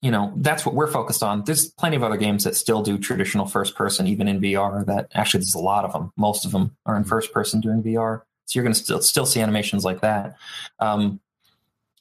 you 0.00 0.10
know, 0.10 0.32
that's 0.36 0.64
what 0.64 0.74
we're 0.74 0.90
focused 0.90 1.22
on. 1.22 1.44
There's 1.44 1.68
plenty 1.68 1.96
of 1.96 2.02
other 2.02 2.16
games 2.16 2.44
that 2.44 2.56
still 2.56 2.82
do 2.82 2.98
traditional 2.98 3.46
first 3.46 3.74
person, 3.74 4.06
even 4.06 4.28
in 4.28 4.40
VR. 4.40 4.84
That 4.86 5.08
actually, 5.14 5.38
there's 5.38 5.54
a 5.54 5.60
lot 5.60 5.84
of 5.84 5.92
them. 5.92 6.12
Most 6.16 6.44
of 6.44 6.52
them 6.52 6.76
are 6.86 6.96
in 6.96 7.04
first 7.04 7.32
person 7.32 7.60
doing 7.60 7.82
VR. 7.82 8.22
So 8.46 8.58
you're 8.58 8.64
going 8.64 8.74
to 8.74 8.80
still 8.80 9.02
still 9.02 9.26
see 9.26 9.40
animations 9.40 9.84
like 9.84 10.00
that. 10.00 10.36
Um, 10.78 11.20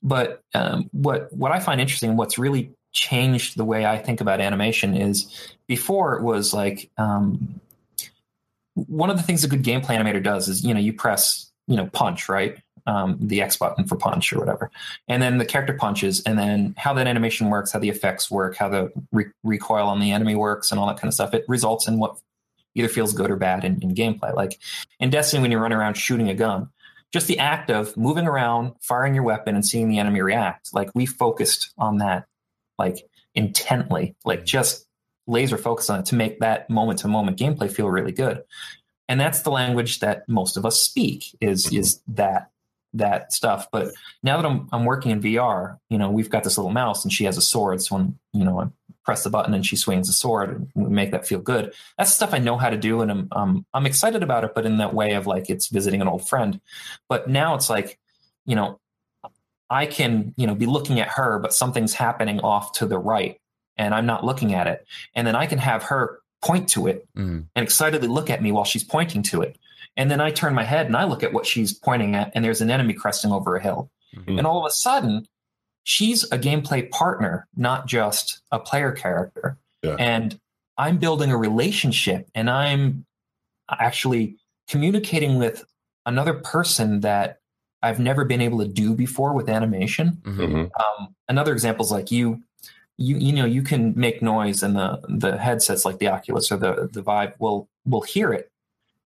but 0.03 0.43
um, 0.53 0.89
what 0.91 1.31
what 1.33 1.51
I 1.51 1.59
find 1.59 1.79
interesting, 1.79 2.17
what's 2.17 2.37
really 2.37 2.71
changed 2.93 3.57
the 3.57 3.65
way 3.65 3.85
I 3.85 3.97
think 3.97 4.21
about 4.21 4.41
animation 4.41 4.95
is 4.95 5.53
before 5.67 6.17
it 6.17 6.23
was 6.23 6.53
like 6.53 6.89
um, 6.97 7.59
one 8.75 9.09
of 9.09 9.17
the 9.17 9.23
things 9.23 9.43
a 9.43 9.47
good 9.47 9.63
gameplay 9.63 9.97
animator 9.97 10.23
does 10.23 10.47
is 10.47 10.63
you 10.63 10.73
know 10.73 10.79
you 10.79 10.93
press 10.93 11.51
you 11.67 11.75
know 11.75 11.87
punch 11.87 12.29
right 12.29 12.57
um, 12.87 13.17
the 13.21 13.41
X 13.41 13.57
button 13.57 13.85
for 13.85 13.95
punch 13.95 14.33
or 14.33 14.39
whatever, 14.39 14.71
and 15.07 15.21
then 15.21 15.37
the 15.37 15.45
character 15.45 15.73
punches, 15.73 16.21
and 16.23 16.37
then 16.37 16.73
how 16.77 16.93
that 16.95 17.07
animation 17.07 17.49
works, 17.49 17.71
how 17.71 17.79
the 17.79 17.89
effects 17.89 18.31
work, 18.31 18.55
how 18.55 18.69
the 18.69 18.91
re- 19.11 19.31
recoil 19.43 19.87
on 19.87 19.99
the 19.99 20.11
enemy 20.11 20.35
works, 20.35 20.71
and 20.71 20.79
all 20.79 20.87
that 20.87 20.97
kind 20.97 21.07
of 21.07 21.13
stuff. 21.13 21.33
It 21.33 21.45
results 21.47 21.87
in 21.87 21.99
what 21.99 22.17
either 22.73 22.87
feels 22.87 23.13
good 23.13 23.29
or 23.29 23.35
bad 23.35 23.63
in, 23.63 23.81
in 23.81 23.93
gameplay. 23.93 24.33
Like 24.33 24.59
in 24.99 25.09
Destiny, 25.09 25.41
when 25.41 25.51
you 25.51 25.59
run 25.59 25.73
around 25.73 25.95
shooting 25.95 26.29
a 26.29 26.33
gun, 26.33 26.69
just 27.11 27.27
the 27.27 27.39
act 27.39 27.69
of 27.69 27.95
moving 27.97 28.25
around, 28.25 28.73
firing 28.81 29.13
your 29.13 29.23
weapon, 29.23 29.55
and 29.55 29.65
seeing 29.65 29.89
the 29.89 29.99
enemy 29.99 30.21
react. 30.21 30.73
Like 30.73 30.89
we 30.95 31.05
focused 31.05 31.73
on 31.77 31.97
that, 31.97 32.25
like 32.81 33.07
intently, 33.35 34.15
like 34.25 34.43
just 34.43 34.87
laser 35.27 35.57
focused 35.57 35.89
on 35.89 35.99
it 35.99 36.05
to 36.07 36.15
make 36.15 36.39
that 36.39 36.69
moment 36.69 36.99
to 36.99 37.07
moment 37.07 37.37
gameplay 37.37 37.71
feel 37.71 37.89
really 37.89 38.11
good. 38.11 38.43
And 39.07 39.19
that's 39.19 39.41
the 39.41 39.51
language 39.51 39.99
that 39.99 40.27
most 40.27 40.57
of 40.57 40.65
us 40.65 40.81
speak 40.81 41.25
is 41.39 41.71
is 41.71 42.01
that 42.07 42.49
that 42.93 43.31
stuff. 43.31 43.67
But 43.71 43.93
now 44.23 44.37
that 44.37 44.45
I'm 44.45 44.67
I'm 44.71 44.85
working 44.85 45.11
in 45.11 45.21
VR, 45.21 45.77
you 45.89 45.97
know, 45.97 46.09
we've 46.09 46.29
got 46.29 46.43
this 46.43 46.57
little 46.57 46.71
mouse 46.71 47.03
and 47.03 47.13
she 47.13 47.25
has 47.25 47.37
a 47.37 47.41
sword. 47.41 47.81
So 47.81 47.95
when 47.95 48.17
you 48.33 48.43
know 48.43 48.59
I 48.61 48.67
press 49.03 49.23
the 49.23 49.29
button 49.29 49.53
and 49.53 49.65
she 49.65 49.75
swings 49.75 50.07
the 50.07 50.13
sword 50.13 50.49
and 50.49 50.67
we 50.75 50.89
make 50.89 51.11
that 51.11 51.27
feel 51.27 51.39
good. 51.39 51.73
That's 51.97 52.13
stuff 52.13 52.33
I 52.33 52.39
know 52.39 52.57
how 52.57 52.69
to 52.69 52.77
do 52.77 53.01
and 53.01 53.11
I'm 53.11 53.27
um, 53.31 53.65
I'm 53.73 53.85
excited 53.85 54.23
about 54.23 54.43
it, 54.43 54.53
but 54.55 54.65
in 54.65 54.77
that 54.77 54.93
way 54.93 55.13
of 55.13 55.27
like 55.27 55.49
it's 55.49 55.67
visiting 55.67 56.01
an 56.01 56.07
old 56.07 56.27
friend. 56.27 56.59
But 57.09 57.29
now 57.29 57.55
it's 57.55 57.69
like, 57.69 57.99
you 58.45 58.55
know, 58.55 58.79
I 59.71 59.85
can, 59.87 60.33
you 60.37 60.45
know, 60.45 60.53
be 60.53 60.65
looking 60.67 60.99
at 60.99 61.07
her, 61.07 61.39
but 61.39 61.53
something's 61.53 61.93
happening 61.93 62.39
off 62.41 62.73
to 62.73 62.85
the 62.85 62.99
right 62.99 63.39
and 63.77 63.95
I'm 63.95 64.05
not 64.05 64.25
looking 64.25 64.53
at 64.53 64.67
it. 64.67 64.85
And 65.15 65.25
then 65.25 65.35
I 65.35 65.47
can 65.47 65.57
have 65.57 65.83
her 65.83 66.19
point 66.43 66.67
to 66.69 66.87
it 66.87 67.07
Mm. 67.15 67.45
and 67.55 67.63
excitedly 67.63 68.07
look 68.07 68.29
at 68.29 68.41
me 68.41 68.51
while 68.51 68.65
she's 68.65 68.83
pointing 68.83 69.23
to 69.23 69.41
it. 69.41 69.57
And 69.97 70.11
then 70.11 70.19
I 70.21 70.31
turn 70.31 70.53
my 70.53 70.63
head 70.63 70.85
and 70.87 70.95
I 70.97 71.05
look 71.05 71.23
at 71.23 71.33
what 71.33 71.45
she's 71.45 71.73
pointing 71.73 72.15
at, 72.15 72.31
and 72.35 72.43
there's 72.43 72.61
an 72.61 72.69
enemy 72.69 72.93
cresting 72.93 73.31
over 73.31 73.55
a 73.55 73.61
hill. 73.61 73.89
Mhm. 74.15 74.37
And 74.37 74.47
all 74.47 74.59
of 74.59 74.69
a 74.69 74.73
sudden, 74.73 75.25
she's 75.83 76.23
a 76.31 76.37
gameplay 76.37 76.89
partner, 76.89 77.47
not 77.55 77.87
just 77.87 78.41
a 78.51 78.59
player 78.59 78.91
character. 78.91 79.57
Yeah. 79.83 79.95
And 79.97 80.39
I'm 80.77 80.97
building 80.97 81.31
a 81.31 81.37
relationship 81.37 82.29
and 82.35 82.49
I'm 82.49 83.05
actually 83.69 84.35
communicating 84.67 85.37
with 85.37 85.63
another 86.05 86.33
person 86.33 87.01
that 87.01 87.39
I've 87.83 87.99
never 87.99 88.25
been 88.25 88.41
able 88.41 88.59
to 88.59 88.67
do 88.67 88.93
before 88.93 89.33
with 89.33 89.49
animation 89.49 90.21
Mhm. 90.23 90.37
Mhm. 90.37 90.69
um, 90.79 91.15
another 91.27 91.53
example 91.53 91.83
is 91.85 91.91
like 91.91 92.11
you 92.11 92.43
you 92.97 93.17
you 93.17 93.33
know 93.33 93.45
you 93.45 93.61
can 93.63 93.93
make 93.95 94.21
noise 94.21 94.61
and 94.63 94.75
the 94.75 94.99
the 95.09 95.37
headsets 95.37 95.85
like 95.85 95.97
the 95.99 96.07
oculus 96.07 96.51
or 96.51 96.57
the 96.57 96.89
the 96.91 97.01
vive 97.01 97.33
will 97.39 97.67
will 97.85 98.01
hear 98.01 98.31
it 98.33 98.51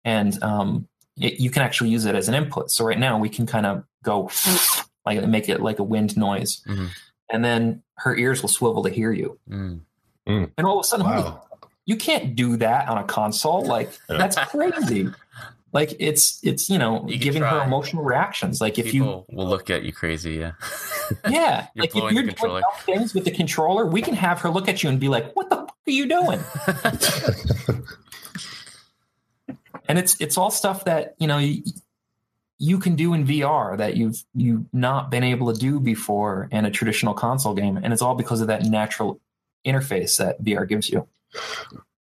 and 0.04 0.42
um, 0.42 0.86
it, 1.18 1.40
you 1.40 1.50
can 1.50 1.62
actually 1.62 1.90
use 1.90 2.04
it 2.04 2.14
as 2.14 2.28
an 2.28 2.34
input 2.34 2.70
so 2.70 2.84
right 2.84 2.98
now 2.98 3.18
we 3.18 3.28
can 3.28 3.46
kind 3.46 3.66
of 3.66 3.84
go 4.04 4.30
like 5.06 5.26
make 5.26 5.48
it 5.48 5.60
like 5.60 5.78
a 5.78 5.82
wind 5.84 6.16
noise 6.16 6.62
Mhm. 6.66 6.88
and 7.30 7.44
then 7.44 7.82
her 7.96 8.14
ears 8.16 8.42
will 8.42 8.48
swivel 8.48 8.82
to 8.84 8.90
hear 8.90 9.12
you 9.12 9.38
Mm. 9.50 9.80
and 10.26 10.66
all 10.66 10.78
of 10.78 10.84
a 10.84 10.86
sudden 10.88 11.06
holy 11.06 11.22
Wow. 11.24 11.42
you 11.86 11.96
can't 11.96 12.36
do 12.36 12.56
that 12.58 12.88
on 12.88 12.98
a 12.98 13.04
console 13.04 13.64
like 13.64 13.90
Yeah. 14.08 14.18
that's 14.18 14.36
crazy 14.36 15.08
like 15.72 15.94
it's 15.98 16.40
it's 16.42 16.68
you 16.68 16.78
know 16.78 17.06
You 17.08 17.18
giving 17.18 17.42
her 17.42 17.62
emotional 17.62 18.02
reactions 18.02 18.60
like 18.60 18.78
if 18.78 18.92
you 18.92 19.04
will 19.04 19.26
look 19.28 19.70
at 19.70 19.84
you 19.84 19.92
crazy. 19.92 20.34
Yeah. 20.34 20.52
Yeah, 21.28 21.66
You're 21.74 21.82
like 21.82 21.96
if 21.96 22.12
you're 22.12 22.22
the 22.22 22.32
doing 22.32 22.62
things 22.84 23.14
with 23.14 23.24
the 23.24 23.32
controller, 23.32 23.84
we 23.84 24.00
can 24.00 24.14
have 24.14 24.40
her 24.42 24.48
look 24.48 24.68
at 24.68 24.84
you 24.84 24.88
and 24.88 25.00
be 25.00 25.08
like, 25.08 25.34
"What 25.34 25.50
the 25.50 25.56
fuck 25.56 25.76
are 25.88 25.90
you 25.90 26.06
doing?" 26.08 26.38
and 29.88 29.98
it's 29.98 30.14
it's 30.20 30.38
all 30.38 30.52
stuff 30.52 30.84
that 30.84 31.16
you 31.18 31.26
know 31.26 31.38
you, 31.38 31.64
you 32.58 32.78
can 32.78 32.94
do 32.94 33.12
in 33.12 33.26
VR 33.26 33.76
that 33.76 33.96
you've 33.96 34.22
you've 34.34 34.72
not 34.72 35.10
been 35.10 35.24
able 35.24 35.52
to 35.52 35.58
do 35.58 35.80
before 35.80 36.48
in 36.52 36.64
a 36.64 36.70
traditional 36.70 37.12
console 37.12 37.54
game, 37.54 37.76
and 37.76 37.92
it's 37.92 38.02
all 38.02 38.14
because 38.14 38.40
of 38.40 38.46
that 38.46 38.64
natural 38.64 39.20
interface 39.66 40.18
that 40.18 40.40
VR 40.44 40.68
gives 40.68 40.88
you. 40.90 41.08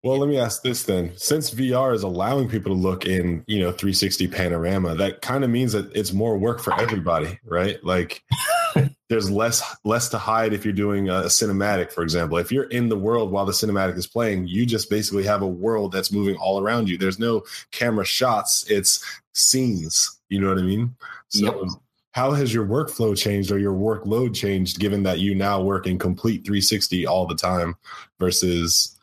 Well, 0.05 0.19
let 0.19 0.29
me 0.29 0.39
ask 0.39 0.63
this 0.63 0.85
then. 0.85 1.13
Since 1.17 1.51
VR 1.53 1.93
is 1.93 2.05
allowing 2.05 2.49
people 2.49 2.73
to 2.73 2.81
look 2.81 3.05
in, 3.05 3.43
you 3.49 3.59
know, 3.59 3.73
360 3.73 4.29
panorama, 4.29 4.95
that 4.95 5.23
kind 5.23 5.43
of 5.43 5.51
means 5.51 5.73
that 5.73 5.95
it's 5.97 6.13
more 6.13 6.39
work 6.39 6.61
for 6.61 6.73
everybody, 6.81 7.39
right? 7.45 7.83
Like 7.83 8.23
there's 9.09 9.29
less 9.29 9.61
less 9.85 10.09
to 10.11 10.19
hide 10.19 10.53
if 10.53 10.65
you're 10.65 10.73
doing 10.73 11.09
a 11.09 11.23
cinematic, 11.25 11.91
for 11.91 12.03
example. 12.05 12.39
If 12.39 12.53
you're 12.53 12.65
in 12.71 12.89
the 12.89 12.97
world 12.99 13.33
while 13.33 13.45
the 13.45 13.53
cinematic 13.53 13.97
is 13.97 14.07
playing, 14.07 14.47
you 14.47 14.67
just 14.67 14.89
basically 14.89 15.25
have 15.25 15.43
a 15.43 15.49
world 15.49 15.91
that's 15.91 16.13
moving 16.13 16.37
all 16.37 16.61
around 16.61 16.89
you. 16.89 16.97
There's 16.97 17.19
no 17.19 17.43
camera 17.73 18.05
shots, 18.05 18.65
it's 18.71 19.05
scenes. 19.33 20.21
You 20.29 20.41
know 20.41 20.49
what 20.49 20.59
I 20.59 20.63
mean? 20.63 20.95
So 21.29 21.45
Yep. 21.45 21.71
how 22.13 22.31
has 22.33 22.55
your 22.55 22.67
workflow 22.67 23.17
changed 23.19 23.51
or 23.51 23.59
your 23.59 23.75
workload 23.75 24.35
changed 24.35 24.79
given 24.79 25.03
that 25.03 25.19
you 25.19 25.35
now 25.35 25.61
work 25.61 25.89
in 25.89 25.99
complete 25.99 26.45
360 26.45 27.05
all 27.07 27.27
the 27.27 27.35
time 27.35 27.75
versus 28.21 28.95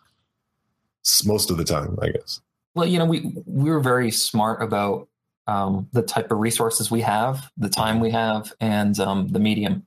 most 1.26 1.52
of 1.52 1.58
the 1.58 1.64
time, 1.64 1.98
I 2.02 2.10
guess? 2.10 2.42
Well, 2.74 2.86
you 2.86 3.00
know, 3.00 3.06
we 3.06 3.34
we 3.46 3.70
were 3.70 3.80
very 3.80 4.12
smart 4.12 4.62
about 4.62 5.08
um, 5.48 5.88
the 5.94 6.02
type 6.02 6.32
of 6.32 6.40
resources 6.40 6.90
we 6.90 7.02
have, 7.02 7.52
the 7.58 7.70
time 7.70 8.00
we 8.00 8.12
have, 8.12 8.54
and 8.60 9.00
um, 9.00 9.28
the 9.30 9.40
medium. 9.40 9.86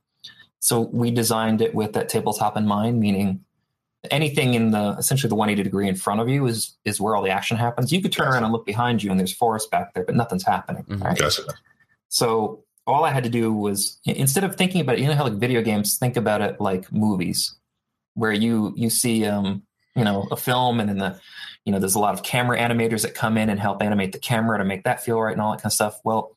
So 0.59 0.81
we 0.81 1.11
designed 1.11 1.61
it 1.61 1.73
with 1.75 1.93
that 1.93 2.09
tabletop 2.09 2.57
in 2.57 2.65
mind, 2.65 2.99
meaning 2.99 3.45
anything 4.11 4.53
in 4.53 4.71
the 4.71 4.95
essentially 4.97 5.29
the 5.29 5.35
180 5.35 5.63
degree 5.63 5.87
in 5.87 5.95
front 5.95 6.21
of 6.21 6.29
you 6.29 6.45
is 6.47 6.77
is 6.85 7.01
where 7.01 7.15
all 7.15 7.23
the 7.23 7.29
action 7.29 7.57
happens. 7.57 7.91
You 7.91 8.01
could 8.01 8.11
turn 8.11 8.27
around 8.27 8.43
and 8.43 8.53
look 8.53 8.65
behind 8.65 9.03
you, 9.03 9.11
and 9.11 9.19
there's 9.19 9.33
forest 9.33 9.69
back 9.71 9.93
there, 9.93 10.03
but 10.03 10.15
nothing's 10.15 10.45
happening. 10.45 10.83
Mm-hmm. 10.83 11.03
Right? 11.03 11.17
Gotcha. 11.17 11.43
So 12.09 12.63
all 12.87 13.03
I 13.03 13.11
had 13.11 13.23
to 13.23 13.29
do 13.29 13.53
was 13.53 13.99
instead 14.05 14.43
of 14.43 14.55
thinking 14.55 14.81
about 14.81 14.97
it, 14.97 15.01
you 15.01 15.07
know 15.07 15.15
how 15.15 15.25
like 15.25 15.33
video 15.33 15.61
games, 15.61 15.97
think 15.97 16.17
about 16.17 16.41
it 16.41 16.59
like 16.59 16.91
movies, 16.91 17.55
where 18.15 18.31
you 18.31 18.73
you 18.75 18.89
see 18.89 19.25
um 19.25 19.63
you 19.99 20.05
know 20.05 20.27
a 20.31 20.37
film 20.37 20.79
and 20.79 20.89
then 20.89 20.97
the 20.97 21.19
you 21.65 21.71
know 21.71 21.79
there's 21.79 21.95
a 21.95 21.99
lot 21.99 22.13
of 22.13 22.23
camera 22.23 22.57
animators 22.57 23.03
that 23.03 23.13
come 23.13 23.37
in 23.37 23.49
and 23.49 23.59
help 23.59 23.83
animate 23.83 24.11
the 24.11 24.19
camera 24.19 24.57
to 24.57 24.63
make 24.63 24.83
that 24.85 25.03
feel 25.03 25.21
right 25.21 25.33
and 25.33 25.41
all 25.41 25.51
that 25.51 25.57
kind 25.57 25.67
of 25.67 25.73
stuff. 25.73 25.99
Well, 26.03 26.35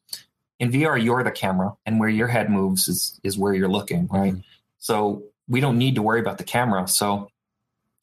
in 0.58 0.70
VR, 0.70 1.02
you're 1.02 1.22
the 1.24 1.30
camera, 1.30 1.74
and 1.86 1.98
where 1.98 2.08
your 2.08 2.28
head 2.28 2.50
moves 2.50 2.88
is 2.88 3.20
is 3.22 3.38
where 3.38 3.54
you're 3.54 3.68
looking, 3.68 4.08
right? 4.08 4.32
Mm-hmm. 4.32 4.40
So 4.78 5.22
we 5.48 5.60
don't 5.60 5.78
need 5.78 5.94
to 5.94 6.02
worry 6.02 6.20
about 6.20 6.38
the 6.38 6.44
camera. 6.44 6.86
So 6.88 7.28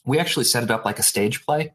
we 0.05 0.17
actually 0.17 0.45
set 0.45 0.63
it 0.63 0.71
up 0.71 0.85
like 0.85 0.99
a 0.99 1.03
stage 1.03 1.45
play 1.45 1.73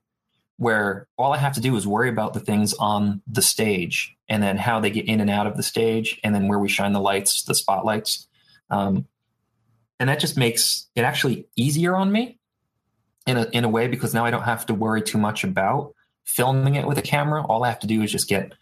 where 0.57 1.09
all 1.19 1.33
I 1.33 1.39
have 1.39 1.55
to 1.55 1.61
do 1.61 1.77
is 1.77 1.87
worry 1.87 2.09
about 2.09 2.33
the 2.33 2.41
things 2.41 2.75
on 2.75 3.23
the 3.27 3.43
stage 3.43 4.17
and 4.29 4.43
then 4.43 4.57
how 4.57 4.81
they 4.81 4.91
get 4.91 5.07
in 5.07 5.21
and 5.21 5.31
out 5.31 5.47
of 5.47 5.57
the 5.57 5.63
stage 5.63 6.21
and 6.23 6.35
then 6.35 6.49
where 6.49 6.59
we 6.59 6.69
shine 6.69 6.93
the 6.93 7.01
lights, 7.01 7.43
the 7.43 7.55
spotlights. 7.55 8.29
Um, 8.71 9.07
and 9.99 10.09
that 10.09 10.21
just 10.21 10.37
makes 10.37 10.87
it 10.95 11.03
actually 11.03 11.47
easier 11.57 11.97
on 11.97 12.11
me 12.13 12.39
in 13.27 13.37
a, 13.37 13.45
in 13.53 13.65
a 13.65 13.69
way 13.69 13.89
because 13.89 14.15
now 14.15 14.25
I 14.25 14.31
don't 14.31 14.43
have 14.43 14.67
to 14.67 14.75
worry 14.75 15.03
too 15.03 15.19
much 15.19 15.45
about 15.45 15.95
filming 16.25 16.75
it 16.75 16.87
with 16.87 16.99
a 16.99 17.03
camera. 17.03 17.45
All 17.45 17.65
I 17.65 17.69
have 17.69 17.81
to 17.81 17.87
do 17.87 18.03
is 18.03 18.13
just 18.13 18.29
get 18.29 18.53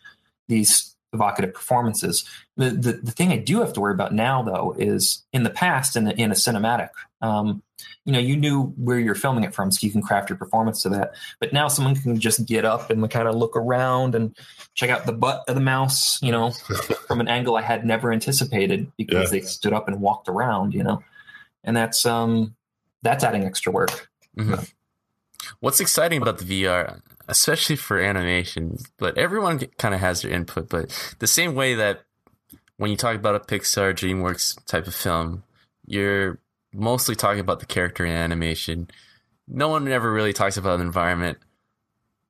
these 0.48 0.94
evocative 1.12 1.52
performances. 1.52 2.24
The, 2.56 2.70
the, 2.70 2.92
the 2.94 3.10
thing 3.10 3.32
I 3.32 3.36
do 3.36 3.60
have 3.60 3.72
to 3.74 3.80
worry 3.80 3.94
about 3.94 4.14
now, 4.14 4.42
though, 4.42 4.74
is 4.78 5.22
in 5.32 5.42
the 5.42 5.50
past 5.50 5.96
in, 5.96 6.04
the, 6.04 6.14
in 6.18 6.30
a 6.30 6.34
cinematic, 6.34 6.88
um, 7.20 7.62
you 8.04 8.12
know, 8.12 8.18
you 8.18 8.36
knew 8.36 8.66
where 8.76 8.98
you're 8.98 9.14
filming 9.14 9.44
it 9.44 9.54
from, 9.54 9.70
so 9.70 9.84
you 9.86 9.92
can 9.92 10.02
craft 10.02 10.30
your 10.30 10.36
performance 10.36 10.82
to 10.82 10.88
that. 10.90 11.14
But 11.38 11.52
now 11.52 11.68
someone 11.68 11.94
can 11.94 12.18
just 12.18 12.46
get 12.46 12.64
up 12.64 12.90
and 12.90 13.08
kind 13.10 13.28
of 13.28 13.34
look 13.34 13.56
around 13.56 14.14
and 14.14 14.36
check 14.74 14.90
out 14.90 15.06
the 15.06 15.12
butt 15.12 15.44
of 15.48 15.54
the 15.54 15.60
mouse, 15.60 16.20
you 16.22 16.32
know, 16.32 16.50
from 17.06 17.20
an 17.20 17.28
angle 17.28 17.56
I 17.56 17.62
had 17.62 17.84
never 17.84 18.12
anticipated 18.12 18.90
because 18.96 19.32
yeah. 19.32 19.40
they 19.40 19.46
stood 19.46 19.72
up 19.72 19.88
and 19.88 20.00
walked 20.00 20.28
around, 20.28 20.74
you 20.74 20.82
know, 20.82 21.02
and 21.62 21.76
that's 21.76 22.06
um 22.06 22.54
that's 23.02 23.22
adding 23.22 23.44
extra 23.44 23.72
work. 23.72 24.08
Mm-hmm. 24.38 24.62
What's 25.60 25.80
exciting 25.80 26.22
about 26.22 26.38
the 26.38 26.64
VR, 26.64 27.00
especially 27.28 27.76
for 27.76 27.98
animation, 28.00 28.78
but 28.96 29.18
everyone 29.18 29.58
kind 29.78 29.94
of 29.94 30.00
has 30.00 30.22
their 30.22 30.30
input, 30.30 30.68
but 30.68 31.14
the 31.18 31.26
same 31.26 31.54
way 31.54 31.74
that 31.74 32.02
when 32.76 32.90
you 32.90 32.96
talk 32.96 33.16
about 33.16 33.34
a 33.34 33.40
Pixar, 33.40 33.92
DreamWorks 33.92 34.64
type 34.66 34.86
of 34.86 34.94
film, 34.94 35.44
you're 35.86 36.38
mostly 36.72 37.14
talking 37.14 37.40
about 37.40 37.60
the 37.60 37.66
character 37.66 38.04
and 38.04 38.16
animation. 38.16 38.88
No 39.46 39.68
one 39.68 39.86
ever 39.88 40.12
really 40.12 40.32
talks 40.32 40.56
about 40.56 40.78
the 40.78 40.84
environment. 40.84 41.38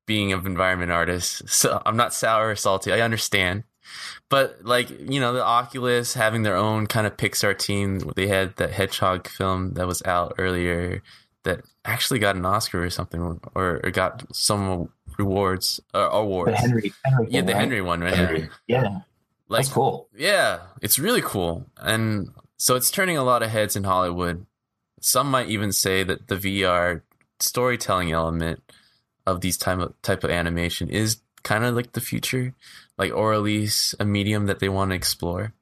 Being 0.05 0.32
an 0.32 0.44
environment 0.44 0.90
artist, 0.90 1.48
so 1.48 1.80
I'm 1.86 1.96
not 1.96 2.12
sour 2.12 2.50
or 2.50 2.57
salty. 2.57 2.92
I 2.92 3.00
understand, 3.00 3.62
but 4.28 4.64
like 4.64 4.90
you 4.90 5.20
know, 5.20 5.32
the 5.32 5.44
Oculus 5.44 6.14
having 6.14 6.42
their 6.42 6.57
own 6.57 6.86
kind 6.86 7.07
of 7.07 7.16
Pixar 7.16 7.57
team. 7.57 7.98
They 8.16 8.26
had 8.26 8.57
that 8.57 8.72
Hedgehog 8.72 9.28
film 9.28 9.74
that 9.74 9.86
was 9.86 10.03
out 10.05 10.34
earlier 10.38 11.03
that 11.45 11.62
actually 11.84 12.20
got 12.20 12.36
an 12.36 12.45
Oscar 12.45 12.84
or 12.84 12.90
something, 12.90 13.40
or, 13.55 13.80
or 13.82 13.90
got 13.90 14.24
some 14.34 14.88
rewards 15.18 15.80
uh, 15.95 16.09
awards. 16.12 16.53
The 16.53 16.57
Henry, 16.57 16.93
Henry 17.05 17.26
yeah, 17.30 17.40
the 17.43 17.53
right? 17.53 17.61
Henry 17.61 17.80
one, 17.80 18.01
right? 18.01 18.14
Henry. 18.14 18.49
Yeah, 18.66 19.01
like, 19.49 19.64
that's 19.64 19.68
cool. 19.68 20.09
Yeah, 20.16 20.61
it's 20.80 20.99
really 20.99 21.22
cool, 21.22 21.66
and 21.76 22.30
so 22.57 22.76
it's 22.76 22.90
turning 22.90 23.16
a 23.16 23.24
lot 23.24 23.43
of 23.43 23.51
heads 23.51 23.76
in 23.76 23.84
Hollywood. 23.84 24.47
Some 25.01 25.30
might 25.30 25.49
even 25.49 25.72
say 25.72 26.05
that 26.05 26.28
the 26.28 26.36
VR 26.36 27.03
storytelling 27.40 28.12
element 28.12 28.62
of 29.26 29.40
these 29.40 29.57
type 29.57 29.78
of 29.78 30.01
type 30.03 30.24
of 30.24 30.30
animation 30.30 30.88
is 30.88 31.18
kind 31.43 31.64
of 31.64 31.74
like 31.74 31.93
the 31.93 32.01
future, 32.01 32.55
like 32.97 33.12
or 33.12 33.34
at 33.34 33.43
least 33.43 33.97
a 33.99 34.05
medium 34.05 34.47
that 34.47 34.61
they 34.61 34.68
want 34.68 34.93
to 34.93 34.95
explore. 34.95 35.55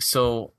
So 0.00 0.53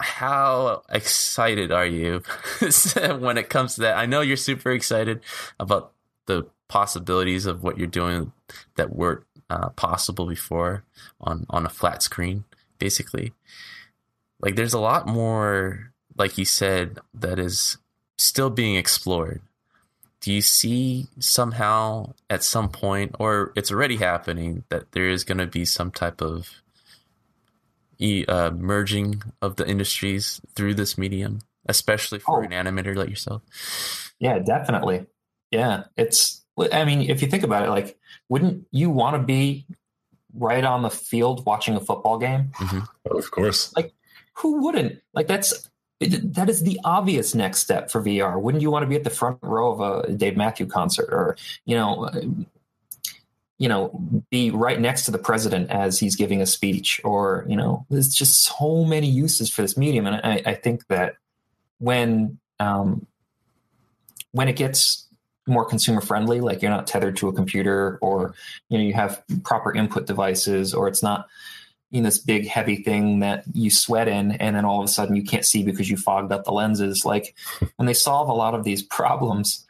how 0.00 0.82
excited 0.90 1.72
are 1.72 1.86
you 1.86 2.22
when 3.18 3.38
it 3.38 3.48
comes 3.48 3.76
to 3.76 3.82
that? 3.82 3.96
I 3.96 4.06
know 4.06 4.20
you're 4.20 4.36
super 4.36 4.72
excited 4.72 5.20
about 5.58 5.92
the 6.26 6.46
possibilities 6.68 7.46
of 7.46 7.62
what 7.62 7.78
you're 7.78 7.86
doing 7.86 8.32
that 8.74 8.94
weren't 8.94 9.24
uh, 9.48 9.68
possible 9.70 10.26
before 10.26 10.82
on 11.20 11.46
on 11.50 11.64
a 11.64 11.70
flat 11.70 12.02
screen, 12.02 12.44
basically 12.78 13.32
like 14.40 14.56
there's 14.56 14.74
a 14.74 14.80
lot 14.80 15.06
more 15.06 15.92
like 16.16 16.38
you 16.38 16.44
said 16.44 16.98
that 17.14 17.38
is 17.38 17.78
still 18.16 18.50
being 18.50 18.76
explored 18.76 19.40
do 20.20 20.32
you 20.32 20.42
see 20.42 21.06
somehow 21.18 22.12
at 22.30 22.42
some 22.42 22.68
point 22.68 23.14
or 23.18 23.52
it's 23.54 23.70
already 23.70 23.96
happening 23.96 24.64
that 24.68 24.92
there 24.92 25.08
is 25.08 25.24
going 25.24 25.38
to 25.38 25.46
be 25.46 25.64
some 25.64 25.90
type 25.90 26.20
of 26.20 26.62
uh, 28.00 28.50
merging 28.50 29.22
of 29.42 29.56
the 29.56 29.66
industries 29.66 30.40
through 30.54 30.74
this 30.74 30.96
medium 30.96 31.40
especially 31.68 32.18
for 32.18 32.42
oh. 32.42 32.46
an 32.46 32.50
animator 32.50 32.94
like 32.96 33.08
yourself 33.08 34.12
yeah 34.18 34.38
definitely 34.38 35.06
yeah 35.50 35.84
it's 35.96 36.44
i 36.72 36.84
mean 36.84 37.10
if 37.10 37.22
you 37.22 37.28
think 37.28 37.42
about 37.42 37.64
it 37.64 37.70
like 37.70 37.98
wouldn't 38.28 38.66
you 38.70 38.90
want 38.90 39.14
to 39.14 39.22
be 39.22 39.66
right 40.34 40.64
on 40.64 40.82
the 40.82 40.90
field 40.90 41.44
watching 41.46 41.76
a 41.76 41.80
football 41.80 42.18
game 42.18 42.50
mm-hmm. 42.58 43.16
of 43.16 43.30
course 43.30 43.74
like 43.74 43.92
who 44.36 44.62
wouldn't? 44.62 45.00
Like 45.14 45.26
that's 45.26 45.68
that 46.00 46.50
is 46.50 46.62
the 46.62 46.78
obvious 46.84 47.34
next 47.34 47.60
step 47.60 47.90
for 47.90 48.02
VR. 48.02 48.40
Wouldn't 48.40 48.62
you 48.62 48.70
want 48.70 48.82
to 48.82 48.86
be 48.86 48.96
at 48.96 49.04
the 49.04 49.10
front 49.10 49.38
row 49.42 49.72
of 49.72 50.04
a 50.04 50.12
Dave 50.12 50.36
Matthew 50.36 50.66
concert, 50.66 51.08
or 51.10 51.36
you 51.64 51.74
know, 51.74 52.10
you 53.58 53.68
know, 53.68 53.98
be 54.30 54.50
right 54.50 54.80
next 54.80 55.04
to 55.06 55.10
the 55.10 55.18
president 55.18 55.70
as 55.70 55.98
he's 55.98 56.16
giving 56.16 56.42
a 56.42 56.46
speech, 56.46 57.00
or 57.04 57.44
you 57.48 57.56
know, 57.56 57.86
there's 57.90 58.14
just 58.14 58.42
so 58.42 58.84
many 58.84 59.08
uses 59.08 59.50
for 59.50 59.62
this 59.62 59.76
medium, 59.76 60.06
and 60.06 60.16
I, 60.16 60.42
I 60.44 60.54
think 60.54 60.86
that 60.88 61.14
when 61.78 62.38
um, 62.60 63.06
when 64.32 64.48
it 64.48 64.56
gets 64.56 65.06
more 65.46 65.64
consumer 65.64 66.00
friendly, 66.00 66.40
like 66.40 66.60
you're 66.60 66.70
not 66.70 66.86
tethered 66.86 67.16
to 67.18 67.28
a 67.28 67.32
computer, 67.32 67.98
or 68.02 68.34
you 68.68 68.78
know, 68.78 68.84
you 68.84 68.92
have 68.92 69.22
proper 69.44 69.72
input 69.72 70.06
devices, 70.06 70.74
or 70.74 70.88
it's 70.88 71.02
not 71.02 71.26
in 71.92 72.02
this 72.02 72.18
big 72.18 72.46
heavy 72.46 72.82
thing 72.82 73.20
that 73.20 73.44
you 73.54 73.70
sweat 73.70 74.08
in 74.08 74.32
and 74.32 74.56
then 74.56 74.64
all 74.64 74.80
of 74.80 74.84
a 74.84 74.88
sudden 74.88 75.14
you 75.14 75.22
can't 75.22 75.44
see 75.44 75.62
because 75.62 75.88
you 75.88 75.96
fogged 75.96 76.32
up 76.32 76.44
the 76.44 76.50
lenses 76.50 77.04
like 77.04 77.34
when 77.76 77.86
they 77.86 77.94
solve 77.94 78.28
a 78.28 78.32
lot 78.32 78.54
of 78.54 78.64
these 78.64 78.82
problems 78.90 79.64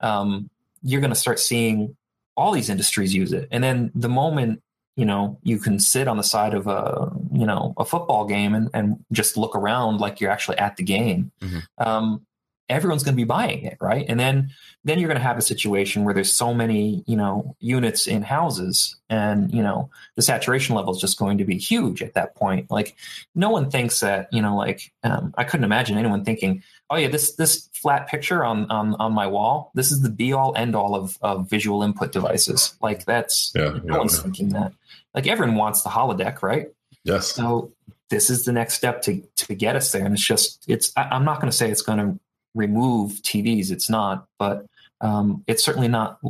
um, 0.00 0.50
you're 0.82 1.00
going 1.00 1.12
to 1.12 1.16
start 1.16 1.38
seeing 1.38 1.96
all 2.36 2.52
these 2.52 2.70
industries 2.70 3.14
use 3.14 3.32
it. 3.32 3.48
And 3.50 3.62
then 3.62 3.90
the 3.94 4.08
moment 4.08 4.62
you 4.96 5.04
know 5.06 5.38
you 5.42 5.58
can 5.58 5.78
sit 5.78 6.08
on 6.08 6.16
the 6.16 6.22
side 6.22 6.52
of 6.52 6.66
a 6.66 7.10
you 7.32 7.46
know 7.46 7.74
a 7.78 7.84
football 7.84 8.26
game 8.26 8.54
and, 8.54 8.68
and 8.74 9.02
just 9.12 9.36
look 9.36 9.54
around 9.54 9.98
like 9.98 10.20
you're 10.20 10.30
actually 10.30 10.58
at 10.58 10.76
the 10.76 10.82
game 10.82 11.30
mm-hmm. 11.40 11.58
um, 11.78 12.26
everyone's 12.68 13.02
going 13.02 13.14
to 13.14 13.16
be 13.16 13.24
buying 13.24 13.64
it 13.64 13.76
right? 13.80 14.04
And 14.08 14.18
then 14.18 14.50
then 14.84 14.98
you're 14.98 15.08
going 15.08 15.18
to 15.18 15.22
have 15.22 15.38
a 15.38 15.42
situation 15.42 16.04
where 16.04 16.14
there's 16.14 16.32
so 16.32 16.52
many 16.54 17.02
you 17.06 17.16
know 17.16 17.56
units 17.60 18.06
in 18.06 18.22
houses 18.22 18.96
and 19.08 19.52
you 19.52 19.62
know 19.62 19.90
the 20.16 20.22
saturation 20.22 20.74
level 20.74 20.94
is 20.94 21.00
just 21.00 21.18
going 21.18 21.38
to 21.38 21.44
be 21.44 21.56
huge 21.56 22.02
at 22.02 22.14
that 22.14 22.34
point. 22.34 22.70
Like 22.70 22.96
no 23.34 23.50
one 23.50 23.70
thinks 23.70 24.00
that 24.00 24.28
you 24.32 24.42
know 24.42 24.56
like 24.56 24.92
um, 25.02 25.34
i 25.38 25.44
couldn't 25.44 25.64
imagine 25.64 25.98
anyone 25.98 26.24
thinking 26.24 26.62
oh 26.90 26.96
yeah 26.96 27.08
this 27.08 27.34
this 27.36 27.68
flat 27.72 28.08
picture 28.08 28.44
on 28.44 28.70
on 28.70 28.94
on 28.94 29.12
my 29.12 29.26
wall 29.26 29.70
this 29.74 29.90
is 29.90 30.02
the 30.02 30.10
be 30.10 30.32
all 30.32 30.54
end 30.56 30.74
all 30.74 30.94
of 30.94 31.16
of 31.22 31.48
visual 31.48 31.82
input 31.82 32.12
devices 32.12 32.76
like 32.82 33.04
that's 33.04 33.52
yeah, 33.54 33.70
no 33.84 33.94
yeah, 33.94 33.98
one's 33.98 34.16
yeah. 34.16 34.22
thinking 34.22 34.48
that 34.50 34.72
like 35.14 35.26
everyone 35.26 35.56
wants 35.56 35.82
the 35.82 35.88
holodeck 35.88 36.42
right 36.42 36.68
yes 37.04 37.32
so 37.32 37.72
this 38.10 38.28
is 38.28 38.44
the 38.44 38.52
next 38.52 38.74
step 38.74 39.02
to 39.02 39.22
to 39.36 39.54
get 39.54 39.76
us 39.76 39.92
there 39.92 40.04
and 40.04 40.14
it's 40.14 40.26
just 40.26 40.64
it's 40.68 40.92
I, 40.96 41.02
i'm 41.10 41.24
not 41.24 41.40
going 41.40 41.50
to 41.50 41.56
say 41.56 41.70
it's 41.70 41.82
going 41.82 41.98
to 41.98 42.20
remove 42.54 43.12
TVs. 43.22 43.70
It's 43.70 43.90
not, 43.90 44.26
but 44.38 44.66
um, 45.00 45.44
it's 45.46 45.64
certainly 45.64 45.88
not 45.88 46.20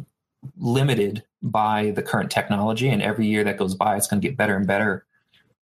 limited 0.58 1.24
by 1.42 1.90
the 1.92 2.02
current 2.02 2.30
technology. 2.30 2.88
And 2.88 3.02
every 3.02 3.26
year 3.26 3.44
that 3.44 3.56
goes 3.56 3.74
by, 3.74 3.96
it's 3.96 4.06
going 4.06 4.20
to 4.20 4.28
get 4.28 4.36
better 4.36 4.56
and 4.56 4.66
better 4.66 5.04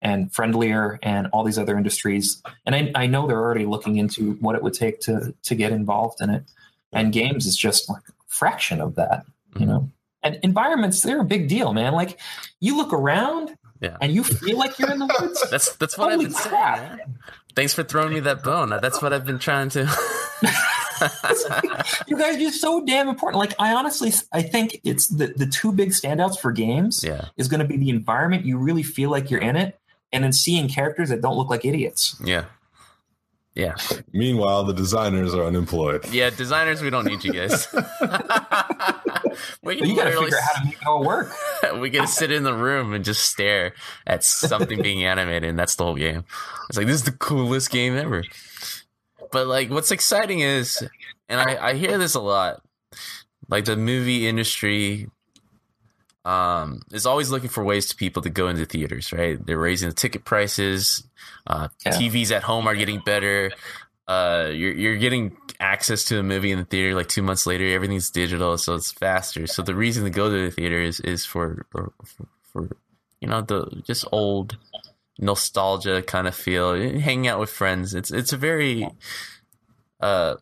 and 0.00 0.32
friendlier 0.32 0.98
and 1.02 1.28
all 1.32 1.44
these 1.44 1.58
other 1.58 1.76
industries. 1.76 2.42
And 2.64 2.74
I, 2.74 2.92
I, 2.94 3.06
know 3.06 3.26
they're 3.26 3.38
already 3.38 3.66
looking 3.66 3.96
into 3.96 4.34
what 4.34 4.54
it 4.54 4.62
would 4.62 4.74
take 4.74 5.00
to 5.00 5.34
to 5.44 5.54
get 5.54 5.72
involved 5.72 6.20
in 6.20 6.30
it. 6.30 6.44
And 6.92 7.12
games 7.12 7.46
is 7.46 7.56
just 7.56 7.90
like 7.90 8.02
a 8.08 8.12
fraction 8.28 8.80
of 8.80 8.94
that, 8.94 9.24
you 9.54 9.60
mm-hmm. 9.60 9.70
know. 9.70 9.90
And 10.22 10.38
environments, 10.42 11.00
they're 11.00 11.20
a 11.20 11.24
big 11.24 11.48
deal, 11.48 11.72
man. 11.72 11.92
Like 11.92 12.18
you 12.60 12.76
look 12.76 12.92
around 12.92 13.56
Yeah. 13.80 13.96
and 14.00 14.12
you 14.12 14.24
feel 14.24 14.56
like 14.56 14.78
you're 14.78 14.90
in 14.90 14.98
the 14.98 15.16
woods. 15.20 15.44
That's 15.50 15.76
that's 15.76 15.98
what 15.98 16.12
Holy 16.12 16.26
I've 16.26 16.32
been 16.32 16.40
crap. 16.40 16.78
saying. 16.78 16.96
Man. 16.96 17.18
Thanks 17.54 17.74
for 17.74 17.82
throwing 17.82 18.14
me 18.14 18.20
that 18.20 18.44
bone. 18.44 18.70
That's 18.70 19.02
what 19.02 19.12
I've 19.12 19.24
been 19.26 19.40
trying 19.40 19.70
to. 19.70 19.80
you 22.06 22.16
guys 22.16 22.42
are 22.42 22.52
so 22.52 22.84
damn 22.84 23.08
important. 23.08 23.38
Like 23.38 23.54
I 23.58 23.74
honestly, 23.74 24.12
I 24.32 24.42
think 24.42 24.80
it's 24.84 25.08
the 25.08 25.28
the 25.28 25.46
two 25.46 25.72
big 25.72 25.90
standouts 25.90 26.38
for 26.38 26.52
games 26.52 27.02
yeah, 27.04 27.26
is 27.36 27.48
going 27.48 27.60
to 27.60 27.66
be 27.66 27.76
the 27.76 27.90
environment. 27.90 28.44
You 28.44 28.58
really 28.58 28.82
feel 28.82 29.10
like 29.10 29.30
you're 29.30 29.40
in 29.40 29.56
it, 29.56 29.78
and 30.12 30.24
then 30.24 30.32
seeing 30.32 30.68
characters 30.68 31.08
that 31.10 31.20
don't 31.20 31.36
look 31.36 31.50
like 31.50 31.64
idiots. 31.64 32.16
yeah, 32.24 32.44
yeah, 33.54 33.74
Meanwhile, 34.12 34.64
the 34.64 34.72
designers 34.72 35.34
are 35.34 35.44
unemployed. 35.44 36.06
yeah. 36.12 36.30
Designers, 36.30 36.80
we 36.80 36.90
don't 36.90 37.04
need 37.06 37.24
you 37.24 37.32
guys. 37.32 37.66
we 39.62 39.76
can 39.76 39.88
you 39.88 39.96
got 39.96 40.04
to 40.04 40.10
literally 40.10 40.26
figure 40.26 40.38
out 40.38 40.42
how 40.44 40.60
to 40.60 40.66
make 40.66 40.80
it 40.80 40.86
all 40.86 41.04
work. 41.04 41.32
we 41.80 41.90
get 41.90 42.02
to 42.02 42.06
sit 42.06 42.30
in 42.30 42.44
the 42.44 42.54
room 42.54 42.92
and 42.94 43.04
just 43.04 43.24
stare 43.24 43.72
at 44.06 44.22
something 44.24 44.80
being 44.80 45.04
animated, 45.04 45.48
and 45.48 45.58
that's 45.58 45.74
the 45.76 45.84
whole 45.84 45.96
game. 45.96 46.24
It's 46.68 46.78
like 46.78 46.86
this 46.86 46.96
is 46.96 47.04
the 47.04 47.12
coolest 47.12 47.70
game 47.70 47.96
ever. 47.96 48.22
But 49.32 49.46
like, 49.48 49.70
what's 49.70 49.90
exciting 49.90 50.40
is, 50.40 50.82
and 51.28 51.40
I, 51.40 51.70
I 51.70 51.74
hear 51.74 51.98
this 51.98 52.14
a 52.14 52.20
lot, 52.20 52.62
like 53.48 53.64
the 53.64 53.76
movie 53.76 54.28
industry 54.28 55.08
um, 56.24 56.82
is 56.92 57.06
always 57.06 57.30
looking 57.30 57.48
for 57.48 57.64
ways 57.64 57.86
to 57.88 57.96
people 57.96 58.22
to 58.22 58.30
go 58.30 58.48
into 58.48 58.64
theaters. 58.66 59.12
Right? 59.12 59.38
They're 59.44 59.58
raising 59.58 59.88
the 59.88 59.94
ticket 59.94 60.24
prices. 60.24 61.04
Uh, 61.46 61.68
Yeah. 61.86 61.92
TVs 61.92 62.30
at 62.30 62.42
home 62.42 62.66
are 62.66 62.74
getting 62.74 63.00
better. 63.00 63.50
Uh, 64.06 64.50
you're 64.52 64.72
you're 64.72 64.96
getting 64.96 65.36
access 65.60 66.04
to 66.04 66.18
a 66.18 66.22
movie 66.22 66.50
in 66.50 66.58
the 66.58 66.64
theater 66.64 66.94
like 66.94 67.08
two 67.08 67.22
months 67.22 67.46
later. 67.46 67.66
Everything's 67.66 68.10
digital, 68.10 68.56
so 68.56 68.74
it's 68.74 68.90
faster. 68.90 69.46
So 69.46 69.62
the 69.62 69.74
reason 69.74 70.04
to 70.04 70.10
go 70.10 70.30
to 70.30 70.44
the 70.46 70.50
theater 70.50 70.80
is 70.80 71.00
is 71.00 71.26
for 71.26 71.66
for, 71.70 71.92
for, 72.04 72.26
for 72.52 72.76
you 73.20 73.28
know 73.28 73.42
the 73.42 73.82
just 73.84 74.06
old 74.10 74.56
nostalgia 75.18 76.00
kind 76.00 76.26
of 76.26 76.34
feel, 76.34 76.74
hanging 77.00 77.26
out 77.28 77.38
with 77.40 77.50
friends. 77.50 77.94
It's 77.94 78.10
it's 78.10 78.32
a 78.32 78.36
very 78.38 78.88
uh 80.00 80.36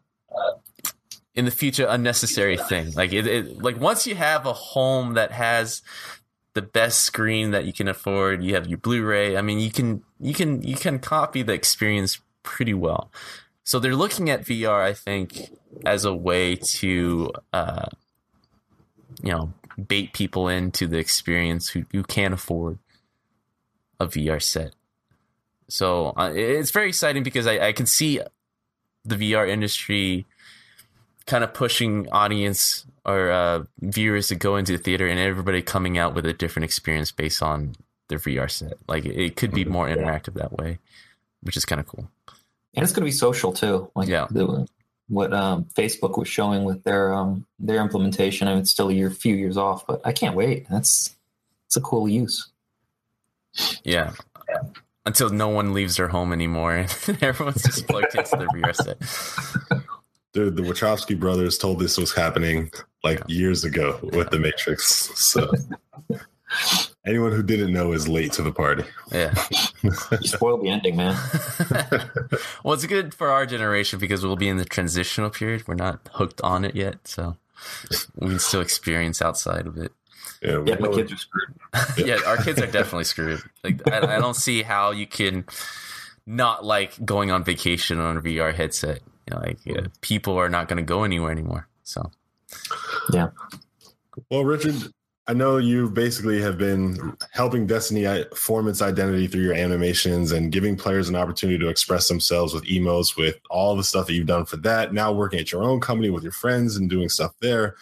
in 1.36 1.44
the 1.44 1.50
future 1.50 1.86
unnecessary 1.88 2.56
thing. 2.56 2.92
Like 2.92 3.12
it, 3.12 3.26
it 3.26 3.62
like 3.62 3.78
once 3.78 4.06
you 4.06 4.14
have 4.14 4.46
a 4.46 4.54
home 4.54 5.14
that 5.14 5.30
has 5.32 5.82
the 6.54 6.62
best 6.62 7.00
screen 7.00 7.50
that 7.50 7.66
you 7.66 7.72
can 7.72 7.86
afford, 7.86 8.42
you 8.42 8.54
have 8.54 8.66
your 8.66 8.78
Blu-ray. 8.78 9.36
I 9.36 9.42
mean, 9.42 9.60
you 9.60 9.70
can 9.70 10.02
you 10.18 10.32
can 10.32 10.62
you 10.62 10.74
can 10.74 10.98
copy 10.98 11.42
the 11.42 11.52
experience 11.52 12.20
pretty 12.42 12.74
well. 12.74 13.12
So 13.64 13.78
they're 13.78 13.94
looking 13.94 14.30
at 14.30 14.42
VR, 14.42 14.80
I 14.80 14.94
think, 14.94 15.50
as 15.84 16.04
a 16.04 16.14
way 16.14 16.56
to 16.56 17.30
uh, 17.52 17.86
you 19.22 19.32
know 19.32 19.52
bait 19.86 20.14
people 20.14 20.48
into 20.48 20.86
the 20.86 20.96
experience 20.96 21.68
who, 21.68 21.84
who 21.92 22.02
can't 22.02 22.32
afford 22.32 22.78
a 24.00 24.06
VR 24.06 24.42
set. 24.42 24.74
So 25.68 26.14
uh, 26.16 26.32
it's 26.34 26.70
very 26.70 26.88
exciting 26.88 27.22
because 27.22 27.46
I, 27.46 27.58
I 27.58 27.72
can 27.72 27.86
see 27.86 28.20
the 29.04 29.16
VR 29.16 29.48
industry 29.48 30.24
kind 31.26 31.42
of 31.44 31.52
pushing 31.54 32.08
audience 32.10 32.86
or 33.04 33.30
uh, 33.30 33.64
viewers 33.80 34.28
to 34.28 34.34
go 34.34 34.56
into 34.56 34.72
the 34.72 34.78
theater 34.78 35.06
and 35.06 35.18
everybody 35.18 35.62
coming 35.62 35.98
out 35.98 36.14
with 36.14 36.26
a 36.26 36.32
different 36.32 36.64
experience 36.64 37.10
based 37.12 37.42
on 37.42 37.74
their 38.08 38.18
VR 38.18 38.50
set. 38.50 38.74
Like 38.88 39.04
it, 39.04 39.36
could 39.36 39.52
be 39.52 39.64
more 39.64 39.88
interactive 39.88 40.34
that 40.34 40.52
way, 40.52 40.78
which 41.42 41.56
is 41.56 41.64
kind 41.64 41.80
of 41.80 41.86
cool. 41.86 42.08
and 42.74 42.82
it's 42.82 42.92
going 42.92 43.02
to 43.02 43.06
be 43.06 43.10
social 43.12 43.52
too. 43.52 43.90
Like 43.94 44.08
Yeah. 44.08 44.26
the, 44.30 44.66
what 45.08 45.32
um, 45.32 45.66
Facebook 45.76 46.18
was 46.18 46.26
showing 46.28 46.64
with 46.64 46.82
their 46.82 47.14
um, 47.14 47.46
their 47.60 47.80
implementation. 47.80 48.48
I 48.48 48.52
mean, 48.52 48.60
it's 48.62 48.72
still 48.72 48.88
a 48.88 48.92
year, 48.92 49.08
few 49.10 49.36
years 49.36 49.56
off, 49.56 49.86
but 49.86 50.00
I 50.04 50.12
can't 50.12 50.34
wait. 50.34 50.66
That's 50.68 51.14
it's 51.66 51.76
a 51.76 51.80
cool 51.80 52.08
use. 52.08 52.48
Yeah. 53.84 54.12
Until 55.04 55.30
no 55.30 55.48
one 55.48 55.72
leaves 55.74 55.96
their 55.96 56.08
home 56.08 56.32
anymore 56.32 56.74
and 56.74 57.18
everyone's 57.22 57.62
just 57.62 57.86
plugged 57.86 58.14
into 58.16 58.36
their 58.36 58.48
VR 58.48 58.74
set. 58.74 59.80
Dude, 60.36 60.54
the 60.54 60.62
Wachowski 60.62 61.18
brothers 61.18 61.56
told 61.56 61.78
this 61.78 61.96
was 61.96 62.12
happening 62.12 62.70
like 63.02 63.22
years 63.26 63.64
ago 63.64 63.98
with 64.02 64.28
the 64.28 64.38
Matrix. 64.38 64.84
So 65.18 65.50
anyone 67.06 67.32
who 67.32 67.42
didn't 67.42 67.72
know 67.72 67.92
is 67.92 68.06
late 68.06 68.32
to 68.32 68.42
the 68.42 68.52
party. 68.52 68.84
Yeah. 69.10 69.34
You 69.82 70.26
spoiled 70.26 70.62
the 70.62 70.68
ending, 70.68 70.96
man. 70.96 71.16
well, 72.64 72.74
it's 72.74 72.84
good 72.86 73.14
for 73.14 73.30
our 73.30 73.46
generation 73.46 73.98
because 73.98 74.26
we'll 74.26 74.36
be 74.36 74.48
in 74.48 74.56
the 74.56 74.64
transitional 74.64 75.30
period. 75.30 75.66
We're 75.68 75.74
not 75.74 76.00
hooked 76.14 76.40
on 76.42 76.64
it 76.64 76.74
yet, 76.74 77.06
so 77.06 77.36
we 78.16 78.30
can 78.30 78.38
still 78.38 78.60
experience 78.60 79.22
outside 79.22 79.66
of 79.66 79.78
it. 79.78 79.92
Yeah, 80.42 80.58
we 80.58 80.70
Yeah, 80.70 80.78
my 80.80 80.88
kids 80.88 81.12
are 81.12 81.16
screwed. 81.16 81.54
yeah, 82.06 82.18
our 82.26 82.36
kids 82.38 82.60
are 82.60 82.66
definitely 82.66 83.04
screwed. 83.04 83.40
Like, 83.62 83.88
I, 83.88 84.16
I 84.16 84.18
don't 84.18 84.34
see 84.34 84.62
how 84.62 84.90
you 84.90 85.06
can 85.06 85.44
not 86.26 86.64
like 86.64 87.02
going 87.04 87.30
on 87.30 87.44
vacation 87.44 88.00
on 88.00 88.16
a 88.16 88.20
VR 88.20 88.52
headset. 88.52 89.00
You 89.26 89.34
know, 89.34 89.42
like, 89.42 89.58
yeah, 89.64 89.86
people 90.00 90.36
are 90.36 90.48
not 90.48 90.68
going 90.68 90.76
to 90.76 90.82
go 90.82 91.04
anywhere 91.04 91.30
anymore. 91.30 91.68
So, 91.82 92.10
Yeah. 93.12 93.28
Well, 94.30 94.44
Richard, 94.44 94.92
I 95.28 95.34
know 95.34 95.56
you 95.56 95.90
basically 95.90 96.40
have 96.40 96.56
been 96.56 97.16
helping 97.32 97.66
Destiny 97.66 98.24
form 98.36 98.68
its 98.68 98.80
identity 98.80 99.26
through 99.26 99.42
your 99.42 99.54
animations 99.54 100.30
and 100.30 100.52
giving 100.52 100.76
players 100.76 101.08
an 101.08 101.16
opportunity 101.16 101.58
to 101.58 101.68
express 101.68 102.06
themselves 102.06 102.54
with 102.54 102.64
emotes, 102.64 103.16
with 103.16 103.36
all 103.50 103.74
the 103.74 103.82
stuff 103.82 104.06
that 104.06 104.14
you've 104.14 104.28
done 104.28 104.44
for 104.44 104.56
that. 104.58 104.94
Now 104.94 105.12
working 105.12 105.40
at 105.40 105.50
your 105.50 105.64
own 105.64 105.80
company 105.80 106.10
with 106.10 106.22
your 106.22 106.32
friends 106.32 106.76
and 106.76 106.88
doing 106.88 107.08
stuff 107.08 107.32
there. 107.40 107.74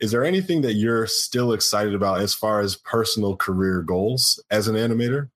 Is 0.00 0.10
there 0.10 0.24
anything 0.24 0.60
that 0.60 0.74
you're 0.74 1.06
still 1.06 1.54
excited 1.54 1.94
about 1.94 2.20
as 2.20 2.34
far 2.34 2.60
as 2.60 2.76
personal 2.76 3.34
career 3.34 3.80
goals 3.80 4.38
as 4.50 4.68
an 4.68 4.76
animator? 4.76 5.30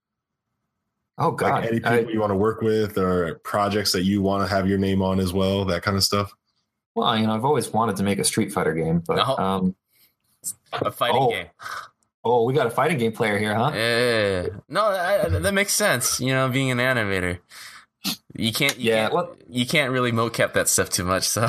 Oh 1.18 1.30
God, 1.30 1.62
like 1.62 1.70
any 1.70 1.80
people 1.80 1.92
I- 1.92 2.12
you 2.12 2.20
want 2.20 2.30
to 2.32 2.36
work 2.36 2.60
with 2.60 2.98
or 2.98 3.36
projects 3.44 3.92
that 3.92 4.02
you 4.02 4.20
want 4.22 4.42
to 4.48 4.54
have 4.54 4.68
your 4.68 4.78
name 4.78 5.00
on 5.02 5.20
as 5.20 5.32
well, 5.32 5.64
that 5.66 5.82
kind 5.82 5.96
of 5.96 6.02
stuff? 6.04 6.32
well, 6.96 7.16
you 7.18 7.26
know, 7.26 7.34
I've 7.34 7.44
always 7.44 7.72
wanted 7.72 7.96
to 7.96 8.02
make 8.04 8.18
a 8.20 8.24
Street 8.24 8.52
Fighter 8.52 8.72
game, 8.74 9.02
but 9.06 9.16
No. 9.16 9.36
um, 9.36 9.74
a 10.72 10.90
fighting 10.92 11.22
Oh. 11.22 11.30
game. 11.30 11.46
oh, 12.24 12.44
we 12.44 12.54
got 12.54 12.66
a 12.66 12.70
fighting 12.70 12.98
game 12.98 13.12
player 13.12 13.36
here, 13.38 13.54
huh? 13.54 13.72
Yeah. 13.74 14.46
No, 14.68 14.84
I, 14.84 15.28
that 15.28 15.54
makes 15.54 15.72
sense. 15.74 16.20
You 16.20 16.32
know, 16.32 16.48
being 16.48 16.70
an 16.70 16.78
animator, 16.78 17.38
you 18.36 18.52
can't. 18.52 18.78
You 18.78 18.90
Yeah, 18.92 19.02
Can't, 19.02 19.14
well- 19.14 19.36
you 19.48 19.66
can't 19.66 19.90
really 19.92 20.12
mocap 20.12 20.52
that 20.54 20.68
stuff 20.68 20.88
too 20.90 21.04
much. 21.04 21.24
So. 21.28 21.48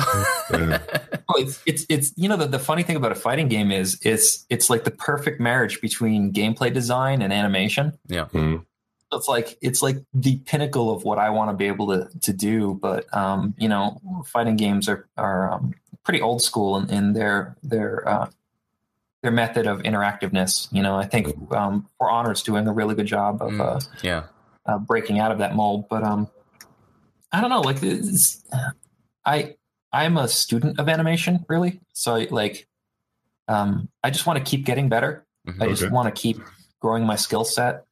Yeah. 0.52 0.78
Oh, 1.28 1.40
it's 1.42 1.60
it's 1.66 1.84
it's 1.88 2.12
you 2.16 2.28
know 2.28 2.36
the, 2.36 2.46
the 2.46 2.58
funny 2.60 2.84
thing 2.84 2.94
about 2.94 3.10
a 3.10 3.16
fighting 3.16 3.48
game 3.48 3.72
is 3.72 3.98
it's 4.02 4.46
it's 4.48 4.70
like 4.70 4.84
the 4.84 4.92
perfect 4.92 5.40
marriage 5.40 5.80
between 5.80 6.32
gameplay 6.32 6.72
design 6.72 7.20
and 7.20 7.32
animation. 7.32 7.98
yeah. 8.06 8.26
Mhm. 8.26 8.64
It's 9.16 9.28
like 9.28 9.58
it's 9.60 9.82
like 9.82 9.96
the 10.14 10.38
pinnacle 10.38 10.90
of 10.94 11.04
what 11.04 11.18
I 11.18 11.30
want 11.30 11.50
to 11.50 11.56
be 11.56 11.66
able 11.66 11.88
to 11.88 12.08
to 12.20 12.32
do. 12.32 12.74
But 12.74 13.12
um, 13.16 13.54
you 13.58 13.68
know, 13.68 14.00
fighting 14.26 14.56
games 14.56 14.88
are 14.88 15.08
are 15.16 15.52
um, 15.52 15.74
pretty 16.04 16.20
old 16.22 16.42
school 16.42 16.76
in, 16.76 16.88
in 16.90 17.12
their 17.12 17.56
their 17.62 18.08
uh, 18.08 18.30
their 19.22 19.32
method 19.32 19.66
of 19.66 19.82
interactiveness. 19.82 20.68
You 20.72 20.82
know, 20.82 20.96
I 20.96 21.06
think 21.06 21.34
um, 21.52 21.88
For 21.98 22.10
Honor's 22.10 22.42
doing 22.42 22.66
a 22.68 22.72
really 22.72 22.94
good 22.94 23.06
job 23.06 23.42
of 23.42 23.60
uh, 23.60 23.78
Mm, 23.78 23.88
yeah. 24.02 24.22
uh, 24.66 24.78
breaking 24.78 25.18
out 25.18 25.32
of 25.32 25.38
that 25.38 25.54
mold. 25.56 25.88
But 25.88 26.04
um, 26.04 26.28
I 27.32 27.40
don't 27.40 27.50
know. 27.50 27.60
Like, 27.62 27.78
I 29.24 29.56
I'm 29.92 30.16
a 30.16 30.28
student 30.28 30.78
of 30.78 30.88
animation, 30.88 31.44
really. 31.48 31.80
So 31.92 32.14
I, 32.16 32.28
like, 32.30 32.68
um, 33.48 33.88
I 34.04 34.10
just 34.10 34.26
want 34.26 34.38
to 34.38 34.44
keep 34.44 34.64
getting 34.66 34.88
better. 34.88 35.26
Mhm. 35.48 35.62
I 35.62 35.68
just 35.68 35.84
Okay. 35.84 35.92
want 35.92 36.14
to 36.14 36.20
keep 36.20 36.38
growing 36.80 37.04
my 37.04 37.16
skill 37.16 37.44
set. 37.44 37.84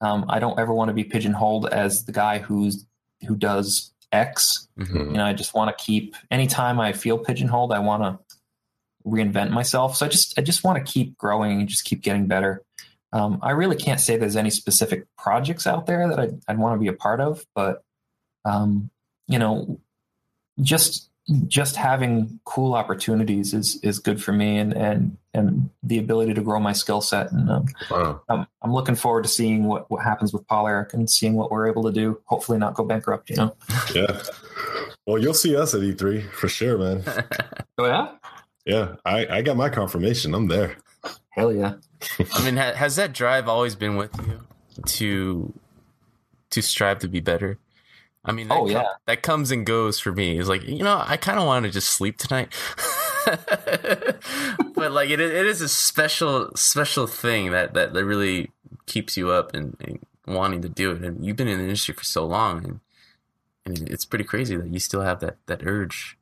Um, 0.00 0.26
I 0.28 0.38
don't 0.38 0.58
ever 0.58 0.72
want 0.72 0.88
to 0.88 0.94
be 0.94 1.04
pigeonholed 1.04 1.68
as 1.68 2.04
the 2.04 2.12
guy 2.12 2.38
who's 2.38 2.84
who 3.26 3.34
does 3.34 3.92
X. 4.12 4.68
Mhm. 4.78 5.06
You 5.06 5.12
know, 5.14 5.24
I 5.24 5.32
just 5.32 5.54
want 5.54 5.76
to 5.76 5.84
keep. 5.84 6.14
Anytime 6.30 6.78
I 6.80 6.92
feel 6.92 7.18
pigeonholed, 7.18 7.72
I 7.72 7.78
want 7.78 8.02
to 8.02 8.18
reinvent 9.06 9.50
myself. 9.50 9.96
So 9.96 10.06
I 10.06 10.08
just 10.08 10.38
I 10.38 10.42
just 10.42 10.64
want 10.64 10.84
to 10.84 10.92
keep 10.92 11.16
growing 11.16 11.60
and 11.60 11.68
just 11.68 11.84
keep 11.84 12.02
getting 12.02 12.26
better. 12.26 12.62
Um, 13.12 13.38
I 13.42 13.52
really 13.52 13.76
can't 13.76 14.00
say 14.00 14.16
there's 14.16 14.36
any 14.36 14.50
specific 14.50 15.06
projects 15.16 15.66
out 15.66 15.86
there 15.86 16.08
that 16.08 16.18
I'd, 16.18 16.40
I'd 16.48 16.58
want 16.58 16.74
to 16.74 16.80
be 16.80 16.88
a 16.88 16.92
part 16.92 17.20
of, 17.20 17.46
but 17.54 17.82
um, 18.44 18.90
you 19.28 19.38
know, 19.38 19.80
just 20.60 21.08
just 21.48 21.74
having 21.76 22.38
cool 22.44 22.74
opportunities 22.74 23.52
is 23.52 23.78
is 23.82 23.98
good 23.98 24.22
for 24.22 24.32
me, 24.32 24.58
and 24.58 24.72
and 24.72 25.16
and 25.34 25.70
the 25.82 25.98
ability 25.98 26.34
to 26.34 26.40
grow 26.40 26.60
my 26.60 26.72
skill 26.72 27.00
set. 27.00 27.32
And 27.32 27.50
um, 27.50 27.66
Wow. 27.90 28.20
I'm 28.28 28.46
I'm 28.62 28.72
looking 28.72 28.94
forward 28.94 29.24
to 29.24 29.28
seeing 29.28 29.64
what 29.64 29.90
what 29.90 30.04
happens 30.04 30.32
with 30.32 30.46
Polyarc 30.46 30.94
and 30.94 31.10
seeing 31.10 31.34
what 31.34 31.50
we're 31.50 31.68
able 31.68 31.82
to 31.84 31.92
do. 31.92 32.20
Hopefully, 32.26 32.58
not 32.58 32.74
go 32.74 32.84
bankrupt. 32.84 33.30
You 33.30 33.36
know. 33.36 33.56
Yeah. 33.94 34.22
Well, 35.06 35.18
you'll 35.22 35.34
see 35.34 35.56
us 35.56 35.72
at 35.74 35.80
E3 35.82 36.30
for 36.32 36.48
sure, 36.48 36.78
man. 36.78 37.02
Oh 37.78 37.84
yeah. 37.86 38.08
Yeah, 38.64 38.94
I, 39.04 39.26
I 39.26 39.42
got 39.42 39.56
my 39.56 39.68
confirmation. 39.68 40.34
I'm 40.34 40.48
there. 40.48 40.76
Hell 41.30 41.52
yeah. 41.52 41.74
I 42.34 42.44
mean, 42.44 42.56
ha- 42.56 42.72
has 42.72 42.96
that 42.96 43.12
drive 43.12 43.48
always 43.48 43.74
been 43.76 43.96
with 43.96 44.10
you 44.26 44.40
to 44.86 45.52
to 46.50 46.62
strive 46.62 46.98
to 47.00 47.08
be 47.08 47.20
better? 47.20 47.58
I 48.26 48.32
mean, 48.32 48.48
that 48.48 48.54
Oh, 48.54 48.64
com- 48.64 48.70
yeah. 48.70 48.88
that 49.06 49.22
comes 49.22 49.50
and 49.50 49.64
goes 49.64 49.98
for 50.00 50.12
me. 50.12 50.38
It's 50.38 50.48
like 50.48 50.64
you 50.64 50.82
know, 50.82 51.02
I 51.06 51.16
kind 51.16 51.38
of 51.38 51.46
want 51.46 51.64
to 51.64 51.70
just 51.70 51.90
sleep 51.90 52.18
tonight, 52.18 52.52
but 53.26 54.92
like 54.92 55.10
it, 55.10 55.20
it 55.20 55.46
is 55.46 55.60
a 55.60 55.68
special 55.68 56.50
special 56.56 57.06
thing 57.06 57.52
that 57.52 57.74
that 57.74 57.94
that 57.94 58.04
really 58.04 58.50
keeps 58.86 59.16
you 59.16 59.30
up 59.30 59.54
and, 59.54 59.76
and, 59.80 59.98
wanting 60.26 60.60
to 60.60 60.68
do 60.68 60.90
it. 60.90 61.02
And 61.02 61.24
you've 61.24 61.36
been 61.36 61.46
in 61.46 61.58
the 61.58 61.64
industry 61.64 61.94
for 61.94 62.02
so 62.02 62.26
long, 62.26 62.64
and 62.64 62.80
and 63.64 63.88
it's 63.88 64.04
pretty 64.04 64.24
crazy 64.24 64.56
that 64.56 64.68
you 64.68 64.80
still 64.80 65.02
have 65.02 65.20
that 65.20 65.36
that 65.46 65.64
urge. 65.64 66.18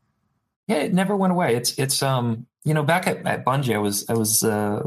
Yeah, 0.67 0.77
it 0.77 0.93
never 0.93 1.17
went 1.17 1.33
away. 1.33 1.57
It's 1.57 1.79
it's 1.79 2.03
um 2.03 2.47
you 2.65 2.75
know 2.75 2.83
back 2.83 3.07
at, 3.07 3.27
at 3.27 3.45
Bungie, 3.45 3.75
I 3.75 3.79
was 3.79 4.05
I 4.11 4.15
was 4.15 4.43
uh, 4.43 4.87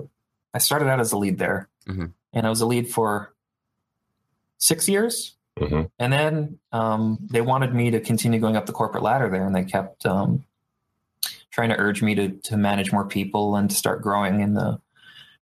I 0.53 0.59
started 0.59 0.88
out 0.88 0.99
as 0.99 1.11
a 1.11 1.18
lead 1.18 1.39
there, 1.39 1.68
mm-hmm. 1.88 2.05
and 2.34 2.45
I 2.45 2.49
was 2.49 2.61
a 2.61 2.68
lead 2.68 2.89
for 2.89 3.34
six 4.57 4.88
years. 4.88 5.36
Mm-hmm. 5.60 5.82
And 5.99 6.14
then 6.14 6.60
um, 6.72 7.18
they 7.30 7.41
wanted 7.41 7.74
me 7.74 7.91
to 7.91 7.99
continue 7.99 8.39
going 8.39 8.55
up 8.55 8.66
the 8.66 8.74
corporate 8.74 9.03
ladder 9.03 9.30
there, 9.30 9.45
and 9.45 9.55
they 9.55 9.64
kept 9.64 10.05
um, 10.05 10.43
trying 11.51 11.70
to 11.70 11.78
urge 11.78 12.01
me 12.01 12.16
to 12.16 12.30
to 12.30 12.58
manage 12.58 12.91
more 12.91 13.05
people 13.05 13.55
and 13.55 13.70
to 13.70 13.76
start 13.76 14.01
growing 14.01 14.41
in 14.41 14.53
the 14.53 14.80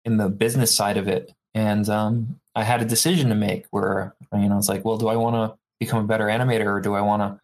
in 0.06 0.18
the 0.18 0.30
business 0.30 0.76
side 0.76 0.98
of 0.98 1.08
it. 1.08 1.34
And 1.54 1.88
um, 1.90 2.40
I 2.56 2.64
had 2.64 2.82
a 2.82 2.86
decision 2.86 3.30
to 3.30 3.36
make 3.36 3.66
where 3.72 4.16
you 4.32 4.48
know 4.48 4.54
I 4.54 4.58
was 4.58 4.70
like, 4.70 4.86
well, 4.86 4.98
do 4.98 5.08
I 5.08 5.16
want 5.16 5.36
to 5.36 5.58
become 5.80 6.04
a 6.04 6.08
better 6.08 6.26
animator 6.26 6.68
or 6.68 6.82
do 6.82 6.94
I 6.94 7.02
want 7.02 7.22
to 7.22 7.40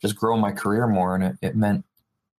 just 0.00 0.16
grow 0.16 0.36
my 0.36 0.52
career 0.52 0.86
more? 0.86 1.14
And 1.14 1.24
it, 1.24 1.36
it, 1.42 1.56
meant 1.56 1.84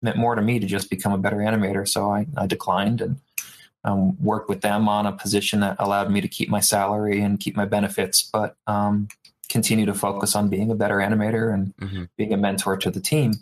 meant 0.02 0.18
more 0.18 0.36
to 0.36 0.42
me 0.42 0.60
to 0.60 0.68
just 0.68 0.90
become 0.90 1.12
a 1.12 1.18
better 1.18 1.38
animator. 1.38 1.88
So 1.88 2.12
I, 2.12 2.26
I 2.38 2.48
declined 2.48 3.02
and 3.02 3.20
um, 3.84 4.22
worked 4.22 4.50
with 4.50 4.62
them 4.62 4.90
on 4.90 5.06
a 5.06 5.12
position 5.12 5.62
that 5.62 5.78
allowed 5.80 6.12
me 6.12 6.22
to 6.22 6.28
keep 6.28 6.50
my 6.50 6.60
salary 6.60 7.22
and 7.22 7.40
keep 7.40 7.56
my 7.56 7.66
benefits, 7.66 8.22
but 8.22 8.56
um, 8.68 9.08
continue 9.50 9.86
to 9.86 9.93
focus 9.93 10.36
on 10.36 10.50
being 10.50 10.72
a 10.72 10.76
better 10.76 10.97
animator 10.97 11.54
and 11.54 11.76
mm-hmm. 11.78 12.04
being 12.18 12.34
a 12.34 12.38
mentor 12.38 12.78
to 12.78 12.91
the 12.91 13.02
team. 13.02 13.34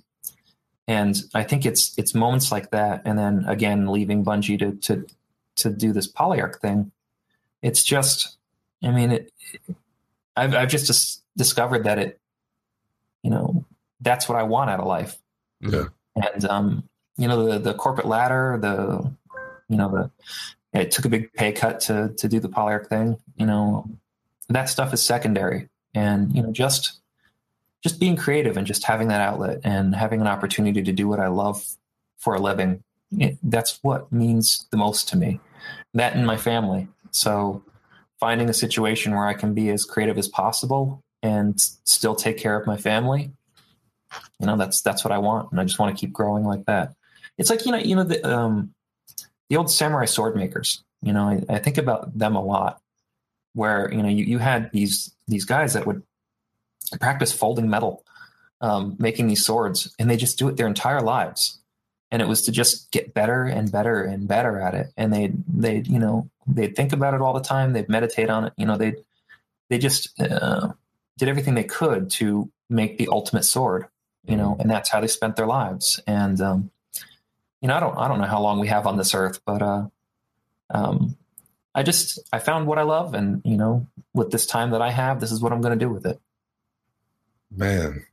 And 0.87 1.21
I 1.33 1.43
think 1.43 1.65
it's 1.65 1.97
it's 1.97 2.15
moments 2.15 2.51
like 2.51 2.71
that, 2.71 3.01
and 3.03 3.19
then 3.19 3.43
again 3.45 3.87
leaving 3.87 4.23
Bungie 4.23 4.57
to 4.59 4.71
to 4.87 5.05
to 5.57 5.69
do 5.69 5.91
this 5.91 6.09
polyarc 6.09 6.59
thing. 6.59 6.91
It's 7.61 7.83
just, 7.83 8.37
I 8.81 8.91
mean, 8.91 9.11
it, 9.11 9.33
I've 10.37 10.55
I've 10.55 10.69
just 10.69 10.87
dis- 10.87 11.21
discovered 11.35 11.83
that 11.83 11.99
it, 11.99 12.19
you 13.21 13.31
know, 13.31 13.65
that's 13.99 14.29
what 14.29 14.37
I 14.37 14.43
want 14.43 14.69
out 14.69 14.79
of 14.79 14.87
life. 14.87 15.17
Yeah. 15.59 15.85
And 16.15 16.45
um, 16.45 16.89
you 17.17 17.27
know, 17.27 17.45
the 17.45 17.59
the 17.59 17.73
corporate 17.73 18.07
ladder, 18.07 18.57
the 18.61 19.11
you 19.67 19.75
know, 19.77 19.89
the 19.89 20.79
it 20.79 20.91
took 20.91 21.05
a 21.05 21.09
big 21.09 21.33
pay 21.33 21.51
cut 21.51 21.81
to 21.81 22.13
to 22.17 22.29
do 22.29 22.39
the 22.39 22.49
polyarc 22.49 22.87
thing. 22.87 23.17
You 23.35 23.45
know, 23.45 23.89
that 24.47 24.69
stuff 24.69 24.93
is 24.93 25.01
secondary, 25.03 25.67
and 25.97 26.35
you 26.35 26.43
know, 26.43 26.51
just 26.51 26.99
just 27.83 27.99
being 27.99 28.15
creative 28.15 28.55
and 28.55 28.67
just 28.67 28.83
having 28.85 29.07
that 29.07 29.21
outlet 29.21 29.59
and 29.63 29.95
having 29.95 30.21
an 30.21 30.27
opportunity 30.27 30.83
to 30.83 30.91
do 30.91 31.07
what 31.07 31.19
I 31.19 31.27
love 31.27 31.65
for 32.17 32.35
a 32.35 32.39
living. 32.39 32.83
It, 33.17 33.37
that's 33.41 33.79
what 33.81 34.11
means 34.11 34.67
the 34.71 34.77
most 34.77 35.09
to 35.09 35.17
me. 35.17 35.39
That 35.93 36.15
and 36.15 36.25
my 36.25 36.37
family. 36.37 36.87
So 37.11 37.63
finding 38.19 38.49
a 38.49 38.53
situation 38.53 39.13
where 39.15 39.27
I 39.27 39.33
can 39.33 39.53
be 39.53 39.69
as 39.69 39.85
creative 39.85 40.17
as 40.17 40.27
possible 40.27 41.01
and 41.23 41.59
still 41.59 42.15
take 42.15 42.37
care 42.37 42.59
of 42.59 42.67
my 42.67 42.77
family, 42.77 43.31
you 44.39 44.45
know, 44.45 44.57
that's 44.57 44.81
that's 44.81 45.03
what 45.03 45.11
I 45.11 45.17
want, 45.17 45.51
and 45.51 45.59
I 45.59 45.63
just 45.63 45.79
want 45.79 45.95
to 45.95 45.99
keep 45.99 46.13
growing 46.13 46.43
like 46.43 46.65
that. 46.65 46.93
It's 47.37 47.49
like 47.49 47.65
you 47.65 47.71
know, 47.71 47.79
you 47.79 47.95
know 47.95 48.03
the 48.03 48.23
um, 48.23 48.73
the 49.49 49.57
old 49.57 49.71
samurai 49.71 50.05
sword 50.05 50.35
makers. 50.35 50.83
You 51.01 51.13
know, 51.13 51.23
I, 51.23 51.55
I 51.55 51.59
think 51.59 51.77
about 51.77 52.17
them 52.17 52.35
a 52.35 52.43
lot. 52.43 52.81
Where 53.53 53.91
you 53.91 54.03
know 54.03 54.09
you, 54.09 54.25
you 54.25 54.37
had 54.37 54.71
these 54.71 55.16
these 55.27 55.45
guys 55.45 55.73
that 55.73 55.85
would 55.85 56.03
practice 56.99 57.31
folding 57.31 57.69
metal, 57.69 58.03
um, 58.61 58.95
making 58.99 59.27
these 59.27 59.45
swords, 59.45 59.93
and 59.99 60.09
they 60.09 60.17
just 60.17 60.39
do 60.39 60.47
it 60.47 60.57
their 60.57 60.67
entire 60.67 61.01
lives. 61.01 61.59
And 62.09 62.21
it 62.21 62.27
was 62.27 62.43
to 62.43 62.51
just 62.51 62.89
get 62.91 63.13
better 63.13 63.43
and 63.43 63.69
better 63.69 64.01
and 64.01 64.27
better 64.27 64.61
at 64.61 64.73
it. 64.73 64.93
And 64.95 65.13
they 65.13 65.33
they 65.47 65.79
you 65.79 65.99
know 65.99 66.29
they'd 66.47 66.75
think 66.75 66.93
about 66.93 67.13
it 67.13 67.21
all 67.21 67.33
the 67.33 67.41
time. 67.41 67.73
They'd 67.73 67.89
meditate 67.89 68.29
on 68.29 68.45
it. 68.45 68.53
You 68.57 68.65
know 68.65 68.77
they 68.77 68.95
they 69.69 69.77
just 69.77 70.19
uh, 70.21 70.71
did 71.17 71.27
everything 71.27 71.55
they 71.55 71.65
could 71.65 72.09
to 72.11 72.49
make 72.69 72.97
the 72.97 73.09
ultimate 73.11 73.43
sword. 73.43 73.87
You 74.25 74.35
know, 74.35 74.57
and 74.59 74.69
that's 74.69 74.89
how 74.89 74.99
they 74.99 75.07
spent 75.07 75.37
their 75.37 75.47
lives. 75.47 76.01
And 76.05 76.41
um, 76.41 76.71
you 77.61 77.67
know, 77.67 77.75
I 77.75 77.79
don't 77.79 77.97
I 77.97 78.07
don't 78.07 78.19
know 78.19 78.27
how 78.27 78.41
long 78.41 78.59
we 78.59 78.67
have 78.67 78.87
on 78.87 78.97
this 78.97 79.13
earth, 79.13 79.41
but 79.45 79.61
uh, 79.61 79.87
um, 80.69 81.17
I 81.77 81.83
just 81.83 82.17
I 82.33 82.39
found 82.39 82.65
what 82.65 82.79
I 82.79 82.81
love, 82.81 83.13
and 83.13 83.39
you 83.45 83.55
know, 83.55 83.85
with 84.11 84.31
this 84.31 84.47
time 84.47 84.71
that 84.71 84.81
I 84.81 84.89
have, 84.89 85.19
this 85.19 85.31
is 85.31 85.41
what 85.41 85.53
I'm 85.53 85.61
going 85.61 85.77
to 85.77 85.85
do 85.85 85.91
with 85.91 86.07
it. 86.07 86.19
Man, 87.55 88.03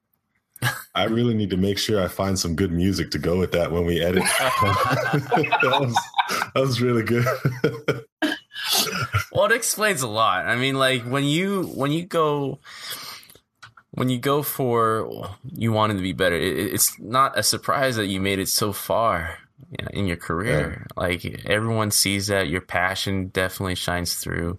I 0.95 1.05
really 1.05 1.33
need 1.33 1.49
to 1.49 1.57
make 1.57 1.79
sure 1.79 2.03
I 2.03 2.09
find 2.09 2.39
some 2.39 2.57
good 2.57 2.71
music 2.71 3.11
to 3.13 3.19
go 3.19 3.39
with 3.39 3.53
that 3.53 3.73
when 3.73 3.87
we 3.87 4.03
edit. 4.03 4.23
that, 4.43 5.79
was, 5.81 5.99
that 6.55 6.61
was 6.61 6.83
really 6.83 7.05
good. 7.05 7.25
well, 9.33 9.47
it 9.47 9.53
explains 9.53 10.03
a 10.03 10.09
lot. 10.09 10.45
I 10.45 10.57
mean, 10.57 10.75
like 10.75 11.05
when 11.05 11.25
you 11.25 11.63
when 11.69 11.91
you 11.91 12.05
go 12.05 12.59
when 13.93 14.11
you 14.11 14.19
go 14.19 14.43
for 14.43 15.31
you 15.55 15.73
wanting 15.73 15.97
to 15.97 16.03
be 16.03 16.13
better, 16.13 16.37
it, 16.37 16.59
it's 16.75 16.99
not 17.01 17.39
a 17.39 17.43
surprise 17.43 17.97
that 17.97 18.09
you 18.09 18.21
made 18.21 18.41
it 18.41 18.49
so 18.49 18.75
far 18.75 19.39
in 19.93 20.07
your 20.07 20.17
career. 20.17 20.87
Yeah. 20.97 21.03
Like 21.03 21.25
everyone 21.47 21.91
sees 21.91 22.29
that 22.29 22.49
your 22.49 22.61
passion 22.61 23.29
definitely 23.29 23.75
shines 23.75 24.15
through 24.15 24.59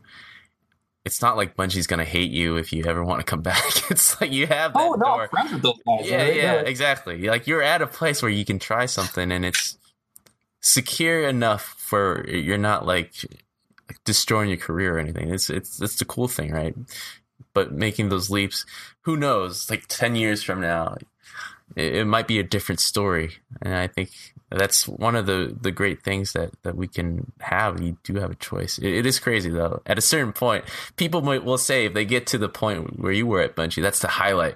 it's 1.06 1.22
not 1.22 1.38
like 1.38 1.56
Bungie's 1.56 1.86
gonna 1.86 2.04
hate 2.04 2.32
you 2.32 2.58
if 2.58 2.74
you 2.74 2.84
ever 2.86 3.06
want 3.06 3.20
to 3.20 3.26
come 3.26 3.42
back. 3.44 3.64
It's 3.92 4.20
like 4.20 4.32
you 4.32 4.48
have 4.48 4.74
that 4.74 4.82
oh, 4.82 4.94
no, 4.94 5.06
door. 5.06 5.28
friends 5.30 5.54
with 5.54 5.62
those 5.62 5.80
guys. 5.86 6.10
Yeah, 6.10 6.18
right? 6.18 6.36
yeah, 6.36 6.54
yeah, 6.56 6.62
exactly. 6.62 7.30
Like 7.30 7.48
you're 7.48 7.62
at 7.62 7.82
a 7.82 7.88
place 7.88 8.22
where 8.22 8.32
you 8.32 8.44
can 8.44 8.60
try 8.60 8.88
something 8.88 9.32
and 9.32 9.46
it's 9.46 9.78
secure 10.62 11.28
enough 11.28 11.76
for 11.78 12.28
you're 12.28 12.58
not 12.58 12.88
like 12.88 13.14
destroying 14.04 14.50
your 14.50 14.58
career 14.58 14.96
or 14.96 15.00
anything. 15.00 15.32
It's 15.32 15.50
it's 15.50 15.78
that's 15.78 15.98
the 15.98 16.06
cool 16.06 16.28
thing, 16.28 16.52
right? 16.52 16.76
But 17.54 17.72
making 17.72 18.10
those 18.10 18.32
leaps, 18.32 18.66
who 19.02 19.16
knows? 19.16 19.70
Like 19.70 19.86
ten 19.88 20.16
years 20.16 20.42
from 20.42 20.60
now, 20.60 20.98
it, 21.76 21.96
it 21.96 22.06
might 22.06 22.28
be 22.28 22.40
a 22.40 22.44
different 22.44 22.80
story. 22.80 23.32
And 23.62 23.76
I 23.76 23.88
think 23.88 24.12
that's 24.50 24.88
one 24.88 25.16
of 25.16 25.26
the 25.26 25.56
the 25.60 25.72
great 25.72 26.04
things 26.04 26.34
that 26.34 26.52
that 26.64 26.76
we 26.76 26.88
can 26.88 27.32
have. 27.40 27.82
You 27.82 27.98
do 28.04 28.16
have 28.16 28.32
a 28.32 28.36
choice. 28.36 28.78
It, 28.78 28.94
it 28.94 29.06
is 29.06 29.20
crazy 29.20 29.50
though. 29.50 29.82
At 29.86 29.98
a 29.98 30.02
certain 30.02 30.34
point, 30.34 30.66
people 30.96 31.22
might 31.22 31.44
will 31.44 31.58
say 31.58 31.86
if 31.86 31.94
they 31.94 32.06
get 32.06 32.28
to 32.28 32.38
the 32.38 32.50
point 32.50 33.00
where 33.00 33.12
you 33.12 33.28
were 33.28 33.42
at 33.42 33.56
Bungie, 33.56 33.82
that's 33.82 34.00
the 34.00 34.08
highlight. 34.08 34.56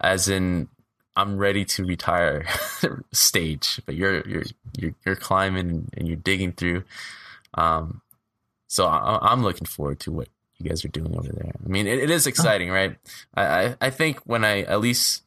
As 0.00 0.28
in, 0.28 0.68
I'm 1.16 1.36
ready 1.36 1.64
to 1.66 1.84
retire 1.84 2.46
stage, 3.12 3.80
but 3.86 3.94
you're 3.94 4.26
you're 4.28 4.44
you're, 4.78 4.94
you're 5.04 5.16
climbing 5.16 5.90
and 5.96 6.06
you're 6.08 6.16
digging 6.16 6.52
through. 6.52 6.84
Um, 7.54 8.02
so 8.68 8.86
I, 8.86 9.32
am 9.32 9.42
looking 9.42 9.66
forward 9.66 9.98
to 10.00 10.12
what 10.12 10.28
you 10.58 10.68
guys 10.68 10.84
are 10.84 10.88
doing 10.88 11.16
over 11.16 11.32
there. 11.32 11.52
I 11.64 11.68
mean, 11.68 11.88
it, 11.88 11.98
it 11.98 12.10
is 12.10 12.28
exciting, 12.28 12.70
right? 12.70 12.96
I, 13.34 13.44
I 13.44 13.76
I 13.80 13.90
think 13.90 14.20
when 14.24 14.44
I 14.44 14.60
at 14.62 14.80
least 14.80 15.24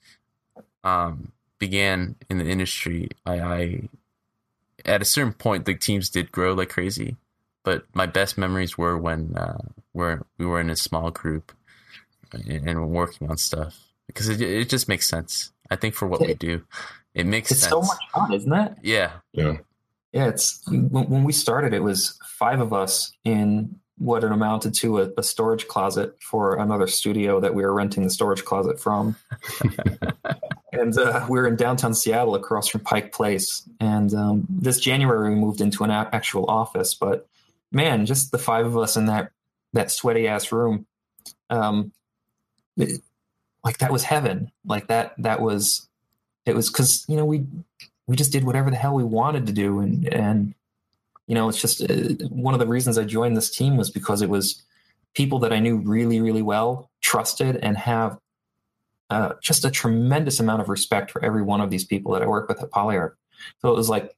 um 0.83 1.31
began 1.59 2.15
in 2.29 2.39
the 2.39 2.45
industry, 2.45 3.09
I, 3.25 3.39
I 3.39 3.89
at 4.85 5.01
a 5.01 5.05
certain 5.05 5.33
point 5.33 5.65
the 5.65 5.75
teams 5.75 6.09
did 6.09 6.31
grow 6.31 6.53
like 6.53 6.69
crazy, 6.69 7.15
but 7.63 7.85
my 7.93 8.05
best 8.05 8.37
memories 8.37 8.77
were 8.77 8.97
when 8.97 9.35
uh, 9.37 9.61
where 9.93 10.25
we 10.37 10.45
were 10.45 10.59
in 10.59 10.69
a 10.69 10.75
small 10.75 11.11
group 11.11 11.53
and, 12.33 12.67
and 12.67 12.89
working 12.89 13.29
on 13.29 13.37
stuff 13.37 13.79
because 14.07 14.27
it 14.29 14.41
it 14.41 14.69
just 14.69 14.89
makes 14.89 15.07
sense. 15.07 15.51
I 15.69 15.75
think 15.75 15.95
for 15.95 16.07
what 16.07 16.21
we 16.21 16.33
do, 16.33 16.63
it 17.13 17.25
makes 17.25 17.51
it's 17.51 17.61
sense. 17.61 17.71
so 17.71 17.81
much 17.81 18.03
fun, 18.13 18.33
isn't 18.33 18.53
it? 18.53 18.73
Yeah, 18.81 19.11
yeah, 19.31 19.57
yeah. 20.11 20.27
It's 20.27 20.61
when, 20.67 21.09
when 21.09 21.23
we 21.23 21.31
started, 21.31 21.73
it 21.73 21.83
was 21.83 22.19
five 22.25 22.59
of 22.59 22.73
us 22.73 23.13
in 23.23 23.79
what 24.03 24.23
it 24.23 24.31
amounted 24.31 24.73
to 24.73 24.99
a, 24.99 25.09
a, 25.17 25.23
storage 25.23 25.65
closet 25.69 26.13
for 26.21 26.57
another 26.57 26.87
studio 26.87 27.39
that 27.39 27.55
we 27.55 27.63
were 27.63 27.73
renting 27.73 28.03
the 28.03 28.09
storage 28.09 28.43
closet 28.43 28.77
from. 28.77 29.15
and 30.73 30.97
uh, 30.97 31.25
we 31.29 31.39
are 31.39 31.47
in 31.47 31.55
downtown 31.55 31.93
Seattle 31.93 32.35
across 32.35 32.67
from 32.67 32.81
Pike 32.81 33.13
Place. 33.13 33.67
And 33.79 34.13
um, 34.13 34.45
this 34.49 34.81
January, 34.81 35.29
we 35.29 35.35
moved 35.39 35.61
into 35.61 35.85
an 35.85 35.91
actual 35.91 36.45
office. 36.49 36.93
But 36.93 37.27
man, 37.71 38.05
just 38.05 38.31
the 38.31 38.37
five 38.37 38.65
of 38.65 38.77
us 38.77 38.97
in 38.97 39.05
that, 39.05 39.31
that 39.71 39.89
sweaty 39.89 40.27
ass 40.27 40.51
room, 40.51 40.85
um, 41.49 41.93
it, 42.75 42.99
like 43.63 43.77
that 43.77 43.91
was 43.93 44.03
heaven. 44.03 44.51
Like 44.65 44.87
that, 44.87 45.13
that 45.19 45.39
was, 45.39 45.87
it 46.45 46.55
was 46.55 46.69
because, 46.69 47.05
you 47.07 47.15
know, 47.15 47.25
we, 47.25 47.45
we 48.05 48.17
just 48.17 48.33
did 48.33 48.43
whatever 48.43 48.69
the 48.69 48.75
hell 48.75 48.95
we 48.95 49.05
wanted 49.05 49.45
to 49.45 49.53
do. 49.53 49.79
And, 49.79 50.13
and, 50.13 50.55
you 51.27 51.35
know, 51.35 51.49
it's 51.49 51.61
just 51.61 51.81
uh, 51.81 52.25
one 52.29 52.53
of 52.53 52.59
the 52.59 52.67
reasons 52.67 52.97
I 52.97 53.03
joined 53.03 53.37
this 53.37 53.49
team 53.49 53.77
was 53.77 53.89
because 53.89 54.21
it 54.21 54.29
was 54.29 54.61
people 55.13 55.39
that 55.39 55.53
I 55.53 55.59
knew 55.59 55.77
really, 55.77 56.19
really 56.19 56.41
well, 56.41 56.89
trusted, 57.01 57.57
and 57.57 57.77
have 57.77 58.17
uh, 59.09 59.33
just 59.41 59.63
a 59.63 59.71
tremendous 59.71 60.39
amount 60.39 60.61
of 60.61 60.69
respect 60.69 61.11
for 61.11 61.23
every 61.23 61.43
one 61.43 61.61
of 61.61 61.69
these 61.69 61.85
people 61.85 62.13
that 62.13 62.21
I 62.21 62.27
work 62.27 62.49
with 62.49 62.61
at 62.61 62.71
Polyarc. 62.71 63.13
So 63.61 63.69
it 63.69 63.75
was 63.75 63.89
like, 63.89 64.15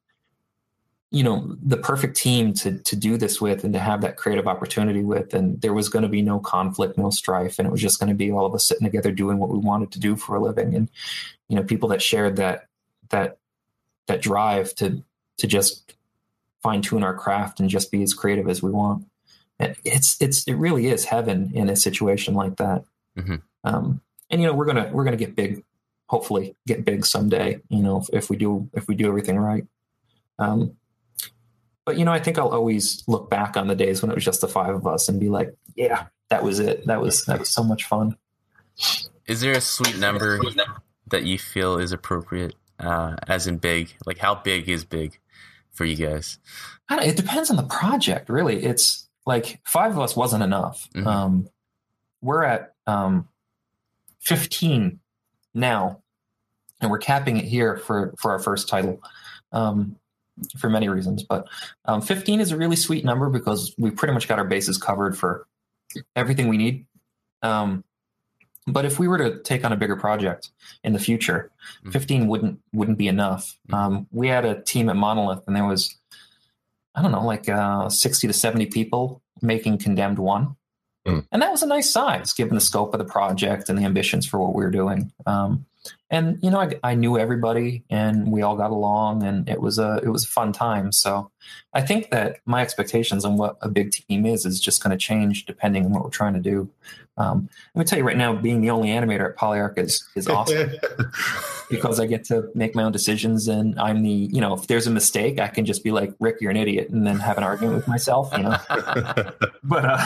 you 1.12 1.24
know, 1.24 1.56
the 1.62 1.78
perfect 1.78 2.18
team 2.18 2.54
to 2.56 2.80
to 2.80 2.96
do 2.96 3.18
this 3.18 3.40
with 3.40 3.64
and 3.64 3.74
to 3.74 3.80
have 3.80 4.02
that 4.02 4.18
creative 4.18 4.48
opportunity 4.48 5.04
with. 5.04 5.34
And 5.34 5.62
there 5.62 5.74
was 5.74 5.90
going 5.90 6.04
to 6.04 6.10
be 6.10 6.22
no 6.22 6.40
conflict, 6.40 6.98
no 6.98 7.10
strife, 7.10 7.60
and 7.60 7.68
it 7.68 7.72
was 7.72 7.82
just 7.82 8.00
going 8.00 8.10
to 8.10 8.16
be 8.16 8.32
all 8.32 8.46
of 8.46 8.56
us 8.56 8.66
sitting 8.66 8.86
together 8.86 9.12
doing 9.12 9.38
what 9.38 9.50
we 9.50 9.60
wanted 9.60 9.92
to 9.92 10.00
do 10.00 10.16
for 10.16 10.36
a 10.36 10.42
living. 10.42 10.76
And 10.76 10.90
you 11.48 11.56
know, 11.56 11.64
people 11.64 11.90
that 11.90 12.02
shared 12.02 12.38
that 12.38 12.68
that 13.10 13.38
that 14.08 14.22
drive 14.22 14.74
to 14.76 15.04
to 15.38 15.48
just 15.48 15.95
fine 16.66 16.82
tune 16.82 17.04
our 17.04 17.14
craft 17.14 17.60
and 17.60 17.70
just 17.70 17.92
be 17.92 18.02
as 18.02 18.16
creative 18.16 18.50
as 18.50 18.64
we 18.64 18.72
want. 18.72 19.06
it's 19.60 20.20
it's 20.20 20.46
it 20.48 20.56
really 20.56 20.88
is 20.88 21.06
heaven 21.06 21.52
in 21.54 21.70
a 21.70 21.76
situation 21.76 22.34
like 22.34 22.58
that. 22.58 22.84
Mhm. 23.16 23.42
Um, 23.64 24.02
and 24.32 24.42
you 24.42 24.48
know 24.48 24.54
we're 24.54 24.66
gonna 24.66 24.90
we're 24.92 25.04
gonna 25.06 25.16
get 25.16 25.36
big, 25.36 25.64
hopefully 26.10 26.56
get 26.66 26.84
big 26.84 27.06
someday. 27.06 27.62
You 27.70 27.84
know 27.84 28.02
if, 28.02 28.10
if 28.12 28.30
we 28.32 28.36
do 28.36 28.68
if 28.74 28.88
we 28.88 28.96
do 28.96 29.08
everything 29.08 29.38
right. 29.38 29.66
Um, 30.40 30.76
but 31.86 31.98
you 31.98 32.04
know 32.04 32.12
I 32.12 32.20
think 32.20 32.40
I'll 32.40 32.50
always 32.50 33.04
look 33.08 33.30
back 33.30 33.56
on 33.56 33.68
the 33.68 33.76
days 33.76 34.02
when 34.02 34.10
it 34.10 34.16
was 34.16 34.26
just 34.26 34.42
the 34.42 34.48
five 34.48 34.74
of 34.74 34.88
us 34.88 35.08
and 35.08 35.20
be 35.20 35.30
like, 35.30 35.56
yeah, 35.76 36.08
that 36.30 36.44
was 36.44 36.60
it. 36.60 36.86
That 36.88 37.00
was 37.00 37.26
that 37.26 37.40
was 37.40 37.50
so 37.50 37.64
much 37.64 37.86
fun. 37.86 38.18
Is 39.28 39.40
there 39.40 39.54
a 39.54 39.62
sweet 39.62 40.00
number 40.00 40.42
that 41.08 41.24
you 41.24 41.38
feel 41.38 41.78
is 41.78 41.92
appropriate, 41.92 42.56
uh, 42.80 43.16
as 43.28 43.48
in 43.48 43.58
big? 43.58 43.94
Like, 44.06 44.18
how 44.18 44.36
big 44.36 44.68
is 44.68 44.84
big 44.84 45.20
for 45.76 45.86
you 45.86 45.96
guys? 45.96 46.40
I 46.90 46.96
don't, 46.96 47.06
it 47.06 47.16
depends 47.16 47.50
on 47.50 47.58
the 47.58 47.64
project, 47.64 48.30
really. 48.30 48.64
It's 48.64 49.08
like 49.26 49.60
five 49.66 49.92
of 49.92 50.00
us 50.00 50.16
wasn't 50.16 50.44
enough. 50.44 50.88
Mhm. 50.96 51.06
Um, 51.06 51.50
we're 52.22 52.44
at 52.44 52.74
um, 52.88 53.28
15 54.22 55.00
now, 55.54 56.02
and 56.82 56.90
we're 56.90 56.98
capping 56.98 57.38
it 57.38 57.46
here 57.46 57.78
for, 57.78 58.14
for 58.20 58.32
our 58.32 58.40
first 58.40 58.68
title 58.68 59.02
um, 59.52 59.98
for 60.58 60.70
many 60.70 60.90
reasons. 60.90 61.24
But 61.24 61.48
um, 61.86 62.02
15 62.02 62.40
is 62.42 62.52
a 62.52 62.58
really 62.58 62.76
sweet 62.76 63.06
number 63.06 63.30
because 63.30 63.74
we 63.78 63.92
pretty 63.92 64.14
much 64.14 64.28
got 64.28 64.40
our 64.40 64.46
bases 64.46 64.78
covered 64.78 65.18
for 65.18 65.46
everything 66.16 66.48
we 66.48 66.58
need. 66.58 66.86
Um, 67.42 67.84
but 68.68 68.86
if 68.86 69.00
we 69.00 69.08
were 69.08 69.18
to 69.18 69.40
take 69.44 69.64
on 69.64 69.72
a 69.72 69.78
bigger 69.78 69.96
project 69.96 70.50
in 70.84 70.94
the 70.94 71.00
future, 71.00 71.52
Mhm. 71.86 71.92
15 71.94 72.28
wouldn't 72.28 72.60
wouldn't 72.74 72.98
be 72.98 73.08
enough. 73.08 73.58
Um, 73.72 74.08
we 74.12 74.28
had 74.28 74.46
a 74.46 74.62
team 74.62 74.90
at 74.90 74.96
Monolith, 74.96 75.44
and 75.48 75.56
there 75.56 75.66
was 75.66 75.96
I 76.98 77.02
don't 77.02 77.12
know, 77.12 77.26
like 77.26 77.50
uh, 77.50 77.90
60 77.90 78.26
to 78.28 78.34
70 78.34 78.68
people 78.68 79.22
making 79.42 79.80
Condemned 79.80 80.18
One. 80.18 80.56
Mm. 81.06 81.28
And 81.30 81.42
that 81.42 81.52
was 81.52 81.62
a 81.62 81.68
nice 81.68 81.90
size 81.92 82.32
given 82.32 82.56
the 82.56 82.62
scope 82.62 82.94
of 82.94 83.00
the 83.00 83.06
project 83.06 83.68
and 83.68 83.78
the 83.78 83.84
ambitions 83.84 84.26
for 84.26 84.40
what 84.40 84.56
we 84.56 84.64
were 84.64 84.72
doing. 84.72 85.12
Um, 85.26 85.66
and 86.10 86.38
you 86.42 86.52
know, 86.52 86.60
I, 86.60 86.80
I 86.84 86.96
knew 86.96 87.18
everybody, 87.18 87.84
and 87.90 88.32
we 88.32 88.42
all 88.42 88.56
got 88.56 88.72
along, 88.72 89.24
and 89.24 89.50
it 89.50 89.62
was 89.62 89.80
a 89.80 90.00
it 90.04 90.10
was 90.10 90.24
a 90.24 90.28
fun 90.28 90.54
time. 90.54 90.92
So, 90.92 91.32
I 91.74 91.82
think 91.82 92.12
that 92.12 92.38
my 92.46 92.62
expectations 92.62 93.26
on 93.26 93.38
what 93.38 93.58
a 93.62 93.70
big 93.70 93.92
team 93.92 94.26
is 94.26 94.46
is 94.46 94.60
just 94.60 94.84
going 94.84 94.92
to 94.92 94.98
change 94.98 95.46
depending 95.46 95.86
on 95.86 95.92
what 95.92 96.04
we're 96.04 96.10
trying 96.10 96.34
to 96.34 96.40
do. 96.40 96.70
Um, 97.18 97.50
let 97.74 97.80
me 97.80 97.86
tell 97.86 97.98
you 97.98 98.06
right 98.06 98.18
now, 98.18 98.34
being 98.34 98.62
the 98.62 98.70
only 98.70 98.90
animator 98.90 99.30
at 99.30 99.38
Polyarc 99.38 99.78
is 99.78 100.06
is 100.16 100.28
awesome 100.28 100.70
because 101.70 102.00
I 102.00 102.08
get 102.08 102.26
to 102.26 102.50
make 102.54 102.76
my 102.76 102.84
own 102.84 102.92
decisions 102.92 103.48
and 103.48 103.80
I'm 103.80 104.04
the, 104.04 104.10
you 104.10 104.42
know, 104.42 104.54
if 104.54 104.68
there's 104.68 104.86
a 104.86 104.92
mistake, 104.92 105.40
I 105.40 105.48
can 105.48 105.66
just 105.66 105.84
be 105.84 105.92
like, 105.92 106.14
Rick, 106.20 106.38
you're 106.42 106.52
an 106.52 106.58
idiot, 106.58 106.90
and 106.90 107.08
then 107.08 107.20
have 107.20 107.38
an 107.38 107.44
argument 107.44 107.78
with 107.78 107.88
myself, 107.88 108.32
you 108.36 108.44
know. 108.44 108.58
but 109.64 109.86
uh, 109.86 110.06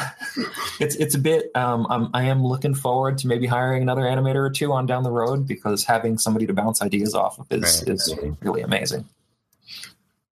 it's 0.80 0.96
it's 0.96 1.16
a 1.16 1.20
bit. 1.20 1.50
Um, 1.56 1.88
I'm, 1.90 2.10
I 2.14 2.24
am 2.26 2.44
looking 2.44 2.76
forward 2.76 3.18
to 3.20 3.28
maybe 3.28 3.48
hiring 3.48 3.82
another 3.82 4.04
animator 4.04 4.36
or 4.36 4.52
two 4.52 4.72
on 4.72 4.86
down 4.86 5.04
the 5.04 5.12
road 5.12 5.48
because 5.48 5.69
having 5.86 6.18
somebody 6.18 6.46
to 6.48 6.54
bounce 6.54 6.82
ideas 6.82 7.14
off 7.16 7.40
of 7.40 7.48
is 7.52 7.84
Right. 7.86 7.96
is 7.96 8.16
really 8.42 8.62
amazing. 8.62 9.06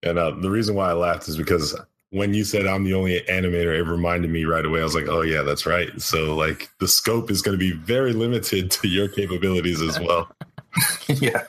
And 0.03 0.19
uh, 0.19 0.31
the 0.31 0.49
reason 0.49 0.75
why 0.75 0.89
I 0.89 0.93
laughed 0.93 1.27
is 1.27 1.37
because 1.37 1.75
when 2.11 2.33
you 2.33 2.43
said 2.43 2.65
I'm 2.67 2.83
the 2.83 2.93
only 2.93 3.19
animator, 3.29 3.77
it 3.77 3.83
reminded 3.83 4.31
me 4.31 4.45
right 4.45 4.65
away. 4.65 4.79
I 4.79 4.83
was 4.83 4.95
like, 4.95 5.07
oh, 5.09 5.21
yeah, 5.21 5.41
that's 5.41 5.65
right. 5.65 5.89
So, 6.01 6.35
like, 6.35 6.69
the 6.79 6.87
scope 6.87 7.29
is 7.29 7.41
going 7.41 7.57
to 7.57 7.59
be 7.59 7.71
very 7.71 8.13
limited 8.13 8.71
to 8.81 8.87
your 8.87 9.07
capabilities 9.07 9.81
as 9.81 9.99
well. 9.99 10.29
yeah. 11.07 11.43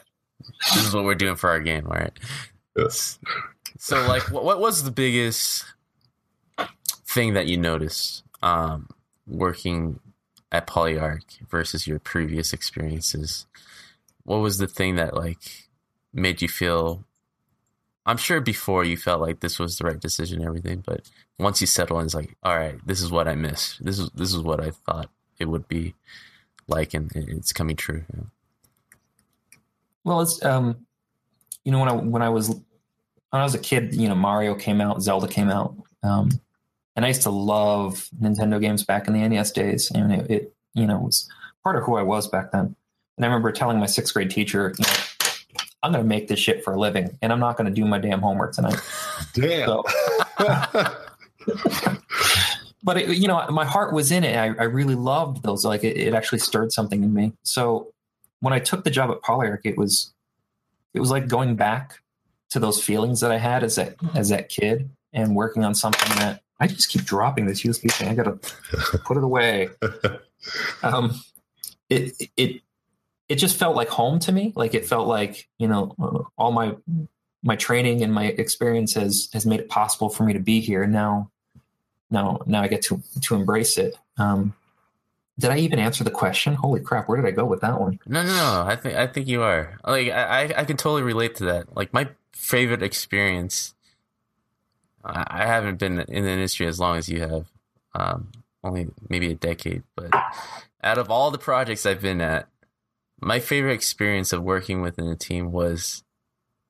This 0.74 0.86
is 0.86 0.95
what 0.95 1.05
we're 1.05 1.14
doing 1.14 1.36
for 1.36 1.51
our 1.51 1.61
game, 1.61 1.84
right? 1.84 2.12
Yes. 2.76 3.18
So, 3.78 4.01
like, 4.09 4.30
what, 4.32 4.45
what 4.45 4.61
was 4.61 4.82
the 4.82 4.91
biggest 4.91 5.64
thing 7.07 7.34
that 7.34 7.47
you 7.47 7.57
noticed 7.57 8.24
um, 8.43 8.89
working 9.26 10.01
at 10.51 10.66
Polyarc 10.66 11.47
versus 11.49 11.86
your 11.86 11.99
previous 12.01 12.53
experiences? 12.53 13.47
What 14.29 14.41
was 14.41 14.59
the 14.59 14.66
thing 14.66 14.97
that 14.97 15.14
like 15.14 15.39
made 16.12 16.43
you 16.43 16.49
feel? 16.49 17.03
I'm 18.05 18.18
sure 18.18 18.43
before 18.43 18.85
you 18.85 18.99
felt 18.99 19.22
like 19.22 19.41
this 19.41 19.59
was 19.59 19.79
the 19.79 19.87
right 19.87 19.99
decision, 19.99 20.41
and 20.41 20.47
everything, 20.47 20.83
but 20.85 21.09
once 21.39 21.62
you 21.62 21.66
settle 21.66 21.99
in, 21.99 22.05
it's 22.05 22.14
like, 22.14 22.37
all 22.43 22.55
right, 22.55 22.79
this 22.87 23.01
is 23.01 23.11
what 23.11 23.26
I 23.26 23.35
missed. 23.35 23.83
This 23.83 23.99
is 23.99 24.11
this 24.11 24.35
is 24.35 24.43
what 24.43 24.62
I 24.62 24.72
thought 24.72 25.09
it 25.39 25.47
would 25.47 25.66
be 25.66 25.95
like, 26.66 26.93
and 26.93 27.11
it's 27.16 27.55
coming 27.55 27.74
true. 27.74 28.05
know? 28.14 28.26
Well, 30.05 30.20
it's 30.20 30.45
um, 30.45 30.85
you 31.64 31.72
know, 31.72 31.79
when 31.79 31.89
I 31.89 31.93
when 31.95 32.20
I 32.20 32.29
was 32.29 32.51
when 32.51 33.41
I 33.41 33.45
was 33.45 33.55
a 33.55 33.59
kid, 33.59 33.95
you 33.95 34.11
know, 34.11 34.14
Mario 34.14 34.55
came 34.55 34.83
out, 34.83 35.01
Zelda 35.01 35.26
came 35.26 35.49
out, 35.49 35.74
um, 36.03 36.29
and 36.95 37.07
I 37.07 37.09
used 37.09 37.22
to 37.22 37.31
love 37.31 38.11
Nintendo 38.22 38.61
games 38.61 38.85
back 38.85 39.09
in 39.09 39.14
the 39.14 39.26
NES 39.26 39.53
days, 39.53 39.91
and 39.91 40.12
it, 40.12 40.31
it 40.31 40.55
you 40.74 40.87
know 40.87 40.99
was 40.99 41.31
part 41.64 41.76
of 41.76 41.85
who 41.85 41.97
I 41.97 42.03
was 42.03 42.29
back 42.29 42.53
then. 42.53 42.76
And 43.19 43.25
I 43.25 43.29
remember 43.29 43.51
telling 43.51 43.81
my 43.81 43.87
sixth 43.87 44.14
grade 44.14 44.31
teacher, 44.31 44.73
you 44.79 44.85
know, 44.87 44.93
I'm 45.83 45.93
going 45.93 46.05
to 46.05 46.09
make 46.09 46.29
this 46.29 46.39
shit 46.39 46.62
for 46.62 46.73
a 46.73 46.79
living, 46.79 47.19
and 47.21 47.33
I'm 47.33 47.41
not 47.41 47.57
going 47.57 47.66
to 47.66 47.75
do 47.75 47.85
my 47.85 47.99
damn 47.99 48.21
homework 48.21 48.53
tonight. 48.53 48.81
Damn. 49.35 49.66
So, 49.66 49.85
but 52.85 52.97
it, 52.97 53.16
you 53.16 53.27
know, 53.27 53.45
my 53.51 53.64
heart 53.64 53.93
was 53.93 54.12
in 54.12 54.23
it. 54.23 54.37
I, 54.37 54.47
I 54.61 54.64
really 54.64 54.95
loved 54.95 55.43
those. 55.43 55.64
Like 55.64 55.83
it, 55.83 55.97
it 55.97 56.14
actually 56.14 56.39
stirred 56.39 56.73
something 56.73 57.03
in 57.03 57.12
me. 57.12 57.33
So 57.43 57.93
when 58.41 58.53
I 58.53 58.61
took 58.61 58.85
the 58.85 58.91
job 58.91 59.11
at 59.11 59.21
Polyarc, 59.23 59.61
it 59.64 59.77
was 59.77 60.12
it 60.95 61.01
was 61.01 61.11
like 61.11 61.29
going 61.29 61.57
back 61.57 62.01
to 62.51 62.59
those 62.59 62.83
feelings 62.83 63.21
that 63.21 63.33
I 63.33 63.39
had 63.39 63.64
as 63.64 63.77
that 63.77 63.97
as 64.14 64.29
that 64.29 64.49
kid 64.49 64.89
and 65.12 65.35
working 65.35 65.64
on 65.64 65.75
something 65.75 66.09
that 66.19 66.43
I 66.61 66.66
just 66.66 66.89
keep 66.89 67.03
dropping 67.03 67.47
this 67.47 67.62
USB 67.62 67.91
thing. 67.91 68.09
I 68.09 68.14
gotta 68.14 68.33
put 69.05 69.16
it 69.16 69.25
away. 69.25 69.71
Um, 70.85 71.21
it 71.91 72.12
it 72.37 72.62
it 73.29 73.37
just 73.37 73.59
felt 73.59 73.76
like 73.76 73.89
home 73.89 74.18
to 74.20 74.33
me. 74.33 74.53
Like 74.57 74.74
it 74.74 74.87
felt 74.87 75.07
like 75.09 75.49
you 75.59 75.68
know 75.68 76.29
all 76.39 76.53
my 76.53 76.76
my 77.43 77.57
training 77.57 78.03
and 78.03 78.12
my 78.12 78.24
experience 78.26 78.95
has 78.95 79.29
has 79.33 79.47
made 79.47 79.61
it 79.61 79.68
possible 79.68 80.09
for 80.09 80.24
me 80.24 80.33
to 80.33 80.41
be 80.41 80.61
here. 80.61 80.87
Now 80.87 81.31
now 82.11 82.41
now 82.47 82.62
I 82.62 82.68
get 82.68 82.83
to 82.83 83.03
to 83.22 83.35
embrace 83.35 83.79
it. 83.79 83.97
Um, 84.18 84.55
did 85.39 85.51
I 85.51 85.59
even 85.59 85.79
answer 85.79 86.03
the 86.03 86.11
question? 86.11 86.55
Holy 86.55 86.81
crap! 86.81 87.09
Where 87.09 87.16
did 87.20 87.26
I 87.29 87.31
go 87.31 87.45
with 87.45 87.61
that 87.61 87.81
one? 87.81 88.01
No, 88.07 88.22
no, 88.22 88.29
no. 88.29 88.64
I 88.66 88.74
think 88.76 88.97
I 88.97 89.07
think 89.07 89.29
you 89.29 89.43
are. 89.43 89.79
Like 89.87 90.09
I, 90.11 90.43
I- 90.45 90.61
I 90.61 90.64
can 90.64 90.76
totally 90.76 91.03
relate 91.03 91.37
to 91.37 91.45
that. 91.47 91.76
Like 91.76 91.93
my 91.93 92.09
favorite 92.33 92.83
experience. 92.83 93.74
I 95.05 95.47
haven't 95.47 95.79
been 95.79 96.01
in 96.01 96.24
the 96.24 96.31
industry 96.31 96.66
as 96.66 96.79
long 96.81 96.97
as 96.99 97.09
you 97.09 97.20
have, 97.20 97.47
um, 97.95 98.31
only 98.64 98.89
maybe 99.09 99.31
a 99.31 99.35
decade. 99.35 99.85
But 99.95 100.11
out 100.83 100.99
of 100.99 101.11
all 101.11 101.31
the 101.31 101.39
projects 101.39 101.87
I've 101.87 102.03
been 102.03 102.20
at, 102.20 102.49
my 103.21 103.41
favorite 103.41 103.75
experience 103.75 104.33
of 104.33 104.43
working 104.43 104.81
within 104.83 105.07
a 105.09 105.16
team 105.16 105.53
was 105.53 106.05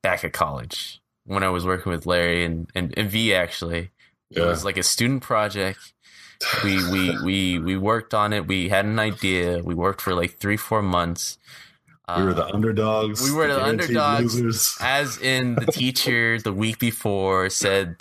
back 0.01 0.23
at 0.23 0.33
college 0.33 1.01
when 1.25 1.43
I 1.43 1.49
was 1.49 1.65
working 1.65 1.91
with 1.91 2.05
Larry 2.05 2.43
and 2.45 2.69
and, 2.75 2.93
and 2.97 3.09
V. 3.09 3.33
Actually, 3.33 3.91
it 4.31 4.41
was 4.41 4.63
like 4.65 4.77
a 4.77 4.83
student 4.83 5.21
project 5.23 5.93
we 6.63 6.77
we 6.91 7.17
we 7.23 7.59
we 7.59 7.77
worked 7.77 8.13
on 8.13 8.33
it. 8.33 8.47
We 8.47 8.69
had 8.69 8.85
an 8.85 8.99
idea. 8.99 9.61
We 9.63 9.75
worked 9.75 10.01
for 10.01 10.13
like 10.15 10.37
three 10.39 10.57
four 10.57 10.81
months. 10.81 11.37
we 12.17 12.23
were 12.23 12.33
the 12.33 12.45
Uh, 12.45 12.51
underdogs. 12.53 13.21
we 13.21 13.31
were 13.35 13.47
the 13.47 13.57
guaranteed 13.57 13.97
underdogs. 13.97 14.35
Losers. 14.39 14.77
as 14.79 15.17
in 15.19 15.55
the 15.55 15.65
teacher 15.71 16.39
the 16.39 16.53
week 16.53 16.79
before 16.79 17.49
said 17.49 17.95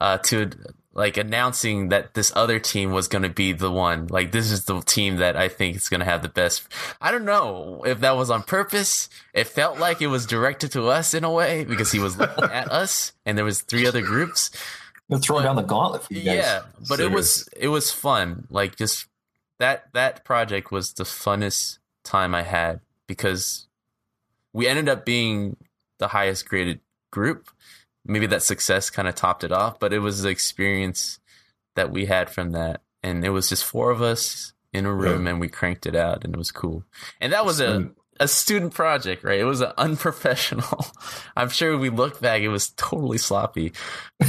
uh, 0.00 0.18
to 0.18 0.50
like 0.98 1.16
announcing 1.16 1.90
that 1.90 2.14
this 2.14 2.32
other 2.34 2.58
team 2.58 2.90
was 2.90 3.06
going 3.06 3.22
to 3.22 3.28
be 3.28 3.52
the 3.52 3.70
one. 3.70 4.08
Like 4.08 4.32
this 4.32 4.50
is 4.50 4.64
the 4.64 4.80
team 4.80 5.18
that 5.18 5.36
I 5.36 5.46
think 5.46 5.76
is 5.76 5.88
going 5.88 6.00
to 6.00 6.04
have 6.04 6.22
the 6.22 6.28
best. 6.28 6.66
I 7.00 7.12
don't 7.12 7.24
know 7.24 7.84
if 7.86 8.00
that 8.00 8.16
was 8.16 8.30
on 8.30 8.42
purpose. 8.42 9.08
It 9.32 9.46
felt 9.46 9.78
like 9.78 10.02
it 10.02 10.08
was 10.08 10.26
directed 10.26 10.72
to 10.72 10.88
us 10.88 11.14
in 11.14 11.22
a 11.22 11.30
way 11.30 11.64
because 11.64 11.92
he 11.92 12.00
was 12.00 12.18
looking 12.18 12.44
at 12.52 12.72
us, 12.72 13.12
and 13.24 13.38
there 13.38 13.44
was 13.44 13.62
three 13.62 13.86
other 13.86 14.02
groups. 14.02 14.50
They're 15.08 15.20
throwing 15.20 15.44
down 15.44 15.54
the 15.54 15.62
gauntlet 15.62 16.02
for 16.02 16.14
you 16.14 16.22
guys. 16.22 16.38
Yeah, 16.38 16.62
but 16.88 16.98
it 16.98 17.12
was 17.12 17.48
it 17.56 17.68
was 17.68 17.92
fun. 17.92 18.48
Like 18.50 18.74
just 18.74 19.06
that 19.58 19.92
that 19.94 20.24
project 20.24 20.72
was 20.72 20.92
the 20.94 21.04
funnest 21.04 21.78
time 22.02 22.34
I 22.34 22.42
had 22.42 22.80
because 23.06 23.68
we 24.52 24.66
ended 24.66 24.88
up 24.88 25.06
being 25.06 25.56
the 25.98 26.08
highest 26.08 26.48
graded 26.48 26.80
group. 27.12 27.50
Maybe 28.08 28.26
that 28.26 28.42
success 28.42 28.90
kind 28.90 29.06
of 29.06 29.14
topped 29.14 29.44
it 29.44 29.52
off, 29.52 29.78
but 29.78 29.92
it 29.92 30.00
was 30.00 30.22
the 30.22 30.30
experience 30.30 31.20
that 31.76 31.90
we 31.92 32.06
had 32.06 32.30
from 32.30 32.52
that, 32.52 32.80
and 33.02 33.24
it 33.24 33.30
was 33.30 33.48
just 33.48 33.64
four 33.64 33.90
of 33.90 34.02
us 34.02 34.52
in 34.72 34.86
a 34.86 34.92
room, 34.92 35.26
and 35.26 35.40
we 35.40 35.48
cranked 35.48 35.86
it 35.86 35.94
out, 35.94 36.24
and 36.24 36.34
it 36.34 36.38
was 36.38 36.50
cool. 36.50 36.84
And 37.20 37.32
that 37.32 37.44
was 37.44 37.60
a 37.60 37.90
a 38.20 38.26
student 38.26 38.74
project, 38.74 39.22
right? 39.22 39.38
It 39.38 39.44
was 39.44 39.62
unprofessional. 39.78 40.86
I'm 41.36 41.50
sure 41.50 41.78
we 41.78 41.90
look 41.90 42.20
back, 42.20 42.42
it 42.42 42.48
was 42.48 42.70
totally 42.70 43.18
sloppy 43.18 43.72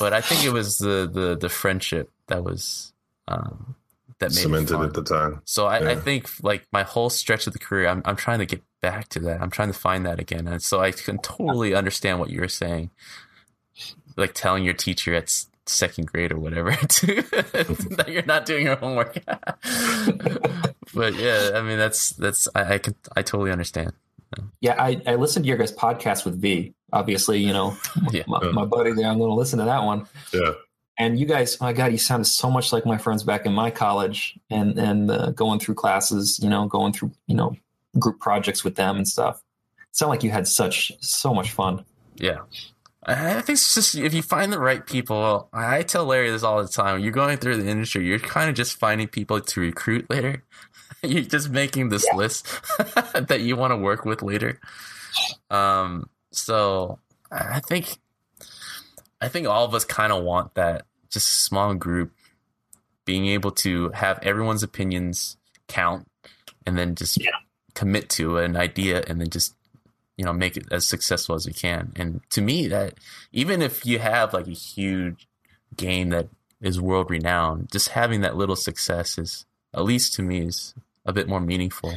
but 0.00 0.12
I 0.12 0.20
think 0.20 0.44
it 0.44 0.52
was 0.52 0.78
the 0.78 1.08
the 1.12 1.36
the 1.36 1.48
friendship 1.48 2.10
that 2.26 2.42
was 2.42 2.92
um, 3.28 3.76
that 4.20 4.30
made 4.30 4.38
it 4.38 4.42
cemented 4.42 4.74
fun. 4.74 4.84
at 4.86 4.94
the 4.94 5.02
time. 5.02 5.42
So 5.44 5.66
I, 5.66 5.90
I 5.90 5.96
think 5.96 6.28
like 6.42 6.66
my 6.72 6.82
whole 6.82 7.10
stretch 7.10 7.46
of 7.46 7.52
the 7.52 7.58
career, 7.58 7.88
I'm 7.88 8.02
I'm 8.04 8.16
trying 8.16 8.38
to 8.38 8.46
get 8.46 8.62
back 8.80 9.08
to 9.10 9.20
that. 9.20 9.42
I'm 9.42 9.50
trying 9.50 9.72
to 9.72 9.78
find 9.78 10.06
that 10.06 10.18
again, 10.20 10.46
and 10.46 10.62
so 10.62 10.80
I 10.80 10.92
can 10.92 11.18
totally 11.18 11.74
understand 11.74 12.18
what 12.20 12.30
you 12.30 12.40
were 12.40 12.48
saying. 12.48 12.90
Like 14.16 14.32
telling 14.34 14.64
your 14.64 14.74
teacher 14.74 15.14
at 15.14 15.34
second 15.66 16.08
grade 16.12 16.32
or 16.32 16.38
whatever 16.38 16.72
to, 16.88 17.06
that 17.96 18.06
you're 18.08 18.24
not 18.24 18.44
doing 18.44 18.66
your 18.66 18.76
homework. 18.76 19.18
but 20.94 21.14
yeah, 21.14 21.52
I 21.54 21.62
mean 21.62 21.78
that's 21.78 22.10
that's 22.10 22.48
I, 22.54 22.74
I 22.74 22.78
can 22.78 22.94
I 23.16 23.22
totally 23.22 23.50
understand. 23.52 23.92
Yeah, 24.60 24.80
I, 24.80 25.00
I 25.06 25.16
listened 25.16 25.44
to 25.44 25.48
your 25.48 25.56
guys' 25.58 25.72
podcast 25.74 26.24
with 26.24 26.40
V. 26.40 26.72
Obviously, 26.92 27.40
you 27.40 27.52
know, 27.52 27.76
Yeah. 28.12 28.22
my, 28.28 28.40
my 28.52 28.64
buddy 28.64 28.92
there. 28.92 29.06
I'm 29.08 29.18
going 29.18 29.30
to 29.30 29.34
listen 29.34 29.58
to 29.58 29.64
that 29.64 29.82
one. 29.82 30.06
Yeah. 30.32 30.52
And 31.00 31.18
you 31.18 31.24
guys, 31.24 31.58
my 31.62 31.72
God, 31.72 31.92
you 31.92 31.98
sounded 31.98 32.26
so 32.26 32.50
much 32.50 32.74
like 32.74 32.84
my 32.84 32.98
friends 32.98 33.22
back 33.22 33.46
in 33.46 33.54
my 33.54 33.70
college, 33.70 34.38
and 34.50 34.78
and 34.78 35.10
uh, 35.10 35.30
going 35.30 35.58
through 35.58 35.76
classes, 35.76 36.38
you 36.42 36.50
know, 36.50 36.66
going 36.66 36.92
through 36.92 37.10
you 37.26 37.34
know 37.34 37.56
group 37.98 38.20
projects 38.20 38.62
with 38.62 38.74
them 38.76 38.96
and 38.96 39.08
stuff. 39.08 39.42
It 39.88 39.96
sounded 39.96 40.10
like 40.10 40.22
you 40.22 40.30
had 40.30 40.46
such 40.46 40.92
so 41.00 41.32
much 41.34 41.52
fun. 41.52 41.84
Yeah. 42.16 42.40
I 43.06 43.32
think 43.40 43.48
it's 43.56 43.74
just 43.74 43.94
if 43.94 44.12
you 44.12 44.20
find 44.20 44.52
the 44.52 44.60
right 44.60 44.86
people. 44.86 45.48
I 45.54 45.82
tell 45.84 46.04
Larry 46.04 46.30
this 46.30 46.42
all 46.42 46.62
the 46.62 46.68
time. 46.68 47.00
You're 47.00 47.12
going 47.12 47.38
through 47.38 47.62
the 47.62 47.68
industry, 47.68 48.06
you're 48.06 48.18
kind 48.18 48.50
of 48.50 48.54
just 48.54 48.78
finding 48.78 49.08
people 49.08 49.40
to 49.40 49.60
recruit 49.60 50.08
later. 50.10 50.44
You're 51.02 51.22
just 51.22 51.48
making 51.48 51.88
this 51.88 52.04
Yeah. 52.06 52.16
list 52.16 52.46
that 53.14 53.40
you 53.40 53.56
want 53.56 53.70
to 53.70 53.76
work 53.78 54.04
with 54.04 54.20
later. 54.20 54.60
Um, 55.48 56.10
so 56.30 56.98
I 57.32 57.60
think, 57.60 57.96
I 59.18 59.28
think 59.28 59.46
all 59.48 59.64
of 59.64 59.74
us 59.74 59.86
kind 59.86 60.12
of 60.12 60.22
want 60.24 60.54
that 60.56 60.84
just 61.10 61.28
a 61.28 61.32
small 61.32 61.74
group 61.74 62.12
being 63.04 63.26
able 63.26 63.50
to 63.50 63.90
have 63.90 64.18
everyone's 64.22 64.62
opinions 64.62 65.36
count 65.68 66.06
and 66.66 66.78
then 66.78 66.94
just 66.94 67.20
Yeah. 67.22 67.30
commit 67.74 68.08
to 68.10 68.38
an 68.38 68.56
idea 68.56 69.02
and 69.06 69.20
then 69.20 69.30
just 69.30 69.54
you 70.16 70.24
know 70.24 70.32
make 70.32 70.56
it 70.56 70.66
as 70.70 70.86
successful 70.86 71.34
as 71.34 71.46
we 71.46 71.52
can 71.52 71.92
and 71.96 72.20
to 72.30 72.40
me 72.42 72.68
that 72.68 72.94
even 73.32 73.62
if 73.62 73.86
you 73.86 73.98
have 73.98 74.34
like 74.34 74.46
a 74.46 74.50
huge 74.52 75.26
game 75.76 76.10
that 76.10 76.28
is 76.60 76.80
world 76.80 77.10
renowned 77.10 77.70
just 77.72 77.90
having 77.90 78.20
that 78.20 78.36
little 78.36 78.56
success 78.56 79.16
is 79.16 79.46
at 79.72 79.82
least 79.84 80.12
to 80.14 80.22
me 80.22 80.40
is 80.46 80.74
a 81.06 81.12
bit 81.12 81.26
more 81.28 81.40
meaningful 81.40 81.94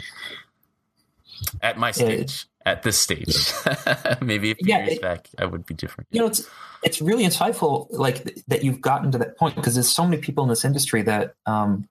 at 1.62 1.78
my 1.78 1.92
stage 1.92 2.46
at 2.66 2.84
this 2.84 2.98
stage. 2.98 3.52
Maybe 4.22 4.52
a 4.52 4.56
few 4.56 4.68
Yeah, 4.68 4.80
years 4.86 4.94
it- 4.94 5.02
back 5.02 5.28
i 5.38 5.46
would 5.46 5.66
be 5.66 5.74
different. 5.74 6.08
You 6.12 6.22
know 6.22 6.28
it's 6.28 6.48
it's 6.84 7.02
really 7.02 7.24
insightful 7.26 7.88
like 7.92 8.24
th- 8.26 8.40
that 8.48 8.64
you've 8.64 8.82
gotten 8.82 9.12
to 9.12 9.18
that 9.20 9.38
point 9.38 9.56
because 9.56 9.76
there's 9.76 9.90
so 9.94 10.04
many 10.06 10.22
people 10.22 10.44
in 10.44 10.50
this 10.50 10.66
industry 10.66 11.02
that 11.04 11.36
um 11.46 11.88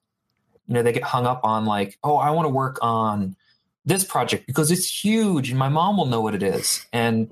you 0.67 0.73
know 0.75 0.83
they 0.83 0.91
get 0.93 1.03
hung 1.03 1.25
up 1.25 1.41
on 1.43 1.65
like 1.65 1.97
oh 2.03 2.15
i 2.17 2.29
want 2.29 2.45
to 2.45 2.49
work 2.49 2.77
on 2.81 3.35
this 3.85 4.03
project 4.03 4.47
because 4.47 4.71
it's 4.71 5.03
huge 5.03 5.49
and 5.49 5.59
my 5.59 5.67
mom 5.69 5.97
will 5.97 6.05
know 6.05 6.21
what 6.21 6.33
it 6.35 6.43
is. 6.43 6.85
And 6.93 7.29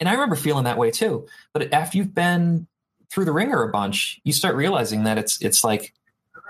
and 0.00 0.08
i 0.08 0.12
remember 0.12 0.36
feeling 0.36 0.64
that 0.64 0.76
way 0.78 0.90
too. 0.90 1.26
But 1.52 1.72
after 1.72 1.96
you've 1.98 2.14
been 2.14 2.66
through 3.10 3.24
the 3.26 3.32
ringer 3.32 3.62
a 3.62 3.70
bunch 3.70 4.20
you 4.24 4.32
start 4.32 4.54
realizing 4.56 5.04
that 5.04 5.16
it's 5.18 5.40
it's 5.40 5.62
like 5.64 5.94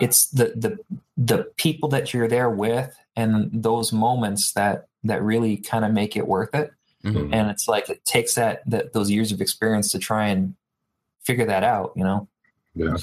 it's 0.00 0.26
the 0.28 0.46
the 0.56 0.78
the 1.16 1.44
people 1.56 1.88
that 1.90 2.12
you're 2.12 2.26
there 2.28 2.50
with 2.50 2.96
and 3.14 3.50
those 3.52 3.92
moments 3.92 4.52
that 4.54 4.88
that 5.04 5.22
really 5.22 5.56
kind 5.56 5.84
of 5.84 5.92
make 5.92 6.16
it 6.16 6.26
worth 6.26 6.54
it 6.54 6.72
Mhm. 7.04 7.30
and 7.34 7.50
it's 7.50 7.68
like 7.68 7.90
it 7.90 8.04
takes 8.06 8.34
that, 8.34 8.62
that 8.70 8.92
those 8.94 9.10
years 9.10 9.30
of 9.30 9.40
experience 9.42 9.90
to 9.92 9.98
try 9.98 10.28
and 10.28 10.54
figure 11.24 11.44
that 11.46 11.62
out 11.62 11.92
you 11.96 12.02
know 12.04 12.28
Yeah. 12.74 12.96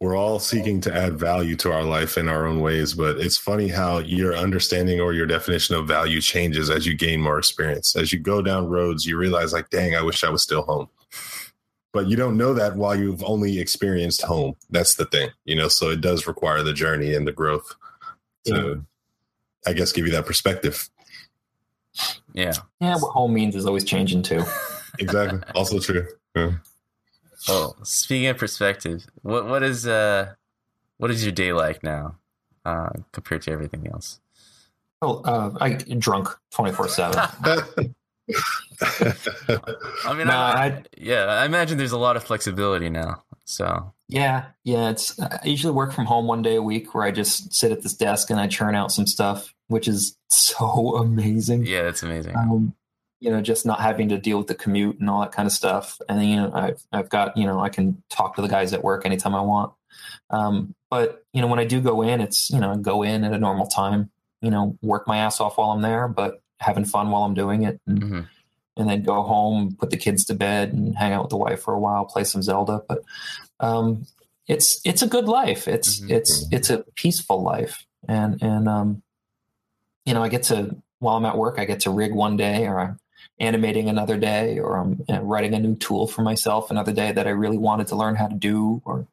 We're 0.00 0.16
all 0.16 0.38
seeking 0.38 0.80
to 0.82 0.94
add 0.96 1.18
value 1.18 1.56
to 1.56 1.70
our 1.72 1.82
life 1.84 2.16
in 2.16 2.26
our 2.26 2.46
own 2.46 2.60
ways, 2.60 2.94
but 2.94 3.18
it's 3.18 3.36
funny 3.36 3.68
how 3.68 3.98
your 3.98 4.34
understanding 4.34 4.98
or 4.98 5.12
your 5.12 5.26
definition 5.26 5.74
of 5.76 5.86
value 5.86 6.22
changes 6.22 6.70
as 6.70 6.86
you 6.86 6.94
gain 6.94 7.20
more 7.20 7.38
experience. 7.38 7.94
As 7.94 8.10
you 8.10 8.18
go 8.18 8.40
down 8.40 8.66
roads, 8.70 9.04
you 9.04 9.18
realize, 9.18 9.52
like, 9.52 9.68
dang, 9.68 9.94
I 9.94 10.00
wish 10.00 10.24
I 10.24 10.30
was 10.30 10.40
still 10.40 10.62
home. 10.62 10.88
But 11.92 12.06
you 12.08 12.16
don't 12.16 12.38
know 12.38 12.54
that 12.54 12.76
while 12.76 12.96
you've 12.96 13.22
only 13.22 13.58
experienced 13.58 14.22
home. 14.22 14.54
That's 14.70 14.94
the 14.94 15.04
thing, 15.04 15.32
you 15.44 15.54
know. 15.54 15.68
So 15.68 15.90
it 15.90 16.00
does 16.00 16.26
require 16.26 16.62
the 16.62 16.72
journey 16.72 17.14
and 17.14 17.26
the 17.26 17.32
growth 17.32 17.74
to, 18.46 18.82
I 19.66 19.72
guess, 19.72 19.92
give 19.92 20.06
you 20.06 20.12
that 20.12 20.26
perspective. 20.26 20.88
yeah 22.32 22.52
yeah 22.80 22.94
what 22.96 23.10
home 23.12 23.32
means 23.34 23.56
is 23.56 23.66
always 23.66 23.84
changing 23.84 24.22
too 24.22 24.44
Exactly. 24.98 25.40
also 25.54 25.78
true. 25.80 26.06
Yeah. 26.36 26.52
well 27.48 27.76
speaking 27.82 28.28
of 28.28 28.36
perspective 28.38 29.06
what 29.22 29.46
what 29.46 29.62
is 29.62 29.86
uh 29.86 30.32
what 30.98 31.10
is 31.10 31.24
your 31.24 31.32
day 31.32 31.52
like 31.52 31.82
now 31.82 32.14
uh 32.64 32.90
compared 33.12 33.42
to 33.42 33.50
everything 33.50 33.88
else 33.92 34.20
oh 35.02 35.20
uh, 35.24 35.50
i 35.60 35.70
get 35.70 35.98
drunk 35.98 36.28
24 36.52 36.88
7 36.88 37.18
I 40.04 40.14
mean, 40.14 40.28
No, 40.28 40.34
I, 40.36 40.66
I- 40.66 40.82
yeah, 40.96 41.24
I 41.24 41.44
imagine 41.44 41.76
there's 41.78 41.92
a 41.92 41.98
lot 41.98 42.16
of 42.16 42.22
flexibility 42.24 42.88
now. 42.88 43.24
So 43.44 43.92
yeah 44.10 44.46
yeah 44.64 44.90
it's 44.90 45.18
i 45.20 45.38
usually 45.44 45.72
work 45.72 45.92
from 45.92 46.04
home 46.06 46.26
one 46.26 46.42
day 46.42 46.56
a 46.56 46.62
week 46.62 46.94
where 46.94 47.04
i 47.04 47.10
just 47.10 47.52
sit 47.54 47.70
at 47.72 47.82
this 47.82 47.94
desk 47.94 48.30
and 48.30 48.40
i 48.40 48.46
churn 48.46 48.74
out 48.74 48.90
some 48.92 49.06
stuff 49.06 49.54
which 49.68 49.86
is 49.88 50.16
so 50.28 50.96
amazing 50.96 51.64
yeah, 51.64 51.88
it's 51.88 52.02
amazing. 52.02 52.36
um, 52.36 52.74
you 53.20 53.30
know, 53.30 53.42
just 53.42 53.66
not 53.66 53.80
having 53.80 54.08
to 54.08 54.16
deal 54.18 54.38
with 54.38 54.46
the 54.46 54.54
commute 54.54 54.98
and 54.98 55.10
all 55.10 55.20
that 55.20 55.30
kind 55.30 55.46
of 55.46 55.52
stuff. 55.52 56.00
And 56.08 56.24
you 56.26 56.36
know, 56.36 56.50
I've 56.54 56.82
I've 56.90 57.10
got 57.10 57.36
you 57.36 57.44
know, 57.44 57.60
I 57.60 57.68
can 57.68 58.02
talk 58.08 58.36
to 58.36 58.40
the 58.42 58.48
guys 58.48 58.72
at 58.72 58.82
work 58.82 59.04
anytime 59.04 59.34
I 59.34 59.42
want. 59.42 59.74
Um, 60.30 60.74
but 60.88 61.22
you 61.34 61.42
know, 61.42 61.46
when 61.46 61.58
I 61.58 61.66
do 61.66 61.82
go 61.82 62.00
in, 62.00 62.22
it's 62.22 62.48
you 62.50 62.58
know, 62.58 62.74
go 62.76 63.02
in 63.02 63.22
at 63.24 63.34
a 63.34 63.38
normal 63.38 63.66
time. 63.66 64.10
You 64.40 64.50
know, 64.50 64.78
work 64.80 65.06
my 65.06 65.18
ass 65.18 65.38
off 65.38 65.58
while 65.58 65.70
I'm 65.70 65.82
there, 65.82 66.08
but 66.08 66.40
having 66.60 66.86
fun 66.86 67.10
while 67.10 67.24
I'm 67.24 67.34
doing 67.34 67.62
it, 67.64 67.78
and, 67.86 68.02
Mhm. 68.02 68.26
and 68.78 68.88
then 68.88 69.02
go 69.02 69.20
home, 69.22 69.76
put 69.78 69.90
the 69.90 69.98
kids 69.98 70.24
to 70.24 70.34
bed, 70.34 70.72
and 70.72 70.96
hang 70.96 71.12
out 71.12 71.24
with 71.24 71.30
the 71.30 71.36
wife 71.36 71.60
for 71.60 71.74
a 71.74 71.78
while, 71.78 72.06
play 72.06 72.24
some 72.24 72.42
Zelda. 72.42 72.80
But 72.88 73.02
um, 73.60 74.06
it's 74.46 74.80
it's 74.84 75.02
a 75.02 75.06
good 75.06 75.26
life. 75.26 75.68
It's 75.68 76.00
Mhm. 76.00 76.10
it's 76.10 76.46
it's 76.50 76.70
a 76.70 76.84
peaceful 76.96 77.42
life, 77.42 77.86
and 78.08 78.42
and 78.42 78.68
um, 78.68 79.02
you 80.04 80.14
know, 80.14 80.22
I 80.22 80.28
get 80.28 80.44
to 80.44 80.76
while 80.98 81.16
I'm 81.16 81.24
at 81.26 81.36
work, 81.38 81.58
I 81.58 81.64
get 81.64 81.80
to 81.80 81.90
rig 81.90 82.12
one 82.14 82.36
day, 82.36 82.66
or 82.66 82.80
I'm 82.80 82.98
animating 83.38 83.88
another 83.88 84.16
day, 84.16 84.58
or 84.58 84.76
I'm 84.78 85.02
writing 85.08 85.54
a 85.54 85.60
new 85.60 85.76
tool 85.76 86.06
for 86.06 86.22
myself 86.22 86.70
another 86.70 86.92
day 86.92 87.12
that 87.12 87.26
I 87.26 87.30
really 87.30 87.58
wanted 87.58 87.86
to 87.88 87.96
learn 87.96 88.16
how 88.16 88.26
to 88.26 88.34
do, 88.34 88.82
or 88.84 89.06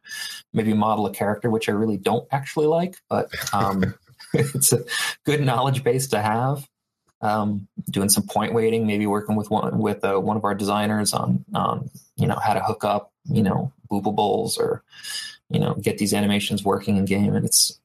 maybe 0.53 0.73
model 0.73 1.05
a 1.05 1.11
character 1.11 1.49
which 1.49 1.69
I 1.69 1.73
really 1.73 1.97
don't 1.97 2.27
actually 2.31 2.67
like, 2.67 2.97
but 3.09 3.29
um, 3.53 3.93
it's 4.33 4.73
a 4.73 4.83
good 5.25 5.41
knowledge 5.41 5.83
base 5.83 6.07
to 6.07 6.21
have. 6.21 6.67
Um, 7.19 7.67
doing 7.89 8.09
some 8.09 8.27
point 8.27 8.53
weighting, 8.53 8.85
maybe 8.85 9.07
working 9.07 9.35
with 9.35 9.49
one 9.49 9.79
with 9.79 10.03
uh, 10.05 10.19
one 10.19 10.37
of 10.37 10.43
our 10.45 10.53
designers 10.53 11.13
on 11.13 11.45
on 11.55 11.89
you 12.15 12.27
know 12.27 12.35
how 12.35 12.53
to 12.53 12.59
hook 12.59 12.83
up 12.83 13.11
you 13.25 13.41
know 13.41 13.71
boopables 13.88 14.57
or 14.57 14.83
you 15.49 15.59
know 15.59 15.75
get 15.75 15.97
these 15.97 16.13
animations 16.13 16.63
working 16.63 16.97
in 16.97 17.05
game, 17.05 17.35
and 17.35 17.45
it's 17.45 17.79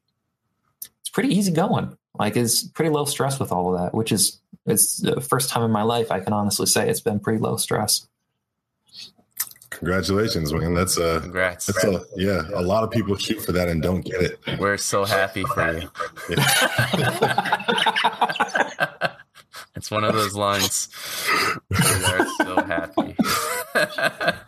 it's 1.01 1.11
pretty 1.11 1.35
easy 1.35 1.53
going. 1.53 1.97
Like 2.19 2.37
it's 2.37 2.63
pretty 2.63 2.91
low 2.91 3.05
stress 3.05 3.39
with 3.39 3.53
all 3.53 3.75
of 3.75 3.81
that, 3.81 3.95
which 3.95 4.13
is 4.13 4.39
it's 4.67 4.99
the 4.99 5.21
first 5.21 5.49
time 5.49 5.63
in 5.63 5.71
my 5.71 5.83
life 5.83 6.11
I 6.11 6.21
can 6.21 6.33
honestly 6.33 6.67
say 6.67 6.89
it's 6.89 7.01
been 7.01 7.21
pretty 7.21 7.39
low 7.39 7.57
stress. 7.57 8.07
Congratulations, 9.71 10.53
man. 10.53 10.75
That's 10.75 10.99
a 10.99 11.21
Congrats. 11.21 11.67
that's 11.67 11.83
a 11.83 12.05
yeah. 12.15 12.43
A 12.55 12.63
lot 12.63 12.85
of 12.85 12.91
people 12.91 13.17
shoot 13.17 13.41
for 13.41 13.53
that 13.53 13.69
and 13.69 13.83
don't 13.83 14.03
get 14.03 14.23
it. 14.23 14.39
We're 14.59 14.77
so 14.77 15.05
happy 15.05 15.43
for 15.43 15.73
you. 15.73 15.89
it's 19.75 19.91
one 19.91 20.05
of 20.05 20.15
those 20.15 20.35
lines. 20.35 20.89
We 21.71 21.77
are 21.77 22.27
so 22.39 22.63
happy. 22.63 23.17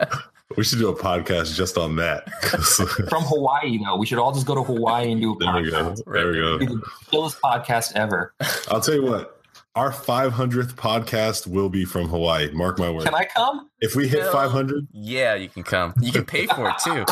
We 0.56 0.64
should 0.64 0.78
do 0.78 0.88
a 0.88 0.94
podcast 0.96 1.54
just 1.54 1.76
on 1.78 1.96
that. 1.96 2.30
From 3.08 3.22
Hawaii, 3.24 3.78
though, 3.84 3.96
we 3.96 4.06
should 4.06 4.18
all 4.18 4.32
just 4.32 4.46
go 4.46 4.54
to 4.54 4.62
Hawaii 4.62 5.10
and 5.12 5.20
do 5.20 5.32
a 5.34 5.38
there 5.38 5.52
we 5.62 5.70
podcast. 5.70 6.04
go. 6.04 6.12
There 6.12 6.26
we 6.32 6.38
It'd 6.46 6.60
be 6.60 6.66
go. 6.66 6.74
the 6.76 6.82
chillest 7.10 7.40
podcast 7.40 7.92
ever. 7.96 8.32
I'll 8.68 8.80
tell 8.80 8.94
you 8.94 9.04
what. 9.04 9.30
Our 9.74 9.90
500th 9.90 10.74
podcast 10.74 11.48
will 11.48 11.68
be 11.68 11.84
from 11.84 12.08
Hawaii. 12.08 12.48
Mark 12.52 12.78
my 12.78 12.88
word. 12.90 13.04
Can 13.06 13.14
I 13.14 13.24
come? 13.24 13.68
If 13.80 13.96
we 13.96 14.06
hit 14.06 14.20
Hell 14.22 14.30
500, 14.32 14.86
yeah, 14.92 15.34
you 15.34 15.48
can 15.48 15.64
come. 15.64 15.94
You 16.00 16.12
can 16.12 16.24
pay 16.24 16.46
for 16.46 16.68
it 16.68 16.78
too. 16.78 17.04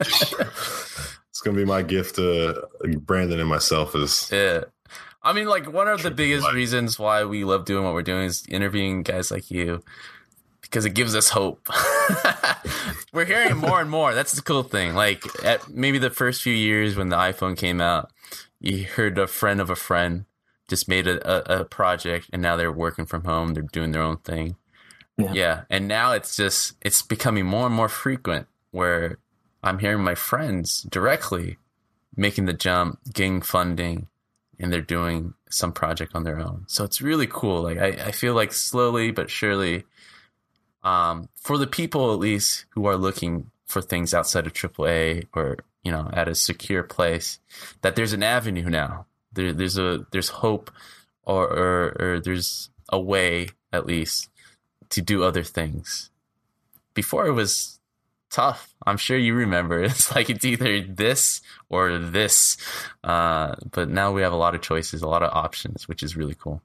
it's 0.00 1.40
gonna 1.44 1.56
be 1.56 1.64
my 1.64 1.82
gift 1.82 2.16
to 2.16 2.66
Brandon 3.00 3.38
and 3.38 3.48
myself. 3.48 3.94
Is 3.94 4.28
Yeah. 4.32 4.64
I 5.22 5.32
mean, 5.32 5.46
like, 5.46 5.72
one 5.72 5.88
of 5.88 6.02
the 6.02 6.10
biggest 6.10 6.44
life. 6.44 6.54
reasons 6.54 6.98
why 6.98 7.24
we 7.24 7.44
love 7.44 7.64
doing 7.64 7.82
what 7.84 7.94
we're 7.94 8.02
doing 8.02 8.24
is 8.24 8.44
interviewing 8.46 9.02
guys 9.04 9.30
like 9.30 9.50
you 9.50 9.82
because 10.74 10.84
it 10.84 10.90
gives 10.90 11.14
us 11.14 11.28
hope. 11.28 11.68
we're 13.12 13.24
hearing 13.24 13.56
more 13.58 13.80
and 13.80 13.88
more. 13.88 14.12
That's 14.12 14.32
the 14.32 14.42
cool 14.42 14.64
thing. 14.64 14.96
Like, 14.96 15.22
at 15.44 15.68
maybe 15.68 15.98
the 15.98 16.10
first 16.10 16.42
few 16.42 16.52
years 16.52 16.96
when 16.96 17.10
the 17.10 17.16
iPhone 17.16 17.56
came 17.56 17.80
out, 17.80 18.10
you 18.58 18.82
heard 18.82 19.16
a 19.16 19.28
friend 19.28 19.60
of 19.60 19.70
a 19.70 19.76
friend 19.76 20.24
just 20.66 20.88
made 20.88 21.06
a, 21.06 21.58
a, 21.58 21.60
a 21.60 21.64
project 21.64 22.28
and 22.32 22.42
now 22.42 22.56
they're 22.56 22.72
working 22.72 23.06
from 23.06 23.22
home. 23.22 23.54
They're 23.54 23.62
doing 23.62 23.92
their 23.92 24.02
own 24.02 24.16
thing. 24.16 24.56
Yeah. 25.16 25.32
yeah. 25.32 25.60
And 25.70 25.86
now 25.86 26.10
it's 26.10 26.34
just, 26.34 26.74
it's 26.80 27.02
becoming 27.02 27.46
more 27.46 27.66
and 27.66 27.74
more 27.74 27.88
frequent 27.88 28.48
where 28.72 29.18
I'm 29.62 29.78
hearing 29.78 30.02
my 30.02 30.16
friends 30.16 30.82
directly 30.82 31.58
making 32.16 32.46
the 32.46 32.52
jump, 32.52 32.98
getting 33.12 33.42
funding, 33.42 34.08
and 34.58 34.72
they're 34.72 34.80
doing 34.80 35.34
some 35.50 35.72
project 35.72 36.16
on 36.16 36.24
their 36.24 36.40
own. 36.40 36.64
So 36.66 36.82
it's 36.82 37.00
really 37.00 37.28
cool. 37.28 37.62
Like 37.62 37.78
I, 37.78 38.06
I 38.06 38.10
feel 38.10 38.34
like 38.34 38.52
slowly 38.52 39.12
but 39.12 39.30
surely 39.30 39.84
um, 40.84 41.28
for 41.34 41.58
the 41.58 41.66
people 41.66 42.12
at 42.12 42.18
least 42.18 42.66
who 42.70 42.86
are 42.86 42.96
looking 42.96 43.50
for 43.66 43.82
things 43.82 44.14
outside 44.14 44.46
of 44.46 44.52
AAA 44.52 45.26
or 45.34 45.58
you 45.82 45.90
know 45.90 46.08
at 46.12 46.28
a 46.28 46.34
secure 46.34 46.82
place, 46.82 47.38
that 47.82 47.96
there's 47.96 48.12
an 48.12 48.22
avenue 48.22 48.68
now. 48.68 49.06
There, 49.32 49.52
there's 49.52 49.78
a 49.78 50.06
there's 50.12 50.28
hope, 50.28 50.70
or, 51.24 51.44
or 51.44 51.96
or 51.98 52.20
there's 52.20 52.70
a 52.90 53.00
way 53.00 53.48
at 53.72 53.86
least 53.86 54.28
to 54.90 55.02
do 55.02 55.24
other 55.24 55.42
things. 55.42 56.10
Before 56.94 57.26
it 57.26 57.32
was 57.32 57.80
tough. 58.34 58.74
I'm 58.84 58.96
sure 58.96 59.16
you 59.16 59.34
remember. 59.34 59.82
It's 59.84 60.14
like 60.14 60.28
it's 60.28 60.44
either 60.44 60.82
this 60.82 61.40
or 61.68 61.98
this. 61.98 62.56
Uh, 63.02 63.54
but 63.70 63.88
now 63.88 64.12
we 64.12 64.22
have 64.22 64.32
a 64.32 64.36
lot 64.36 64.54
of 64.54 64.60
choices, 64.60 65.02
a 65.02 65.08
lot 65.08 65.22
of 65.22 65.30
options, 65.32 65.86
which 65.86 66.02
is 66.02 66.16
really 66.16 66.34
cool. 66.34 66.60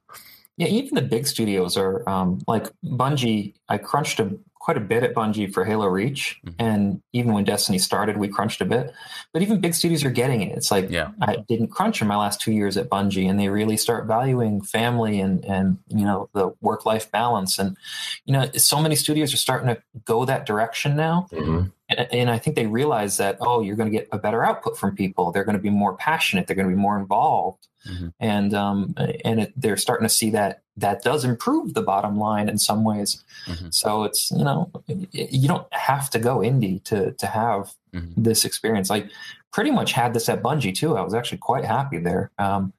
Yeah, 0.60 0.68
even 0.68 0.96
the 0.96 1.02
big 1.02 1.26
studios 1.26 1.78
are 1.78 2.08
um, 2.08 2.42
like 2.46 2.68
Bungie. 2.84 3.54
I 3.70 3.78
crunched 3.78 4.20
a, 4.20 4.38
quite 4.56 4.76
a 4.76 4.82
bit 4.82 5.04
at 5.04 5.14
Bungie 5.14 5.54
for 5.54 5.64
Halo 5.64 5.88
Reach, 5.88 6.38
mm-hmm. 6.46 6.56
and 6.60 7.02
even 7.14 7.32
when 7.32 7.46
Destiny 7.46 7.78
started, 7.78 8.18
we 8.18 8.28
crunched 8.28 8.60
a 8.60 8.66
bit. 8.66 8.94
But 9.32 9.42
even 9.42 9.62
big 9.62 9.74
studios 9.74 10.04
are 10.04 10.12
getting 10.12 10.42
it. 10.42 10.58
It's 10.58 10.70
like 10.70 10.90
yeah. 10.90 11.12
I 11.22 11.38
didn't 11.48 11.70
crunch 11.70 12.02
in 12.02 12.10
my 12.10 12.18
last 12.18 12.42
two 12.42 12.52
years 12.52 12.76
at 12.76 12.90
Bungie, 12.90 13.30
and 13.30 13.40
they 13.40 13.48
really 13.48 13.78
start 13.78 14.06
valuing 14.06 14.62
family 14.62 15.22
and 15.22 15.46
and 15.46 15.78
you 15.88 16.04
know 16.04 16.30
the 16.34 16.54
work 16.60 16.86
life 16.86 17.10
balance, 17.10 17.58
and 17.58 17.78
you 18.26 18.34
know 18.34 18.52
so 18.58 18.82
many 18.82 18.98
studios 18.98 19.34
are 19.34 19.38
starting 19.38 19.74
to 19.74 19.82
go 20.04 20.26
that 20.26 20.46
direction 20.46 20.98
now. 20.98 21.28
Mm-hmm. 21.32 21.70
And, 21.90 22.08
and 22.12 22.30
I 22.30 22.38
think 22.38 22.56
they 22.56 22.68
realize 22.68 23.18
that 23.18 23.38
oh, 23.42 23.62
you're 23.62 23.76
going 23.76 23.92
to 23.92 23.98
get 23.98 24.08
a 24.12 24.18
better 24.18 24.44
output 24.46 24.78
from 24.78 24.96
people. 24.96 25.32
They're 25.32 25.44
going 25.44 25.58
to 25.58 25.62
be 25.62 25.70
more 25.70 25.96
passionate. 25.96 26.48
They're 26.48 26.56
going 26.56 26.70
to 26.70 26.76
be 26.76 26.82
more 26.82 26.98
involved 27.00 27.68
Mm-hmm. 27.88 28.08
And 28.20 28.54
um, 28.54 28.94
and 29.24 29.42
it, 29.42 29.54
they're 29.56 29.78
starting 29.78 30.06
to 30.06 30.14
see 30.14 30.30
that 30.32 30.64
that 30.78 31.02
does 31.02 31.24
improve 31.24 31.74
the 31.74 31.82
bottom 31.82 32.18
line 32.18 32.50
in 32.50 32.58
some 32.58 32.84
ways. 32.84 33.24
Mm-hmm. 33.46 33.70
So 33.72 34.04
it's 34.04 34.30
you 34.32 34.44
know 34.44 34.72
you 34.88 35.48
don't 35.48 35.72
have 35.74 36.10
to 36.12 36.20
go 36.20 36.40
indie 36.40 36.84
to 36.86 37.14
to 37.14 37.28
have 37.28 37.74
mm-hmm. 37.94 38.22
this 38.22 38.44
experience. 38.44 38.90
Like 38.90 39.10
pretty 39.54 39.72
much 39.72 39.94
had 39.94 40.14
this 40.14 40.28
at 40.28 40.44
Bungie 40.44 40.76
too. 40.76 40.98
I 40.98 41.02
was 41.02 41.14
actually 41.14 41.38
quite 41.38 41.64
happy 41.64 42.00
there. 42.00 42.32
Um, 42.38 42.74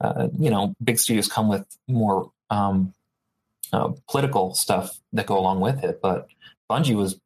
uh, 0.00 0.28
you 0.38 0.50
know, 0.50 0.74
big 0.82 0.98
studios 0.98 1.28
come 1.28 1.48
with 1.48 1.66
more 1.86 2.32
um, 2.48 2.94
uh, 3.74 3.92
political 4.08 4.54
stuff 4.54 4.98
that 5.12 5.26
go 5.26 5.38
along 5.38 5.60
with 5.60 5.84
it, 5.84 6.00
but 6.00 6.28
Bungie 6.70 6.96
was 6.96 7.20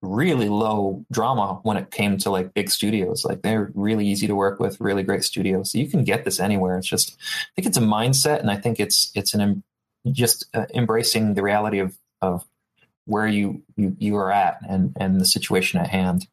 really 0.00 0.48
low 0.48 1.04
drama 1.10 1.58
when 1.62 1.76
it 1.76 1.90
came 1.90 2.16
to 2.18 2.30
like 2.30 2.54
big 2.54 2.70
studios. 2.70 3.24
Like 3.24 3.42
they're 3.42 3.70
really 3.74 4.06
easy 4.06 4.26
to 4.26 4.34
work 4.34 4.60
with, 4.60 4.80
really 4.80 5.02
great 5.02 5.24
studios. 5.24 5.72
So 5.72 5.78
you 5.78 5.88
can 5.88 6.04
get 6.04 6.24
this 6.24 6.38
anywhere. 6.38 6.78
It's 6.78 6.86
just, 6.86 7.16
I 7.20 7.48
think 7.56 7.66
it's 7.66 7.76
a 7.76 7.82
mindset, 7.82 8.40
and 8.40 8.50
I 8.50 8.56
think 8.56 8.78
it's 8.80 9.10
it's 9.14 9.34
an 9.34 9.62
just 10.10 10.46
uh, 10.54 10.66
embracing 10.74 11.34
the 11.34 11.42
reality 11.42 11.80
of 11.80 11.96
of 12.22 12.46
where 13.06 13.26
you 13.26 13.62
you 13.76 13.96
you 13.98 14.16
are 14.16 14.30
at 14.30 14.58
and 14.68 14.96
and 14.98 15.20
the 15.20 15.24
situation 15.24 15.80
at 15.80 15.88
hand. 15.88 16.26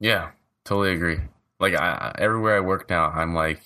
Yeah, 0.00 0.30
totally 0.64 0.94
agree. 0.94 1.18
Like 1.60 1.74
I, 1.74 2.14
everywhere 2.18 2.56
I 2.56 2.60
work 2.60 2.88
now, 2.90 3.10
I'm 3.10 3.34
like, 3.34 3.60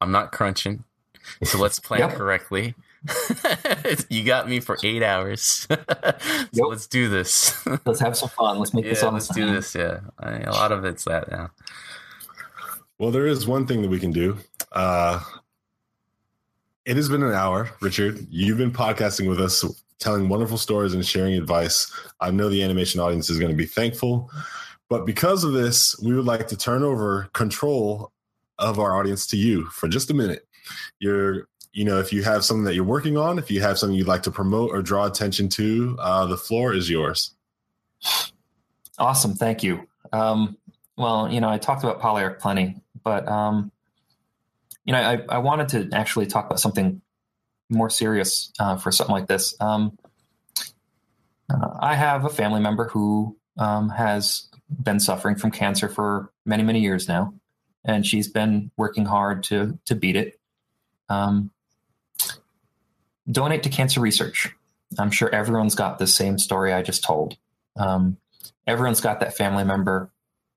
I'm 0.00 0.12
not 0.12 0.32
crunching, 0.32 0.84
so 1.44 1.58
let's 1.58 1.78
plan 1.78 2.00
yep. 2.00 2.14
correctly. 2.14 2.74
you 4.08 4.24
got 4.24 4.48
me 4.48 4.60
for 4.60 4.78
eight 4.82 5.02
hours. 5.02 5.44
so 5.70 5.76
yep. 6.52 6.66
let's 6.68 6.86
do 6.86 7.08
this. 7.08 7.66
let's 7.86 8.00
have 8.00 8.16
some 8.16 8.28
fun. 8.30 8.58
Let's 8.58 8.74
make 8.74 8.84
yeah, 8.84 8.90
this 8.90 9.02
awesome. 9.02 9.14
Let's 9.14 9.28
do 9.28 9.52
this. 9.52 9.74
Yeah, 9.74 10.00
I 10.18 10.32
mean, 10.32 10.42
a 10.42 10.52
lot 10.52 10.72
of 10.72 10.84
it's 10.84 11.04
that 11.04 11.30
now. 11.30 11.50
Well, 12.98 13.10
there 13.10 13.26
is 13.26 13.46
one 13.46 13.66
thing 13.66 13.82
that 13.82 13.88
we 13.88 13.98
can 13.98 14.12
do. 14.12 14.38
Uh, 14.72 15.20
it 16.84 16.96
has 16.96 17.08
been 17.08 17.22
an 17.22 17.32
hour, 17.32 17.70
Richard. 17.80 18.26
You've 18.30 18.58
been 18.58 18.72
podcasting 18.72 19.28
with 19.28 19.40
us, 19.40 19.64
telling 19.98 20.28
wonderful 20.28 20.58
stories 20.58 20.94
and 20.94 21.04
sharing 21.04 21.34
advice. 21.34 21.90
I 22.20 22.30
know 22.30 22.48
the 22.48 22.62
animation 22.62 23.00
audience 23.00 23.30
is 23.30 23.38
going 23.38 23.50
to 23.50 23.56
be 23.56 23.66
thankful. 23.66 24.30
But 24.88 25.06
because 25.06 25.44
of 25.44 25.52
this, 25.52 25.98
we 26.00 26.14
would 26.14 26.26
like 26.26 26.46
to 26.48 26.56
turn 26.56 26.82
over 26.82 27.28
control 27.32 28.12
of 28.58 28.78
our 28.78 28.96
audience 28.96 29.26
to 29.28 29.36
you 29.36 29.64
for 29.66 29.88
just 29.88 30.10
a 30.10 30.14
minute. 30.14 30.46
You're 30.98 31.48
you 31.74 31.84
know, 31.84 31.98
if 31.98 32.12
you 32.12 32.22
have 32.22 32.44
something 32.44 32.64
that 32.64 32.74
you're 32.74 32.84
working 32.84 33.18
on, 33.18 33.36
if 33.36 33.50
you 33.50 33.60
have 33.60 33.78
something 33.78 33.98
you'd 33.98 34.06
like 34.06 34.22
to 34.22 34.30
promote 34.30 34.70
or 34.70 34.80
draw 34.80 35.06
attention 35.06 35.48
to, 35.48 35.96
uh, 35.98 36.24
the 36.24 36.36
floor 36.36 36.72
is 36.72 36.88
yours. 36.88 37.34
Awesome. 38.96 39.34
Thank 39.34 39.64
you. 39.64 39.88
Um, 40.12 40.56
well, 40.96 41.30
you 41.30 41.40
know, 41.40 41.48
I 41.48 41.58
talked 41.58 41.82
about 41.82 42.00
Polyarc 42.00 42.38
plenty, 42.38 42.76
but, 43.02 43.26
um, 43.26 43.72
you 44.84 44.92
know, 44.92 45.00
I, 45.00 45.24
I, 45.28 45.38
wanted 45.38 45.68
to 45.70 45.96
actually 45.96 46.26
talk 46.26 46.46
about 46.46 46.60
something 46.60 47.02
more 47.68 47.90
serious 47.90 48.52
uh, 48.60 48.76
for 48.76 48.92
something 48.92 49.14
like 49.14 49.26
this. 49.26 49.56
Um, 49.58 49.98
uh, 51.52 51.70
I 51.80 51.96
have 51.96 52.24
a 52.24 52.28
family 52.28 52.60
member 52.60 52.88
who 52.88 53.36
um, 53.58 53.88
has 53.88 54.48
been 54.70 55.00
suffering 55.00 55.36
from 55.36 55.50
cancer 55.50 55.88
for 55.88 56.30
many, 56.46 56.62
many 56.62 56.80
years 56.80 57.08
now, 57.08 57.34
and 57.84 58.06
she's 58.06 58.28
been 58.28 58.70
working 58.76 59.06
hard 59.06 59.42
to 59.44 59.78
to 59.86 59.94
beat 59.96 60.16
it. 60.16 60.38
Um, 61.08 61.50
donate 63.30 63.62
to 63.62 63.68
cancer 63.68 64.00
research. 64.00 64.50
I'm 64.98 65.10
sure 65.10 65.34
everyone's 65.34 65.74
got 65.74 65.98
the 65.98 66.06
same 66.06 66.38
story 66.38 66.72
I 66.72 66.82
just 66.82 67.02
told. 67.02 67.36
Um, 67.76 68.18
everyone's 68.66 69.00
got 69.00 69.20
that 69.20 69.36
family 69.36 69.64
member, 69.64 70.10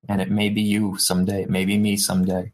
and 0.07 0.21
it 0.21 0.29
may 0.29 0.49
be 0.49 0.61
you 0.61 0.97
someday, 0.97 1.43
it 1.43 1.49
may 1.49 1.65
be 1.65 1.77
me 1.77 1.97
someday. 1.97 2.51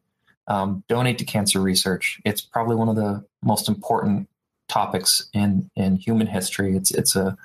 Um, 0.47 0.83
donate 0.89 1.17
to 1.19 1.25
cancer 1.25 1.61
research. 1.61 2.19
It's 2.25 2.41
probably 2.41 2.75
one 2.75 2.89
of 2.89 2.95
the 2.95 3.25
most 3.41 3.69
important 3.69 4.27
topics 4.67 5.29
in 5.33 5.69
in 5.75 5.95
human 5.95 6.27
history. 6.27 6.75
It's 6.75 6.91
it's 6.91 7.15
a 7.15 7.37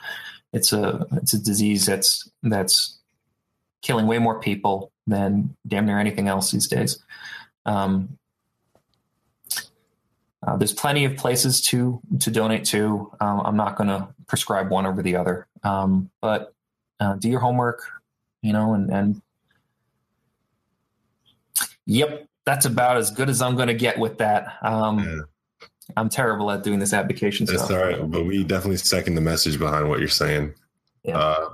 it's 0.52 0.72
a 0.72 1.06
it's 1.12 1.32
a 1.32 1.38
disease 1.38 1.86
that's 1.86 2.28
that's 2.42 2.98
killing 3.82 4.06
way 4.06 4.18
more 4.18 4.40
people 4.40 4.90
than 5.06 5.54
damn 5.66 5.86
near 5.86 5.98
anything 5.98 6.28
else 6.28 6.50
these 6.50 6.66
days. 6.66 6.98
Um, 7.66 8.18
uh, 10.46 10.56
there's 10.56 10.72
plenty 10.72 11.04
of 11.04 11.16
places 11.16 11.60
to 11.62 12.00
to 12.20 12.30
donate 12.30 12.64
to. 12.66 13.10
Um, 13.20 13.40
I'm 13.44 13.56
not 13.56 13.76
going 13.76 13.88
to 13.88 14.08
prescribe 14.26 14.70
one 14.70 14.86
over 14.86 15.02
the 15.02 15.16
other, 15.16 15.46
um, 15.64 16.10
but 16.20 16.54
uh, 17.00 17.14
do 17.14 17.28
your 17.28 17.40
homework, 17.40 17.82
you 18.42 18.52
know, 18.52 18.74
and 18.74 18.90
and 18.90 19.22
yep, 21.86 22.28
that's 22.44 22.66
about 22.66 22.96
as 22.96 23.10
good 23.10 23.28
as 23.28 23.42
I'm 23.42 23.56
going 23.56 23.68
to 23.68 23.74
get 23.74 23.98
with 23.98 24.18
that. 24.18 24.54
Um, 24.62 24.98
yeah. 25.00 25.20
I'm 25.96 26.08
terrible 26.08 26.50
at 26.50 26.62
doing 26.62 26.78
this 26.78 26.92
advocation 26.92 27.46
That's 27.46 27.64
stuff. 27.64 27.78
all 27.78 27.84
right, 27.84 28.10
but 28.10 28.24
we 28.24 28.44
definitely 28.44 28.76
second 28.76 29.14
the 29.14 29.22
message 29.22 29.58
behind 29.58 29.88
what 29.88 29.98
you're 30.00 30.08
saying. 30.08 30.54
Yeah. 31.02 31.18
Uh, 31.18 31.48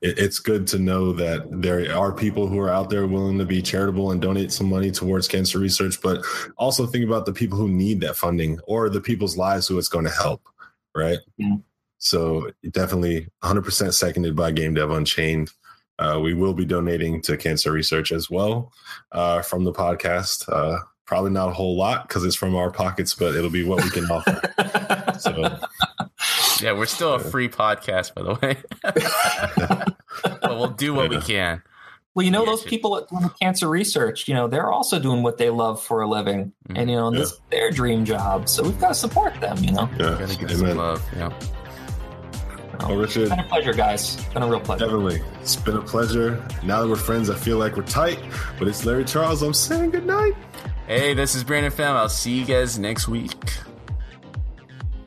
it, 0.00 0.18
it's 0.18 0.38
good 0.38 0.66
to 0.68 0.78
know 0.78 1.12
that 1.12 1.46
there 1.50 1.96
are 1.96 2.12
people 2.12 2.46
who 2.46 2.58
are 2.58 2.70
out 2.70 2.90
there 2.90 3.06
willing 3.06 3.38
to 3.38 3.44
be 3.44 3.62
charitable 3.62 4.10
and 4.10 4.20
donate 4.20 4.52
some 4.52 4.68
money 4.68 4.90
towards 4.90 5.28
cancer 5.28 5.58
research, 5.58 6.00
but 6.02 6.22
also 6.56 6.86
think 6.86 7.04
about 7.04 7.26
the 7.26 7.32
people 7.32 7.58
who 7.58 7.68
need 7.68 8.00
that 8.00 8.16
funding 8.16 8.58
or 8.66 8.88
the 8.88 9.00
people's 9.00 9.36
lives 9.36 9.66
who 9.66 9.78
it's 9.78 9.88
going 9.88 10.04
to 10.04 10.10
help, 10.10 10.42
right? 10.94 11.18
Mm-hmm. 11.40 11.56
So 11.98 12.50
definitely 12.70 13.28
100% 13.44 13.92
seconded 13.92 14.34
by 14.34 14.52
Game 14.52 14.74
Dev 14.74 14.90
Unchained. 14.90 15.50
Uh, 15.98 16.18
we 16.22 16.32
will 16.32 16.54
be 16.54 16.64
donating 16.64 17.20
to 17.20 17.36
cancer 17.36 17.70
research 17.70 18.10
as 18.10 18.30
well 18.30 18.72
uh, 19.12 19.42
from 19.42 19.64
the 19.64 19.72
podcast. 19.72 20.48
Uh, 20.50 20.78
probably 21.04 21.30
not 21.30 21.50
a 21.50 21.52
whole 21.52 21.76
lot 21.76 22.08
because 22.08 22.24
it's 22.24 22.36
from 22.36 22.56
our 22.56 22.70
pockets, 22.70 23.12
but 23.12 23.34
it'll 23.34 23.50
be 23.50 23.64
what 23.64 23.84
we 23.84 23.90
can 23.90 24.04
offer. 24.06 24.40
so 25.18 25.58
yeah, 26.62 26.72
we're 26.72 26.86
still 26.86 27.14
a 27.14 27.18
free 27.18 27.48
podcast, 27.48 28.14
by 28.14 28.22
the 28.22 28.34
way. 28.34 28.56
but 30.40 30.56
we'll 30.56 30.68
do 30.68 30.94
what 30.94 31.10
we 31.10 31.20
can. 31.20 31.62
Well, 32.14 32.24
you 32.24 32.32
know, 32.32 32.44
those 32.44 32.64
people 32.64 33.06
doing 33.08 33.30
cancer 33.40 33.68
research, 33.68 34.26
you 34.26 34.34
know, 34.34 34.48
they're 34.48 34.70
also 34.70 34.98
doing 34.98 35.22
what 35.22 35.38
they 35.38 35.48
love 35.48 35.80
for 35.82 36.02
a 36.02 36.08
living. 36.08 36.52
Mm-hmm. 36.68 36.76
And, 36.76 36.90
you 36.90 36.96
know, 36.96 37.12
yeah. 37.12 37.18
this 37.20 37.32
is 37.32 37.40
their 37.50 37.70
dream 37.70 38.04
job. 38.04 38.48
So 38.48 38.64
we've 38.64 38.78
got 38.80 38.88
to 38.88 38.94
support 38.94 39.40
them, 39.40 39.58
you 39.58 39.72
know? 39.72 39.88
Yeah. 39.92 40.16
Gotta 40.18 40.36
give 40.36 40.50
some 40.50 40.76
love. 40.76 41.08
Yeah. 41.14 41.32
Well, 42.80 42.96
Richard. 42.96 43.22
It's 43.22 43.30
been 43.30 43.40
a 43.40 43.48
pleasure, 43.48 43.72
guys. 43.72 44.16
It's 44.16 44.24
been 44.34 44.42
a 44.42 44.48
real 44.48 44.60
pleasure. 44.60 44.86
Definitely. 44.86 45.22
It's 45.40 45.56
been 45.56 45.76
a 45.76 45.82
pleasure. 45.82 46.44
Now 46.64 46.82
that 46.82 46.88
we're 46.88 46.96
friends, 46.96 47.30
I 47.30 47.36
feel 47.36 47.58
like 47.58 47.76
we're 47.76 47.82
tight. 47.84 48.18
But 48.58 48.68
it's 48.68 48.84
Larry 48.84 49.04
Charles. 49.04 49.42
I'm 49.42 49.54
saying 49.54 49.90
good 49.90 50.06
night. 50.06 50.34
Hey, 50.88 51.14
this 51.14 51.34
is 51.34 51.44
Brandon 51.44 51.70
Pham. 51.70 51.94
I'll 51.94 52.08
see 52.08 52.32
you 52.32 52.44
guys 52.44 52.78
next 52.78 53.06
week. 53.06 53.36